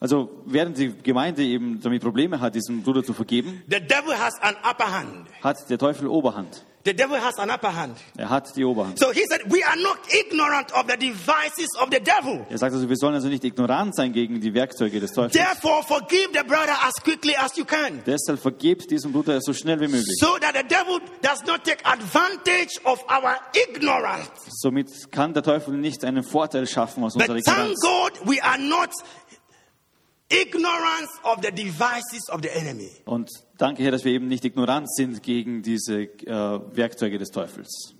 Also 0.00 0.42
während 0.44 0.76
die 0.76 0.92
Gemeinde 1.02 1.42
eben 1.42 1.80
damit 1.80 2.02
Probleme 2.02 2.40
hat, 2.40 2.54
diesen 2.54 2.82
Bruder 2.82 3.02
zu 3.04 3.12
vergeben, 3.14 3.62
the 3.70 3.80
devil 3.80 4.18
has 4.18 4.34
an 4.40 4.54
upper 4.68 4.90
hand. 4.92 5.28
hat 5.42 5.56
der 5.70 5.78
Teufel 5.78 6.08
Oberhand. 6.08 6.64
The 6.86 6.94
devil 6.94 7.18
has 7.18 7.36
an 7.38 7.50
upper 7.50 7.74
hand. 7.74 7.96
Er 8.16 8.30
hat 8.30 8.56
die 8.56 8.64
Oberhand. 8.64 8.96
So 9.00 9.10
he 9.10 9.24
said, 9.28 9.40
we 9.50 9.60
are 9.64 9.74
not 9.74 9.98
ignorant 10.14 10.72
of 10.72 10.86
the 10.86 10.96
devices 10.96 11.66
of 11.80 11.90
the 11.90 11.98
devil. 11.98 12.46
Er 12.48 12.58
sagt 12.58 12.72
also, 12.72 12.88
wir 12.88 12.96
sollen 12.96 13.16
also 13.16 13.26
nicht 13.26 13.42
ignorant 13.42 13.92
sein 13.96 14.12
gegen 14.12 14.40
die 14.40 14.54
Werkzeuge 14.54 15.00
des 15.00 15.10
Teufels. 15.10 15.32
Therefore, 15.32 15.82
forgive 15.82 16.28
the 16.32 16.44
brother 16.44 16.76
as 16.84 16.94
quickly 17.02 17.34
as 17.36 17.56
you 17.56 17.64
can. 17.64 18.04
Deshalb 18.06 18.38
vergebt 18.38 18.88
diesem 18.88 19.10
Bruder 19.10 19.40
so 19.40 19.52
schnell 19.52 19.80
wie 19.80 19.88
möglich. 19.88 20.16
So 20.20 20.38
that 20.38 20.54
the 20.54 20.62
devil 20.62 21.00
does 21.22 21.42
not 21.44 21.64
take 21.64 21.84
advantage 21.84 22.78
of 22.84 23.04
our 23.10 23.36
ignorance. 23.52 24.30
Somit 24.48 25.10
kann 25.10 25.34
der 25.34 25.42
Teufel 25.42 25.76
nicht 25.76 26.04
einen 26.04 26.22
Vorteil 26.22 26.68
schaffen 26.68 27.02
aus 27.02 27.14
But 27.14 27.28
unserer 27.28 27.42
thank 27.42 27.72
Ignoranz. 27.72 28.20
God 28.20 28.28
we 28.28 28.40
are 28.40 28.58
not 28.58 28.90
ignorant 30.28 31.08
of 31.24 31.38
the 31.42 31.50
devices 31.50 32.28
of 32.30 32.42
the 32.42 32.50
enemy. 32.56 32.92
Und 33.06 33.28
danke, 33.58 33.82
Herr, 33.82 33.90
dass 33.90 34.04
wir 34.04 34.12
eben 34.12 34.28
nicht 34.28 34.44
ignorant 34.44 34.92
sind 34.92 35.22
gegen 35.22 35.62
diese 35.62 36.02
äh, 36.02 36.26
Werkzeuge 36.26 37.18
des 37.18 37.30
Teufels. 37.30 37.94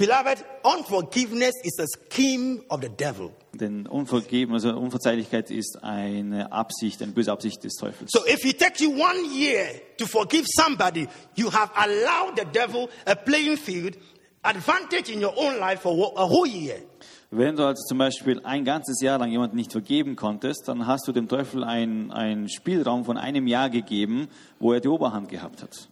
Beloved, 0.00 0.42
unforgiveness 0.62 1.52
is 1.62 1.78
a 1.78 1.86
scheme 2.08 2.62
of 2.70 2.80
the 2.80 2.88
devil. 2.88 3.32
Denn 3.52 3.86
Unvergeben, 3.86 4.54
also 4.54 4.70
Unverzeihlichkeit 4.70 5.50
ist 5.50 5.82
eine 5.82 6.50
Absicht, 6.52 7.02
eine 7.02 7.12
böse 7.12 7.30
Absicht 7.30 7.62
des 7.64 7.74
Teufels. 7.74 8.10
So 8.10 8.24
if 8.26 8.42
it 8.46 8.58
takes 8.58 8.80
you 8.80 8.92
one 8.92 9.22
year 9.30 9.66
to 9.98 10.06
forgive 10.06 10.46
somebody, 10.48 11.06
you 11.34 11.52
have 11.52 11.70
allowed 11.74 12.38
the 12.38 12.46
devil 12.50 12.88
a 13.04 13.14
playing 13.14 13.58
field, 13.58 13.98
advantage 14.42 15.10
in 15.12 15.22
your 15.22 15.34
own 15.36 15.58
life 15.58 15.82
for 15.82 16.14
a 16.16 16.26
whole 16.26 16.46
year. 16.46 16.80
Wenn 17.32 17.54
du 17.54 17.64
also 17.64 17.84
zum 17.84 17.98
Beispiel 17.98 18.40
ein 18.42 18.64
ganzes 18.64 19.00
Jahr 19.00 19.18
lang 19.18 19.30
jemanden 19.30 19.54
nicht 19.54 19.70
vergeben 19.70 20.16
konntest, 20.16 20.64
dann 20.66 20.88
hast 20.88 21.06
du 21.06 21.12
dem 21.12 21.28
Teufel 21.28 21.62
einen, 21.62 22.48
Spielraum 22.48 23.04
von 23.04 23.16
einem 23.16 23.46
Jahr 23.46 23.70
gegeben, 23.70 24.28
wo 24.58 24.72
er 24.72 24.80
die 24.80 24.88
Oberhand 24.88 25.28
gehabt 25.28 25.62
hat. 25.62 25.88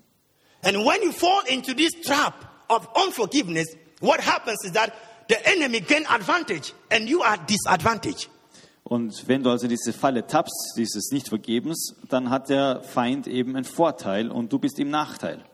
And 0.62 0.78
when 0.78 1.00
you 1.04 1.12
fall 1.12 1.42
into 1.46 1.72
this 1.74 1.92
trap 2.02 2.34
of 2.68 2.88
unforgiveness, 3.06 3.68
what 4.00 4.20
happens 4.20 4.58
is 4.64 4.72
that 4.72 4.92
the 5.28 5.36
enemy 5.44 5.78
gain 5.80 6.04
advantage 6.08 6.72
and 6.90 7.08
you 7.08 7.22
are 7.22 7.38
disadvantaged. 7.46 8.28
Und 8.82 9.28
wenn 9.28 9.44
du 9.44 9.50
also 9.50 9.68
diese 9.68 9.92
Falle 9.92 10.26
tappst, 10.26 10.74
dieses 10.76 11.12
Nichtvergebens, 11.12 11.94
dann 12.08 12.30
hat 12.30 12.48
der 12.48 12.82
Feind 12.82 13.28
eben 13.28 13.54
einen 13.54 13.66
Vorteil 13.66 14.30
und 14.30 14.52
du 14.52 14.58
bist 14.58 14.80
im 14.80 14.90
Nachteil. 14.90 15.44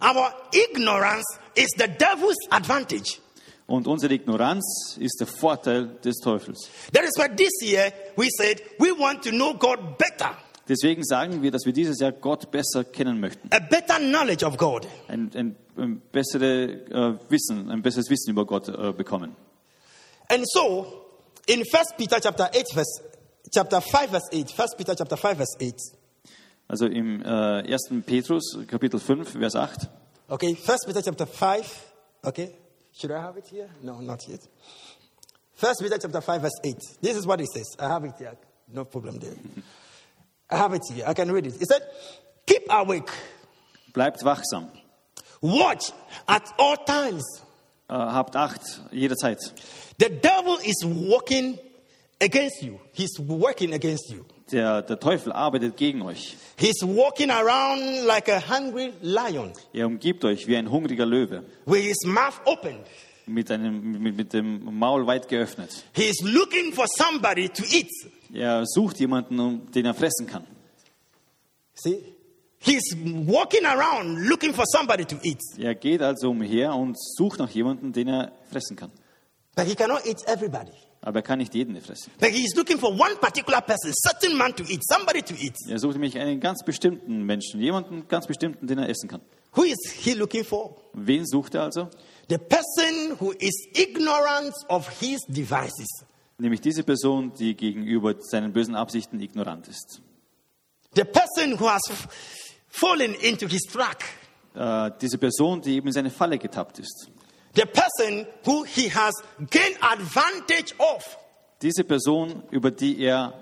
Our 0.00 0.32
ignorance 0.52 1.38
is 1.54 1.68
the 1.76 1.86
devil's 1.86 2.50
advantage. 2.50 3.20
Und 3.68 3.86
unsere 3.86 4.14
Ignoranz 4.14 4.96
ist 4.98 5.20
der 5.20 5.26
Vorteil 5.26 5.88
des 6.02 6.16
Teufels. 6.16 6.68
That 6.92 7.04
is 7.04 7.12
why 7.16 7.28
this 7.28 7.52
year 7.62 7.92
we 8.16 8.28
said 8.30 8.60
we 8.78 8.88
want 8.98 9.22
to 9.22 9.30
know 9.30 9.54
God 9.54 9.98
better, 9.98 10.36
Deswegen 10.68 11.02
sagen 11.04 11.42
wir, 11.42 11.50
dass 11.50 11.64
wir 11.64 11.72
dieses 11.72 11.98
Jahr 12.00 12.12
Gott 12.12 12.50
besser 12.50 12.84
kennen 12.84 13.20
möchten. 13.20 13.48
a 13.52 13.58
better 13.58 13.98
knowledge 13.98 14.44
of 14.44 14.56
God. 14.56 14.86
Ein, 15.08 15.30
ein, 15.34 15.56
ein, 15.76 16.02
bessere, 16.12 16.46
äh, 16.46 17.30
Wissen, 17.30 17.70
ein 17.70 17.80
besseres 17.82 18.10
Wissen 18.10 18.30
über 18.30 18.44
Gott 18.46 18.68
äh, 18.68 18.92
bekommen. 18.92 19.36
And 20.30 20.44
so, 20.50 20.86
in 21.46 21.60
1 21.60 21.68
Peter 21.96 22.20
chapter 22.20 22.50
8, 22.54 22.72
verse, 22.74 23.02
chapter 23.50 23.80
5, 23.80 24.10
verse 24.10 24.28
8, 24.32 24.58
1 24.58 24.76
Peter 24.76 24.94
chapter 24.94 25.16
5, 25.16 25.36
verse 25.38 25.56
8, 25.58 25.74
Also 26.68 26.86
im 26.86 27.22
äh, 27.22 27.72
1. 27.72 28.04
Petrus, 28.04 28.58
Kapitel 28.66 29.00
5, 29.00 29.30
Vers 29.38 29.56
8. 29.56 29.88
okay, 30.28 30.56
1 30.66 30.84
Peter 30.86 31.02
chapter 31.02 31.26
5, 31.26 31.66
okay, 32.22 32.50
should 32.98 33.10
I 33.12 33.22
have 33.22 33.36
it 33.36 33.46
here? 33.48 33.68
No, 33.82 34.00
not 34.00 34.26
yet. 34.28 34.40
1 35.60 35.74
Peter 35.80 35.98
chapter 35.98 36.20
5, 36.20 36.42
verse 36.42 36.60
8, 36.64 36.74
this 37.00 37.16
is 37.16 37.26
what 37.26 37.40
it 37.40 37.48
says. 37.52 37.76
I 37.78 37.88
have 37.88 38.04
it 38.04 38.12
here, 38.18 38.36
no 38.72 38.84
problem 38.84 39.18
there. 39.18 39.34
I 40.50 40.56
have 40.56 40.74
it 40.74 40.82
here, 40.92 41.04
I 41.06 41.14
can 41.14 41.30
read 41.32 41.46
it. 41.46 41.60
It 41.60 41.66
said, 41.66 41.82
keep 42.46 42.62
awake, 42.70 43.10
Bleibt 43.92 44.22
wachsam. 44.22 44.68
watch 45.40 45.92
at 46.28 46.46
all 46.58 46.76
times. 46.76 47.24
Äh, 47.90 47.94
habt 47.94 48.36
Acht 48.36 48.60
jederzeit. 48.92 49.38
The 49.98 50.10
devil 50.10 50.58
is 50.62 50.84
working 50.84 51.58
against 52.20 52.62
you. 52.62 52.78
He's 52.92 53.18
working 53.18 53.72
against 53.72 54.10
you. 54.10 54.26
Der, 54.50 54.80
der 54.82 54.98
Teufel 54.98 55.32
arbeitet 55.32 55.76
gegen 55.76 56.00
euch. 56.02 56.36
He's 56.56 56.82
walking 56.82 57.30
around 57.30 58.06
like 58.06 58.28
a 58.30 58.40
hungry 58.40 58.92
lion 59.02 59.52
Er 59.74 59.86
umgibt 59.86 60.24
euch 60.24 60.46
wie 60.46 60.56
ein 60.56 60.70
hungriger 60.70 61.04
Löwe 61.06 61.44
with 61.66 61.82
his 61.82 61.98
mouth 62.06 62.40
open. 62.46 62.78
mit, 63.26 63.50
einem, 63.50 64.00
mit, 64.02 64.16
mit 64.16 64.32
dem 64.32 64.64
Maul 64.78 65.06
weit 65.06 65.28
geöffnet. 65.28 65.84
He's 65.94 66.22
looking 66.22 66.72
for 66.72 66.86
somebody 66.96 67.48
to 67.50 67.62
eat. 67.70 67.90
Er 68.32 68.64
sucht 68.66 68.98
jemanden, 69.00 69.70
den 69.72 69.84
er 69.84 69.94
fressen 69.94 70.26
kann. 70.26 70.46
See? 71.74 72.02
He's 72.60 72.96
walking 73.26 73.64
around 73.66 74.26
looking 74.28 74.52
for 74.54 74.64
somebody 74.66 75.04
to 75.04 75.16
eat. 75.22 75.40
Er 75.58 75.74
geht 75.74 76.02
also 76.02 76.30
umher 76.30 76.74
und 76.74 76.96
sucht 76.98 77.38
nach 77.38 77.50
jemandem, 77.50 77.92
den 77.92 78.08
er 78.08 78.32
fressen 78.50 78.76
kann. 78.76 78.90
But 79.54 79.66
he 79.66 79.74
cannot 79.74 80.04
eat 80.06 80.26
everybody. 80.26 80.72
Aber 81.08 81.20
er 81.20 81.22
kann 81.22 81.38
nicht 81.38 81.54
jeden 81.54 81.80
fressen. 81.80 82.12
But 82.20 82.28
he's 82.32 82.54
looking 82.54 82.78
for 82.78 82.90
one 82.90 83.16
particular 83.18 83.62
person, 83.62 83.94
certain 83.94 84.36
man 84.36 84.54
to 84.54 84.62
eat, 84.64 84.82
somebody 84.86 85.22
to 85.22 85.32
eat. 85.40 85.54
Er 85.66 85.78
sucht 85.78 85.94
nämlich 85.94 86.18
einen 86.18 86.38
ganz 86.38 86.62
bestimmten 86.62 87.24
Menschen, 87.24 87.62
jemanden 87.62 88.06
ganz 88.08 88.26
bestimmten, 88.26 88.66
den 88.66 88.76
er 88.76 88.90
essen 88.90 89.08
kann. 89.08 89.22
Who 89.54 89.64
is 89.64 89.78
he 89.90 90.12
looking 90.12 90.44
for? 90.44 90.76
Wen 90.92 91.24
sucht 91.24 91.54
er 91.54 91.62
also? 91.62 91.88
The 92.28 92.36
person 92.36 93.16
who 93.18 93.32
is 93.38 93.68
ignorant 93.72 94.52
of 94.68 94.86
his 95.00 95.20
devices. 95.28 95.88
Nämlich 96.36 96.60
diese 96.60 96.82
Person, 96.82 97.32
die 97.32 97.54
gegenüber 97.54 98.14
seinen 98.18 98.52
bösen 98.52 98.74
Absichten 98.74 99.18
ignorant 99.18 99.66
ist. 99.66 100.02
The 100.94 101.04
person 101.04 101.58
who 101.58 101.70
has 101.70 101.80
fallen 102.68 103.14
into 103.14 103.48
his 103.48 103.62
track. 103.62 104.04
Äh, 104.54 104.90
diese 105.00 105.16
Person, 105.16 105.62
die 105.62 105.76
eben 105.76 105.86
in 105.86 105.94
seine 105.94 106.10
Falle 106.10 106.36
getappt 106.36 106.80
ist. 106.80 107.08
The 107.58 107.66
person 107.66 108.26
who 108.44 108.62
he 108.64 108.88
has 108.88 109.12
gained 109.50 109.76
advantage 109.82 110.74
of 110.78 111.04
Diese 111.60 111.82
Person, 111.82 112.44
über 112.52 112.70
die 112.70 113.02
er 113.04 113.32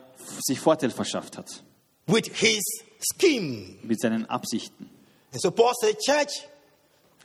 sich 0.47 0.59
Vorteil 0.59 0.91
verschafft 0.91 1.37
hat. 1.37 1.63
with 2.07 2.27
his 2.35 2.63
scheme. 2.99 3.79
Mit 3.83 4.01
seinen 4.01 4.25
Absichten. 4.27 4.89
And 5.33 5.41
so 5.43 5.51
Paul 5.51 5.73
said, 5.81 5.99
Church, 6.01 6.33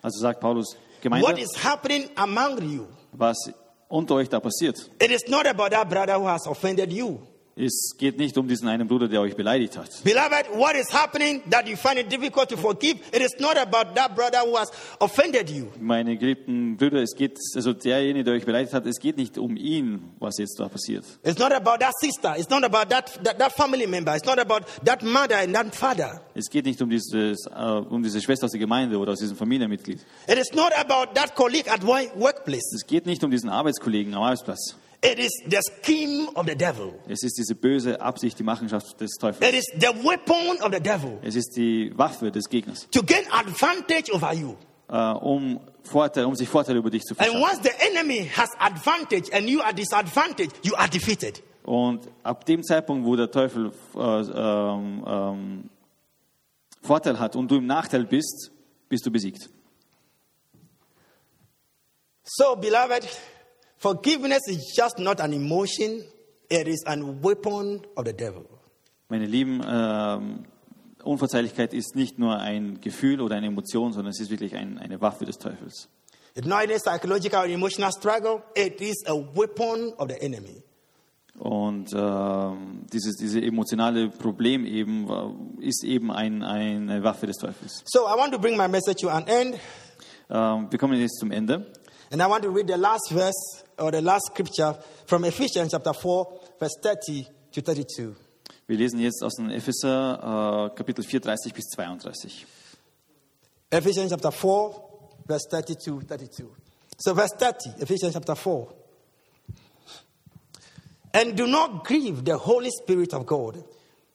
Also 0.02 0.20
sagt 0.20 0.42
Paulus, 0.42 0.76
what 0.76 1.02
Gemeinde, 1.02 1.40
is 1.42 1.56
happening 1.64 2.10
among 2.18 2.62
you? 2.70 2.88
was 3.14 3.38
unter 3.90 4.16
euch 4.16 4.28
da 4.30 4.40
passiert. 4.42 4.76
It 5.00 5.12
is 5.12 5.28
not 5.30 5.46
about 5.48 5.72
that 5.72 5.88
brother 5.90 6.16
who 6.20 6.28
has 6.28 6.46
offended 6.46 6.92
you. 6.92 7.20
Es 7.64 7.96
geht 7.96 8.18
nicht 8.18 8.36
um 8.40 8.48
diesen 8.48 8.68
einen 8.68 8.88
Bruder, 8.88 9.08
der 9.08 9.22
euch 9.22 9.36
beleidigt 9.36 9.78
hat. 9.78 9.88
Beloved, 10.04 10.48
what 10.56 10.76
is 10.76 10.92
happening 10.92 11.44
that 11.52 11.68
you 11.68 11.76
find 11.78 12.00
it 12.00 12.12
difficult 12.12 12.50
to 12.50 12.58
forgive? 12.58 12.96
It 13.14 13.22
is 13.22 13.36
not 13.40 13.56
about 13.56 13.94
that 13.94 14.16
brother 14.16 14.40
who 14.44 14.58
has 14.58 14.72
offended 15.00 15.48
you. 15.48 15.68
Meine 15.80 16.18
geliebten 16.18 16.76
Brüder, 16.76 17.04
es 17.04 17.16
geht, 17.16 17.38
also 17.56 17.74
derjenige, 17.74 18.24
der 18.24 18.34
euch 18.34 18.46
beleidigt 18.46 18.74
hat, 18.74 18.88
es 18.88 18.98
geht 19.00 19.18
nicht 19.18 19.38
um 19.38 19.56
ihn, 19.58 20.12
was 20.20 20.40
jetzt 20.40 20.60
da 20.60 20.70
passiert. 20.70 21.06
It's 21.24 21.38
not 21.38 21.52
about 21.52 21.78
that 21.80 21.94
sister. 22.00 22.36
It's 22.36 22.50
not 22.50 22.64
about 22.64 22.90
that, 22.90 23.24
that, 23.24 23.38
that 23.38 23.52
family 23.54 23.86
member. 23.86 24.16
It's 24.16 24.26
not 24.26 24.40
about 24.40 24.66
that 24.84 25.04
mother 25.04 25.38
and 25.38 25.54
that 25.54 25.76
father. 25.76 26.20
Es 26.34 26.50
geht 26.50 26.66
nicht 26.66 26.82
um, 26.82 26.90
dieses, 26.90 27.46
äh, 27.46 27.60
um 27.60 28.02
diese 28.02 28.22
Schwester 28.22 28.46
aus 28.46 28.52
der 28.52 28.60
Gemeinde 28.60 28.98
oder 28.98 29.12
aus 29.12 29.20
diesem 29.20 29.38
Familienmitglied. 29.38 30.00
It 30.28 30.38
is 30.40 30.52
not 30.56 30.74
about 30.76 31.14
that 31.14 31.36
colleague 31.36 31.70
at 31.72 31.86
wo- 31.86 32.10
workplace. 32.20 32.74
Es 32.74 32.88
geht 32.88 33.06
nicht 33.06 33.24
um 33.24 33.30
diesen 33.30 33.50
Arbeitskollegen 33.52 34.16
am 34.16 34.24
Arbeitsplatz. 34.24 34.76
It 35.04 35.18
is 35.18 35.32
the 35.50 35.60
scheme 35.62 36.30
of 36.36 36.46
the 36.48 36.56
devil. 36.56 36.94
Es 37.08 37.24
ist 37.24 37.36
diese 37.38 37.56
böse 37.56 38.00
Absicht, 38.00 38.38
die 38.38 38.44
Machenschaft 38.44 39.00
des 39.02 39.14
It 39.16 39.20
Teufels. 39.20 39.54
is 39.58 39.66
the 39.80 39.88
weapon 40.04 40.62
of 40.62 40.72
the 40.72 40.80
devil 40.80 41.18
Es 41.24 41.36
ist 41.36 41.56
die 41.58 41.92
Waffe 41.98 42.32
des 42.32 42.48
Gegners, 42.48 42.88
to 42.92 43.02
gain 43.02 43.26
advantage 43.32 44.12
over 44.14 44.32
you. 44.34 44.56
äh, 44.90 44.96
um, 45.14 45.60
Vorteil, 45.84 46.26
um 46.26 46.36
sich 46.36 46.48
Vorteile 46.48 46.78
über 46.78 46.92
dich 46.92 47.02
zu 47.02 47.16
And 47.18 47.30
verschaffen. 47.32 47.42
once 47.42 47.64
the 47.64 47.88
enemy 47.88 48.30
has 48.38 48.50
advantage 48.60 49.34
and 49.34 49.50
you 49.50 49.60
are 49.62 49.74
disadvantaged, 49.74 50.54
you 50.64 50.76
are 50.76 50.88
defeated. 50.88 51.42
Und 51.64 52.08
ab 52.22 52.46
dem 52.46 52.64
Zeitpunkt, 52.64 53.06
wo 53.06 53.16
der 53.16 53.32
Teufel 53.32 53.72
äh, 53.96 54.00
ähm, 54.00 55.04
ähm, 55.08 55.70
Vorteil 56.84 57.20
hat 57.20 57.36
und 57.36 57.50
du 57.50 57.56
im 57.58 57.66
Nachteil 57.66 58.06
bist, 58.06 58.52
bist 58.90 59.04
du 59.06 59.12
besiegt. 59.12 59.50
So, 62.24 62.56
beloved, 62.56 63.08
forgiveness 63.82 64.48
is 64.48 64.74
just 64.78 65.00
not 65.00 65.20
an 65.20 65.34
emotion, 65.34 66.04
it 66.50 66.68
is 66.68 66.84
a 66.86 66.96
weapon 66.96 67.82
of 67.96 68.06
the 68.06 68.14
devil. 68.14 68.46
Meine 69.10 69.26
Lieben, 69.26 69.62
ähm, 69.68 70.46
Unverzeihlichkeit 71.04 71.74
ist 71.74 71.96
nicht 71.96 72.20
nur 72.20 72.38
ein 72.38 72.80
Gefühl 72.80 73.22
oder 73.22 73.36
eine 73.36 73.48
Emotion, 73.48 73.92
sondern 73.92 74.12
es 74.12 74.20
ist 74.20 74.30
wirklich 74.30 74.56
ein, 74.56 74.78
eine 74.78 75.02
Waffe 75.02 75.26
des 75.26 75.38
Teufels. 75.38 75.90
It's 76.36 76.48
not 76.48 76.70
a 76.70 76.78
psychological 76.78 77.42
or 77.42 77.48
emotional 77.48 77.92
struggle, 77.92 78.44
it 78.56 78.80
is 78.80 79.04
a 79.08 79.14
weapon 79.14 79.94
of 79.98 80.10
the 80.10 80.22
enemy. 80.22 80.64
Und 81.40 81.92
ähm, 81.94 82.86
dieses 82.94 83.16
diese 83.16 83.42
emotionale 83.42 84.10
Problem 84.10 84.66
eben 84.66 85.10
äh, 85.60 85.66
ist 85.66 85.84
eben 85.84 86.12
ein, 86.12 86.44
eine 86.44 87.04
Waffe 87.04 87.26
des 87.26 87.38
Teufels. 87.38 87.84
So, 87.86 88.02
I 88.02 88.16
want 88.18 88.32
to 88.34 88.40
bring 88.40 88.56
my 88.56 88.68
message 88.68 89.02
to 89.02 89.10
an 89.10 89.26
end, 89.28 89.56
Ähm, 90.30 90.68
wir 90.70 90.80
kommen 90.80 90.98
jetzt 91.00 91.20
zum 91.20 91.32
Ende. 91.32 91.66
and 92.12 92.22
I 92.22 92.26
want 92.30 92.44
to 92.44 92.50
read 92.50 92.68
the 92.68 92.78
last 92.80 93.10
verse 93.12 93.64
or 93.82 93.92
the 93.92 94.02
last 94.02 94.28
scripture 94.32 94.76
from 95.06 95.26
Ephesians 95.26 95.72
chapter 95.72 95.94
4, 95.94 96.40
verse 96.60 96.76
30 96.82 97.28
to 97.52 97.62
32. 97.62 98.16
Wir 98.68 98.78
lesen 98.78 99.00
jetzt 99.00 99.24
aus 99.24 99.36
dem 99.36 99.50
Epheser 99.50 100.70
äh, 100.72 100.76
Kapitel 100.76 101.04
4, 101.04 101.20
30 101.20 101.54
bis 101.54 101.66
32. 101.76 102.46
Ephesians 103.72 104.12
chapter 104.12 104.32
4, 104.32 104.74
verse 105.28 105.48
30 105.50 105.76
to 105.76 106.02
32. 106.02 106.46
So, 106.98 107.16
verse 107.16 107.34
30, 107.38 107.82
Ephesians 107.82 108.14
chapter 108.14 108.36
4. 108.36 108.68
And 111.14 111.36
do 111.36 111.46
not 111.48 111.84
grieve 111.86 112.24
the 112.24 112.38
Holy 112.38 112.70
Spirit 112.72 113.14
of 113.14 113.26
God, 113.26 113.64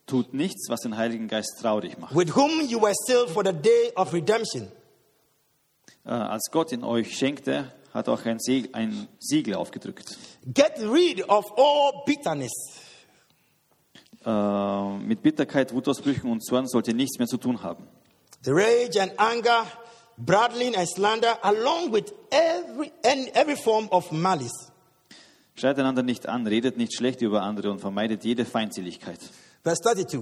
Tut 0.07 0.33
nichts, 0.33 0.69
was 0.71 0.81
den 0.83 0.97
Heiligen 0.97 1.27
Geist 1.29 1.59
traurig 1.61 1.99
macht. 1.99 2.15
with 2.15 2.37
whom 2.37 2.61
you 2.69 2.81
were 2.81 2.95
sealed 3.07 3.29
for 3.29 3.43
the 3.45 3.53
day 3.53 3.91
of 3.97 4.13
redemption. 4.15 4.71
Äh, 6.05 6.11
als 6.11 6.49
Gott 6.53 6.71
in 6.71 6.85
euch 6.85 7.17
schenkte, 7.19 7.73
hat 7.97 8.09
auch 8.09 8.25
ein, 8.25 8.39
Sieg, 8.39 8.71
ein 8.75 9.09
Siegel 9.19 9.55
aufgedrückt. 9.55 10.17
Get 10.55 10.79
rid 10.79 11.29
of 11.29 11.45
all 11.57 12.03
bitterness, 12.05 12.53
Äh, 14.25 14.99
mit 14.99 15.23
Bitterkeit, 15.23 15.73
Wutausbrüchen 15.73 16.29
und 16.31 16.45
Zorn 16.45 16.67
sollt 16.67 16.89
ihr 16.89 16.95
nichts 16.95 17.17
mehr 17.19 17.29
zu 17.29 17.37
tun 17.37 17.63
haben. 17.63 17.87
rage 18.45 19.01
and 19.01 19.13
anger, 19.19 19.67
brawling 20.17 20.75
and 20.77 20.89
slander, 20.89 21.39
along 21.45 21.93
with 21.93 22.13
every, 22.31 22.91
every 23.35 23.55
form 23.57 23.87
of 23.91 24.11
malice. 24.11 24.73
Schreit 25.55 25.79
einander 25.79 26.03
nicht 26.03 26.29
an, 26.29 26.47
redet 26.47 26.77
nicht 26.77 26.95
schlecht 26.97 27.23
über 27.23 27.43
andere 27.43 27.71
und 27.71 27.79
vermeidet 27.81 28.25
jede 28.25 28.45
Feindseligkeit. 28.45 29.21
Verse 29.63 29.81
32. 29.83 30.21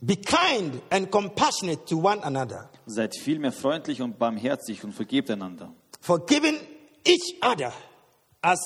Be 0.00 0.16
kind 0.16 0.82
and 0.90 1.10
compassionate 1.10 1.86
to 1.86 1.96
one 1.98 2.22
another, 2.22 2.68
Seid 2.84 3.16
vielmehr 3.16 3.52
freundlich 3.52 4.02
und 4.02 4.18
barmherzig 4.18 4.84
und 4.84 4.92
vergebt 4.92 5.30
einander. 5.30 5.72
forgiving 6.02 6.56
each 7.06 7.34
other 7.42 7.72
as 8.42 8.58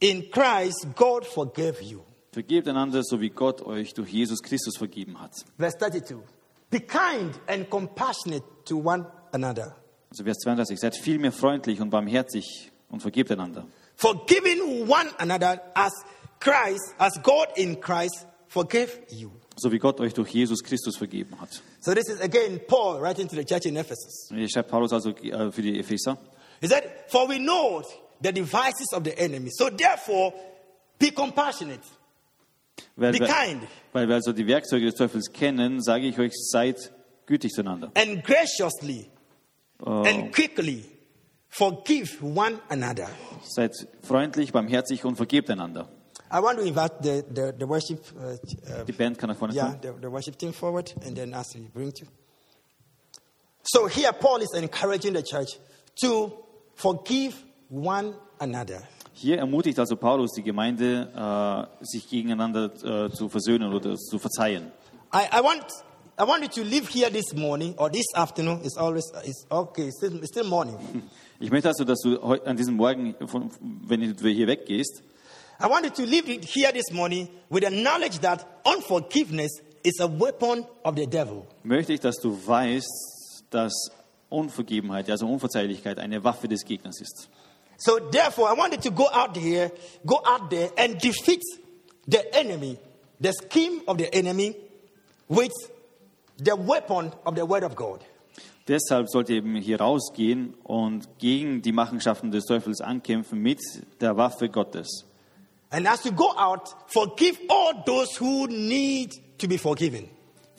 in 0.00 0.30
Christ 0.30 0.86
God 0.96 1.24
forgave 1.26 1.82
you. 1.82 2.00
Vergebt 2.32 2.68
einander, 2.68 3.02
so 3.02 3.20
wie 3.20 3.30
Gott 3.30 3.60
euch 3.62 3.92
durch 3.94 4.10
Jesus 4.10 4.40
Christus 4.42 4.76
vergeben 4.76 5.20
hat. 5.20 5.32
Verse 5.58 5.76
32. 5.78 6.16
Be 6.70 6.80
kind 6.80 7.38
and 7.48 7.68
compassionate 7.68 8.44
to 8.64 8.76
one 8.78 9.04
another, 9.32 9.74
Also 10.10 10.22
Vers 10.24 10.38
32. 10.38 10.78
Seid 10.78 10.96
vielmehr 10.96 11.32
freundlich 11.32 11.80
und 11.80 11.90
barmherzig 11.90 12.70
und 12.88 13.00
vergebt 13.00 13.30
einander. 13.32 13.66
forgiving 13.96 14.88
one 14.88 15.10
another 15.18 15.60
as 15.74 15.92
Christ, 16.38 16.94
as 16.98 17.12
God 17.22 17.48
in 17.56 17.80
Christ 17.80 18.26
forgave 18.48 18.90
you. 19.10 19.30
So 19.56 19.70
wie 19.72 19.78
Gott 19.78 20.00
euch 20.00 20.14
durch 20.14 20.30
Jesus 20.30 20.62
Christus 20.62 20.96
vergeben 20.96 21.38
hat. 21.40 21.60
So 21.80 21.92
this 21.92 22.08
is 22.08 22.20
again 22.20 22.60
Paul 22.66 23.00
writing 23.00 23.28
to 23.28 23.36
the 23.36 23.44
church 23.44 23.66
in 23.66 23.76
Ephesus. 23.76 24.28
Hier 24.32 24.48
schreibt 24.48 24.70
Paulus 24.70 24.92
also 24.92 25.10
äh, 25.10 25.50
für 25.52 25.62
die 25.62 25.78
Epheser. 25.78 26.16
He 26.60 26.68
said, 26.68 26.84
For 27.08 27.26
we 27.26 27.38
know 27.38 27.82
the 28.20 28.32
devices 28.32 28.92
of 28.92 29.04
the 29.04 29.18
enemy. 29.18 29.50
So 29.50 29.70
therefore, 29.70 30.34
be 30.98 31.10
compassionate, 31.10 31.80
Weil, 32.96 33.12
be 33.12 33.18
kind, 33.26 33.62
weil 33.92 34.06
wir 34.08 34.16
also 34.16 34.32
die 34.32 34.46
Werkzeuge 34.46 34.86
des 34.86 34.94
Teufels 34.94 35.32
kennen, 35.32 35.82
sage 35.82 36.06
ich 36.06 36.18
euch, 36.18 36.32
seid 36.34 36.76
gütig 37.26 37.50
zueinander. 37.52 37.90
and 37.94 38.22
graciously 38.22 39.08
and 39.86 40.32
quickly 40.34 40.84
forgive 41.48 42.22
one 42.22 42.58
another. 42.68 43.08
Seid 43.42 43.72
freundlich, 44.02 44.52
barmherzig 44.52 45.04
und 45.04 45.16
vergebt 45.16 45.50
einander. 45.50 45.88
I 46.32 46.40
want 46.40 46.58
to 46.58 46.64
invite 46.64 47.02
the, 47.02 47.24
the, 47.28 47.52
the 47.58 47.66
worship, 47.66 48.04
uh, 48.16 48.36
uh, 48.72 48.84
Die 48.84 48.92
Band 48.92 49.18
kann 49.18 49.30
nach 49.30 49.36
vorne 49.36 49.52
yeah, 49.54 49.74
the, 49.82 49.92
the 50.00 50.08
worship 50.10 50.36
team 50.38 50.52
forward, 50.52 50.92
and 51.04 51.16
then 51.16 51.34
as 51.34 51.54
we 51.54 51.62
bring 51.72 51.90
to. 51.92 52.06
So 53.64 53.86
here, 53.88 54.12
Paul 54.12 54.40
is 54.42 54.54
encouraging 54.54 55.14
the 55.14 55.22
church 55.22 55.58
to 56.02 56.32
forgive 56.80 57.34
one 57.70 58.14
another. 58.38 58.82
Hier 59.12 59.38
ermutigt 59.38 59.78
also 59.78 59.96
Paulus 59.96 60.32
die 60.32 60.42
Gemeinde, 60.42 61.68
äh, 61.80 61.84
sich 61.84 62.08
gegeneinander 62.08 63.06
äh, 63.06 63.10
zu 63.10 63.28
versöhnen 63.28 63.72
oder 63.72 63.96
zu 63.96 64.18
verzeihen. 64.18 64.72
I, 65.12 65.26
I 65.36 65.42
want 65.42 65.64
I 66.18 66.24
want 66.26 66.42
you 66.42 66.62
to 66.62 66.68
live 66.68 66.88
here 66.88 67.10
this 67.10 67.34
morning 67.34 67.74
or 67.78 67.90
this 67.90 68.06
afternoon. 68.14 68.60
It's 68.62 68.76
always 68.76 69.10
it's 69.24 69.46
okay. 69.50 69.88
It's 69.88 69.96
still, 69.96 70.16
it's 70.16 70.28
still 70.28 70.46
morning. 70.46 70.76
Ich 71.42 71.50
möchte 71.50 71.68
also, 71.68 71.84
dass 71.84 72.00
du 72.00 72.20
an 72.20 72.54
diesem 72.54 72.76
Morgen, 72.76 73.14
von, 73.26 73.50
wenn 73.60 74.14
du 74.14 74.28
hier 74.28 74.46
weggehst, 74.46 75.02
I 75.58 75.66
want 75.70 75.86
you 75.86 75.90
to 75.90 76.04
live 76.04 76.26
here 76.44 76.70
this 76.70 76.92
morning 76.92 77.28
with 77.48 77.64
the 77.66 77.70
knowledge 77.70 78.18
that 78.20 78.46
unforgiveness 78.66 79.62
is 79.82 80.00
a 80.00 80.06
weapon 80.06 80.66
of 80.84 80.96
the 80.96 81.06
devil. 81.06 81.46
möchte 81.62 81.94
ich, 81.94 82.00
dass 82.00 82.16
du 82.16 82.38
weißt, 82.46 83.44
dass 83.48 83.90
Unvergebenheit, 84.30 85.10
also 85.10 85.26
Unverzeihlichkeit, 85.26 85.98
eine 85.98 86.24
Waffe 86.24 86.48
des 86.48 86.64
Gegners 86.64 87.00
ist. 87.00 87.28
So 87.76 87.98
therefore, 87.98 88.50
I 88.52 88.58
want 88.58 88.72
you 88.72 88.80
to 88.80 88.90
go 88.90 89.08
out 89.10 89.36
here, 89.36 89.70
go 90.06 90.22
out 90.24 90.50
there 90.50 90.70
and 90.76 90.98
defeat 91.00 91.42
the 92.06 92.34
enemy, 92.34 92.78
the 93.20 93.32
scheme 93.32 93.82
of 93.86 93.98
the 93.98 94.12
enemy, 94.12 94.54
with 95.28 95.52
the 96.38 96.54
weapon 96.56 97.12
of 97.24 97.34
the 97.36 97.46
word 97.46 97.64
of 97.64 97.74
God. 97.74 98.04
Deshalb 98.68 99.08
sollt 99.08 99.30
ihr 99.30 99.36
eben 99.36 99.56
hier 99.56 99.80
rausgehen 99.80 100.54
und 100.62 101.08
gegen 101.18 101.62
die 101.62 101.72
Machenschaften 101.72 102.30
des 102.30 102.44
Teufels 102.44 102.80
ankämpfen 102.80 103.40
mit 103.40 103.60
der 104.00 104.16
Waffe 104.16 104.48
Gottes. 104.48 105.06
And 105.70 105.86
as 105.86 106.04
you 106.04 106.12
go 106.12 106.32
out, 106.36 106.74
forgive 106.88 107.38
all 107.48 107.82
those 107.86 108.20
who 108.20 108.46
need 108.46 109.14
to 109.38 109.48
be 109.48 109.56
forgiven. 109.56 110.08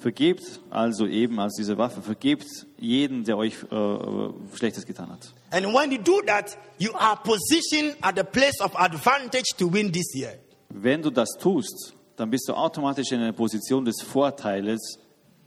Vergebt 0.01 0.59
also 0.71 1.05
eben 1.05 1.39
als 1.39 1.53
diese 1.55 1.77
Waffe, 1.77 2.01
vergebt 2.01 2.47
jeden, 2.79 3.23
der 3.23 3.37
euch 3.37 3.53
äh, 3.71 4.57
Schlechtes 4.57 4.87
getan 4.87 5.11
hat. 5.11 5.31
And 5.51 5.67
when 5.67 5.91
you 5.91 5.99
do 5.99 6.21
that, 6.25 6.57
you 6.79 6.91
are 6.95 7.15
positioned 7.23 7.95
at 8.01 8.15
the 8.17 8.23
place 8.23 8.59
of 8.61 8.75
advantage 8.75 9.55
to 9.59 9.71
win 9.71 9.91
this 9.91 10.15
year. 10.15 10.39
Wenn 10.69 11.03
du 11.03 11.11
das 11.11 11.29
tust, 11.39 11.93
dann 12.15 12.31
bist 12.31 12.49
du 12.49 12.53
automatisch 12.53 13.11
in 13.11 13.19
einer 13.19 13.33
Position 13.33 13.85
des 13.85 14.01
Vorteiles 14.01 14.97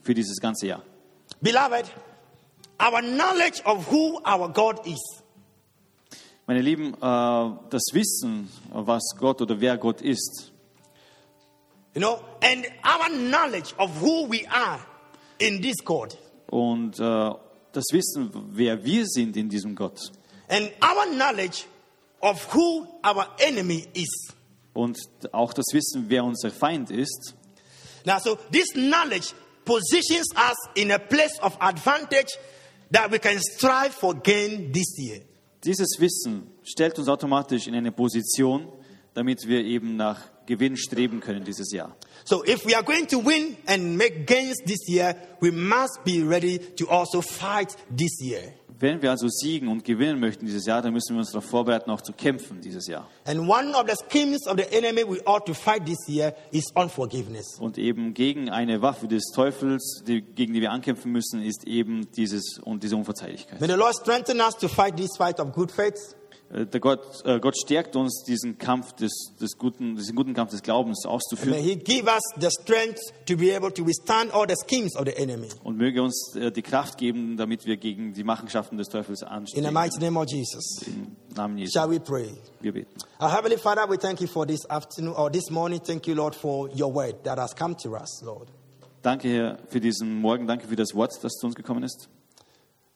für 0.02 0.14
dieses 0.14 0.38
ganze 0.38 0.68
Jahr. 0.68 0.82
Beloved, 1.40 1.86
our 2.80 3.00
knowledge 3.00 3.60
of 3.64 3.90
who 3.90 4.20
our 4.24 4.48
God 4.52 4.86
is 4.86 5.00
Meine 6.46 6.60
Lieben, 6.60 6.92
äh, 6.94 6.96
das 7.00 7.86
Wissen, 7.92 8.50
was 8.70 9.02
Gott 9.18 9.40
oder 9.40 9.60
wer 9.60 9.78
Gott 9.78 10.02
ist, 10.02 10.52
You 11.94 12.00
know, 12.00 12.20
and 12.42 12.66
our 12.84 13.08
knowledge 13.08 13.72
of 13.78 13.90
who 14.00 14.26
we 14.28 14.44
are 14.48 14.80
in 15.38 15.60
this 15.62 15.76
God, 15.84 16.16
und 16.48 16.98
äh, 16.98 17.30
das 17.72 17.84
Wissen, 17.92 18.30
wer 18.52 18.84
wir 18.84 19.06
sind 19.06 19.36
in 19.36 19.48
diesem 19.48 19.74
Gott 19.76 20.00
and 20.48 20.70
our 20.82 21.06
knowledge 21.14 21.64
of 22.20 22.52
who 22.54 22.86
our 23.04 23.26
enemy 23.38 23.86
is. 23.94 24.28
und 24.72 24.98
auch 25.32 25.52
das 25.52 25.66
Wissen, 25.72 26.06
wer 26.08 26.24
unser 26.24 26.50
Feind 26.50 26.90
ist, 26.90 27.34
Now, 28.04 28.18
so 28.18 28.36
this 28.50 28.68
knowledge 28.74 29.32
positions 29.64 30.26
us 30.36 30.56
in 30.74 30.90
a 30.90 30.98
place 30.98 31.38
of 31.40 31.56
advantage 31.60 32.36
that 32.90 33.10
we 33.10 33.18
can 33.18 33.38
strive 33.40 33.94
for 33.94 34.14
gain 34.14 34.72
this 34.72 34.98
year. 34.98 35.20
dieses 35.64 35.98
Wissen 36.00 36.50
stellt 36.64 36.98
uns 36.98 37.08
automatisch 37.08 37.66
in 37.68 37.74
eine 37.74 37.92
Position, 37.92 38.68
damit 39.14 39.46
wir 39.46 39.64
eben 39.64 39.96
nach 39.96 40.20
Gewinn 40.46 40.76
streben 40.76 41.20
können 41.20 41.44
dieses 41.44 41.72
Jahr. 41.72 41.96
So, 42.24 42.44
if 42.44 42.64
we 42.66 42.74
are 42.74 42.84
going 42.84 43.06
to 43.08 43.18
win 43.18 43.56
and 43.66 43.96
make 43.96 44.26
gains 44.26 44.56
this 44.64 44.88
year, 44.88 45.16
we 45.40 45.50
must 45.50 46.04
be 46.04 46.22
ready 46.22 46.58
to 46.76 46.88
also 46.88 47.20
fight 47.20 47.76
this 47.94 48.20
year. 48.20 48.54
Wenn 48.80 49.00
wir 49.02 49.10
also 49.10 49.28
siegen 49.28 49.68
und 49.68 49.84
gewinnen 49.84 50.18
möchten 50.18 50.46
dieses 50.46 50.66
Jahr, 50.66 50.82
dann 50.82 50.92
müssen 50.92 51.14
wir 51.14 51.20
uns 51.20 51.30
darauf 51.30 51.44
vorbereiten, 51.44 51.90
auch 51.90 52.00
zu 52.00 52.12
kämpfen 52.12 52.60
dieses 52.60 52.88
Jahr. 52.88 53.08
And 53.24 53.48
one 53.48 53.72
of 53.74 53.84
the 53.88 53.94
schemes 54.10 54.46
of 54.48 54.56
the 54.56 54.64
enemy 54.76 55.04
we 55.08 55.24
ought 55.26 55.46
to 55.46 55.54
fight 55.54 55.86
this 55.86 56.08
year 56.08 56.34
is 56.50 56.64
unforgiveness. 56.74 57.58
Und 57.60 57.78
eben 57.78 58.14
gegen 58.14 58.50
eine 58.50 58.82
Waffe 58.82 59.06
des 59.06 59.30
Teufels, 59.32 60.02
die, 60.06 60.22
gegen 60.22 60.54
die 60.54 60.60
wir 60.60 60.72
ankämpfen 60.72 61.12
müssen, 61.12 61.40
ist 61.40 61.66
eben 61.66 62.10
dieses 62.16 62.58
und 62.58 62.82
diese 62.82 62.96
Unverzeihlichkeit. 62.96 63.60
May 63.60 63.70
the 63.70 63.76
Lord 63.76 63.94
strengthen 63.94 64.40
us 64.40 64.56
to 64.56 64.68
fight 64.68 64.96
this 64.96 65.16
fight 65.16 65.38
of 65.38 65.52
good 65.52 65.70
faith. 65.70 66.16
Äh, 66.52 66.66
Der 66.66 66.80
Gott, 66.80 67.24
äh, 67.24 67.40
Gott 67.40 67.56
stärkt 67.58 67.96
uns, 67.96 68.22
diesen 68.24 68.58
Kampf 68.58 68.92
des, 68.92 69.12
des 69.40 69.56
guten, 69.58 69.96
diesen 69.96 70.14
guten 70.14 70.34
Kampf 70.34 70.50
des 70.50 70.62
Glaubens 70.62 71.04
auszuführen. 71.06 71.58
Und 75.64 75.76
möge 75.76 76.02
uns 76.02 76.36
äh, 76.36 76.50
die 76.52 76.62
Kraft 76.62 76.98
geben, 76.98 77.36
damit 77.36 77.66
wir 77.66 77.76
gegen 77.76 78.12
die 78.12 78.24
Machenschaften 78.24 78.76
des 78.76 78.88
Teufels 78.88 79.22
In 79.22 79.28
the 79.28 79.34
anstehen. 79.34 79.72
mighty 79.72 79.98
name 80.00 80.18
of 80.18 80.26
Jesus. 80.28 80.82
Im 80.86 81.16
Namen 81.34 81.58
Jesu. 81.58 81.72
Shall 81.72 81.90
we 81.90 81.98
pray? 82.00 82.28
Wir 82.60 82.72
beten. 82.72 82.90
Our 83.20 83.32
Heavenly 83.32 83.56
Father, 83.58 83.88
we 83.88 83.96
thank 83.96 84.20
you 84.20 84.26
for 84.26 84.46
this 84.46 84.68
afternoon 84.68 85.14
or 85.14 85.30
this 85.30 85.50
morning. 85.50 85.80
Thank 85.82 86.06
you, 86.06 86.14
Lord, 86.14 86.34
for 86.34 86.68
your 86.78 86.92
word 86.94 87.24
that 87.24 87.38
has 87.38 87.54
come 87.54 87.74
to 87.82 87.94
us, 87.96 88.22
Lord. 88.24 88.48
Danke, 89.02 89.28
Herr, 89.28 89.58
für 89.68 89.80
diesen 89.80 90.20
Morgen. 90.20 90.46
Danke 90.46 90.66
für 90.66 90.76
das 90.76 90.94
Wort, 90.94 91.12
das 91.22 91.32
zu 91.34 91.46
uns 91.46 91.54
gekommen 91.54 91.82
ist. 91.82 92.08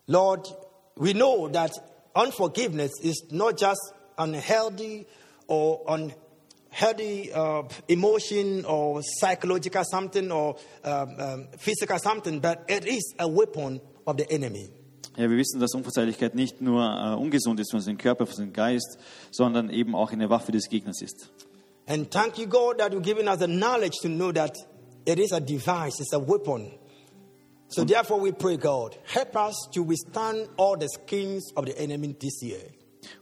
Lord, 0.07 0.55
we 0.97 1.13
know 1.13 1.49
that 1.49 1.73
unforgiveness 2.15 2.93
is 3.03 3.27
not 3.31 3.59
just 3.59 3.81
unhealthy 4.17 5.07
or 5.47 5.83
unhealthy 5.89 7.33
uh, 7.33 7.63
emotion 7.89 8.65
or 8.65 9.03
psychological 9.03 9.85
something 9.85 10.31
or 10.31 10.57
um, 10.85 11.21
um, 11.21 11.49
physical 11.59 11.99
something, 11.99 12.41
but 12.41 12.65
it 12.69 12.87
is 12.87 13.15
a 13.19 13.29
weapon 13.29 13.81
of 14.07 14.17
the 14.17 14.31
enemy. 14.31 14.71
Ja, 15.17 15.29
wir 15.29 15.37
wissen, 15.37 15.59
dass 15.59 15.75
Unverzeihlichkeit 15.75 16.37
nicht 16.37 16.61
nur 16.61 16.81
äh, 16.81 17.21
ungesund 17.21 17.59
ist 17.59 17.73
für 17.73 17.77
unseren 17.79 17.99
Körper, 17.99 18.25
für 18.25 18.31
unseren 18.31 18.53
Geist, 18.53 18.99
sondern 19.33 19.69
eben 19.69 19.97
auch 19.97 20.13
eine 20.13 20.31
Waffe 20.31 20.53
des 20.53 20.69
Gegners 20.69 21.03
ist. 21.03 21.29
And 21.89 22.09
thank 22.11 22.39
you, 22.39 22.47
God, 22.47 22.79
that 22.79 22.93
you've 22.93 23.03
given 23.03 23.27
us 23.27 23.39
the 23.41 23.47
knowledge 23.47 23.99
to 24.03 24.09
know 24.09 24.31
that 24.31 24.55
it 25.07 25.19
is 25.19 25.33
a 25.33 25.41
device, 25.41 25.99
it's 25.99 26.13
a 26.13 26.21
weapon. 26.21 26.71
So 27.69 27.85
therefore, 27.85 28.23
we 28.23 28.33
pray, 28.33 28.57
God, 28.57 28.97
help 29.05 29.37
us 29.37 29.69
to 29.73 29.83
withstand 29.83 30.49
all 30.57 30.77
the 30.79 30.89
schemes 30.89 31.53
of 31.55 31.67
the 31.67 31.79
enemy 31.79 32.15
this 32.19 32.43
year. 32.43 32.61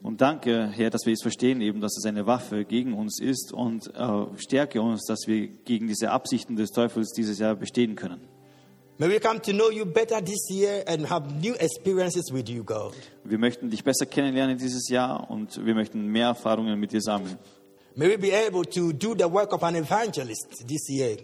Und 0.03 0.21
danke, 0.21 0.69
Herr, 0.69 0.91
dass 0.91 1.05
wir 1.05 1.13
es 1.13 1.23
verstehen, 1.23 1.61
eben, 1.61 1.81
dass 1.81 1.97
es 1.97 2.05
eine 2.07 2.27
Waffe 2.27 2.65
gegen 2.65 2.93
uns 2.95 3.21
ist 3.21 3.53
und 3.53 3.93
äh, 3.95 4.39
stärke 4.39 4.81
uns, 4.81 5.05
dass 5.05 5.27
wir 5.27 5.49
gegen 5.49 5.89
diese 5.89 6.11
Absichten 6.11 6.57
des 6.57 6.71
Teufels 6.71 7.13
dieses 7.13 7.39
Jahr 7.39 7.55
bestehen 7.55 7.97
können. 7.97 8.21
May 8.99 9.11
we 9.11 9.21
come 9.21 9.41
to 9.43 9.53
know 9.53 9.71
you 9.71 9.85
better 9.85 10.25
this 10.25 10.49
year 10.49 10.83
and 10.87 11.11
have 11.11 11.31
new 11.43 11.55
experiences 11.55 12.33
with 12.33 12.49
you, 12.49 12.65
God. 12.65 12.95
Wir 13.25 13.39
möchten 13.39 13.69
dich 13.69 13.85
besser 13.85 14.07
kennenlernen 14.07 14.57
dieses 14.57 14.89
Jahr 14.89 15.31
und 15.31 15.65
wir 15.65 15.75
möchten 15.75 16.07
mehr 16.07 16.29
Erfahrungen 16.29 16.81
mit 16.81 16.93
dir 16.93 17.03
sammeln. 17.03 17.37
May 17.95 18.09
we 18.09 18.19
be 18.19 18.33
able 18.33 18.63
to 18.63 18.93
do 18.93 19.15
the 19.15 19.31
work 19.31 19.53
of 19.53 19.63
an 19.63 19.75
evangelist 19.75 20.67
this 20.67 20.89
year. 20.89 21.17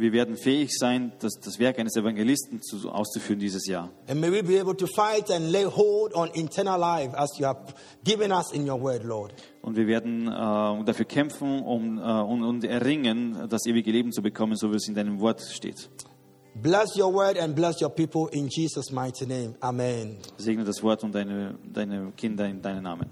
Wir 0.00 0.12
werden 0.14 0.38
fähig 0.38 0.70
sein, 0.78 1.12
das, 1.18 1.34
das 1.44 1.58
Werk 1.58 1.78
eines 1.78 1.94
Evangelisten 1.94 2.62
zu, 2.62 2.88
auszuführen 2.88 3.38
dieses 3.38 3.66
Jahr. 3.66 3.90
And 4.08 4.18
may 4.18 4.32
we 4.32 4.42
be 4.42 4.58
able 4.58 4.74
to 4.74 4.86
fight 4.86 5.30
and 5.30 5.50
lay 5.52 5.66
hold 5.66 6.14
on 6.14 6.30
eternal 6.34 6.80
life 6.80 7.14
as 7.14 7.38
you 7.38 7.44
have 7.44 7.74
given 8.02 8.32
us 8.32 8.50
in 8.50 8.66
your 8.66 8.80
word, 8.80 9.04
Lord. 9.04 9.34
Und 9.60 9.76
wir 9.76 9.86
werden 9.86 10.26
äh, 10.26 10.84
dafür 10.86 11.04
kämpfen 11.04 11.60
um, 11.60 11.98
äh, 11.98 12.00
und, 12.00 12.44
und 12.44 12.64
erringen, 12.64 13.46
das 13.50 13.66
ewige 13.66 13.90
Leben 13.90 14.10
zu 14.10 14.22
bekommen, 14.22 14.56
so 14.56 14.72
wie 14.72 14.76
es 14.76 14.88
in 14.88 14.94
deinem 14.94 15.20
Wort 15.20 15.42
steht. 15.42 15.90
Bless 16.54 16.96
your 16.96 17.12
word 17.12 17.38
and 17.38 17.54
bless 17.54 17.82
your 17.82 17.90
people 17.90 18.26
in 18.32 18.48
Jesus' 18.48 18.90
mighty 18.90 19.26
name. 19.26 19.54
Amen. 19.60 20.16
Segne 20.38 20.64
das 20.64 20.82
Wort 20.82 21.04
und 21.04 21.14
deine, 21.14 21.58
deine 21.70 22.10
Kinder 22.16 22.46
in 22.46 22.62
deinen 22.62 22.84
Namen. 22.84 23.10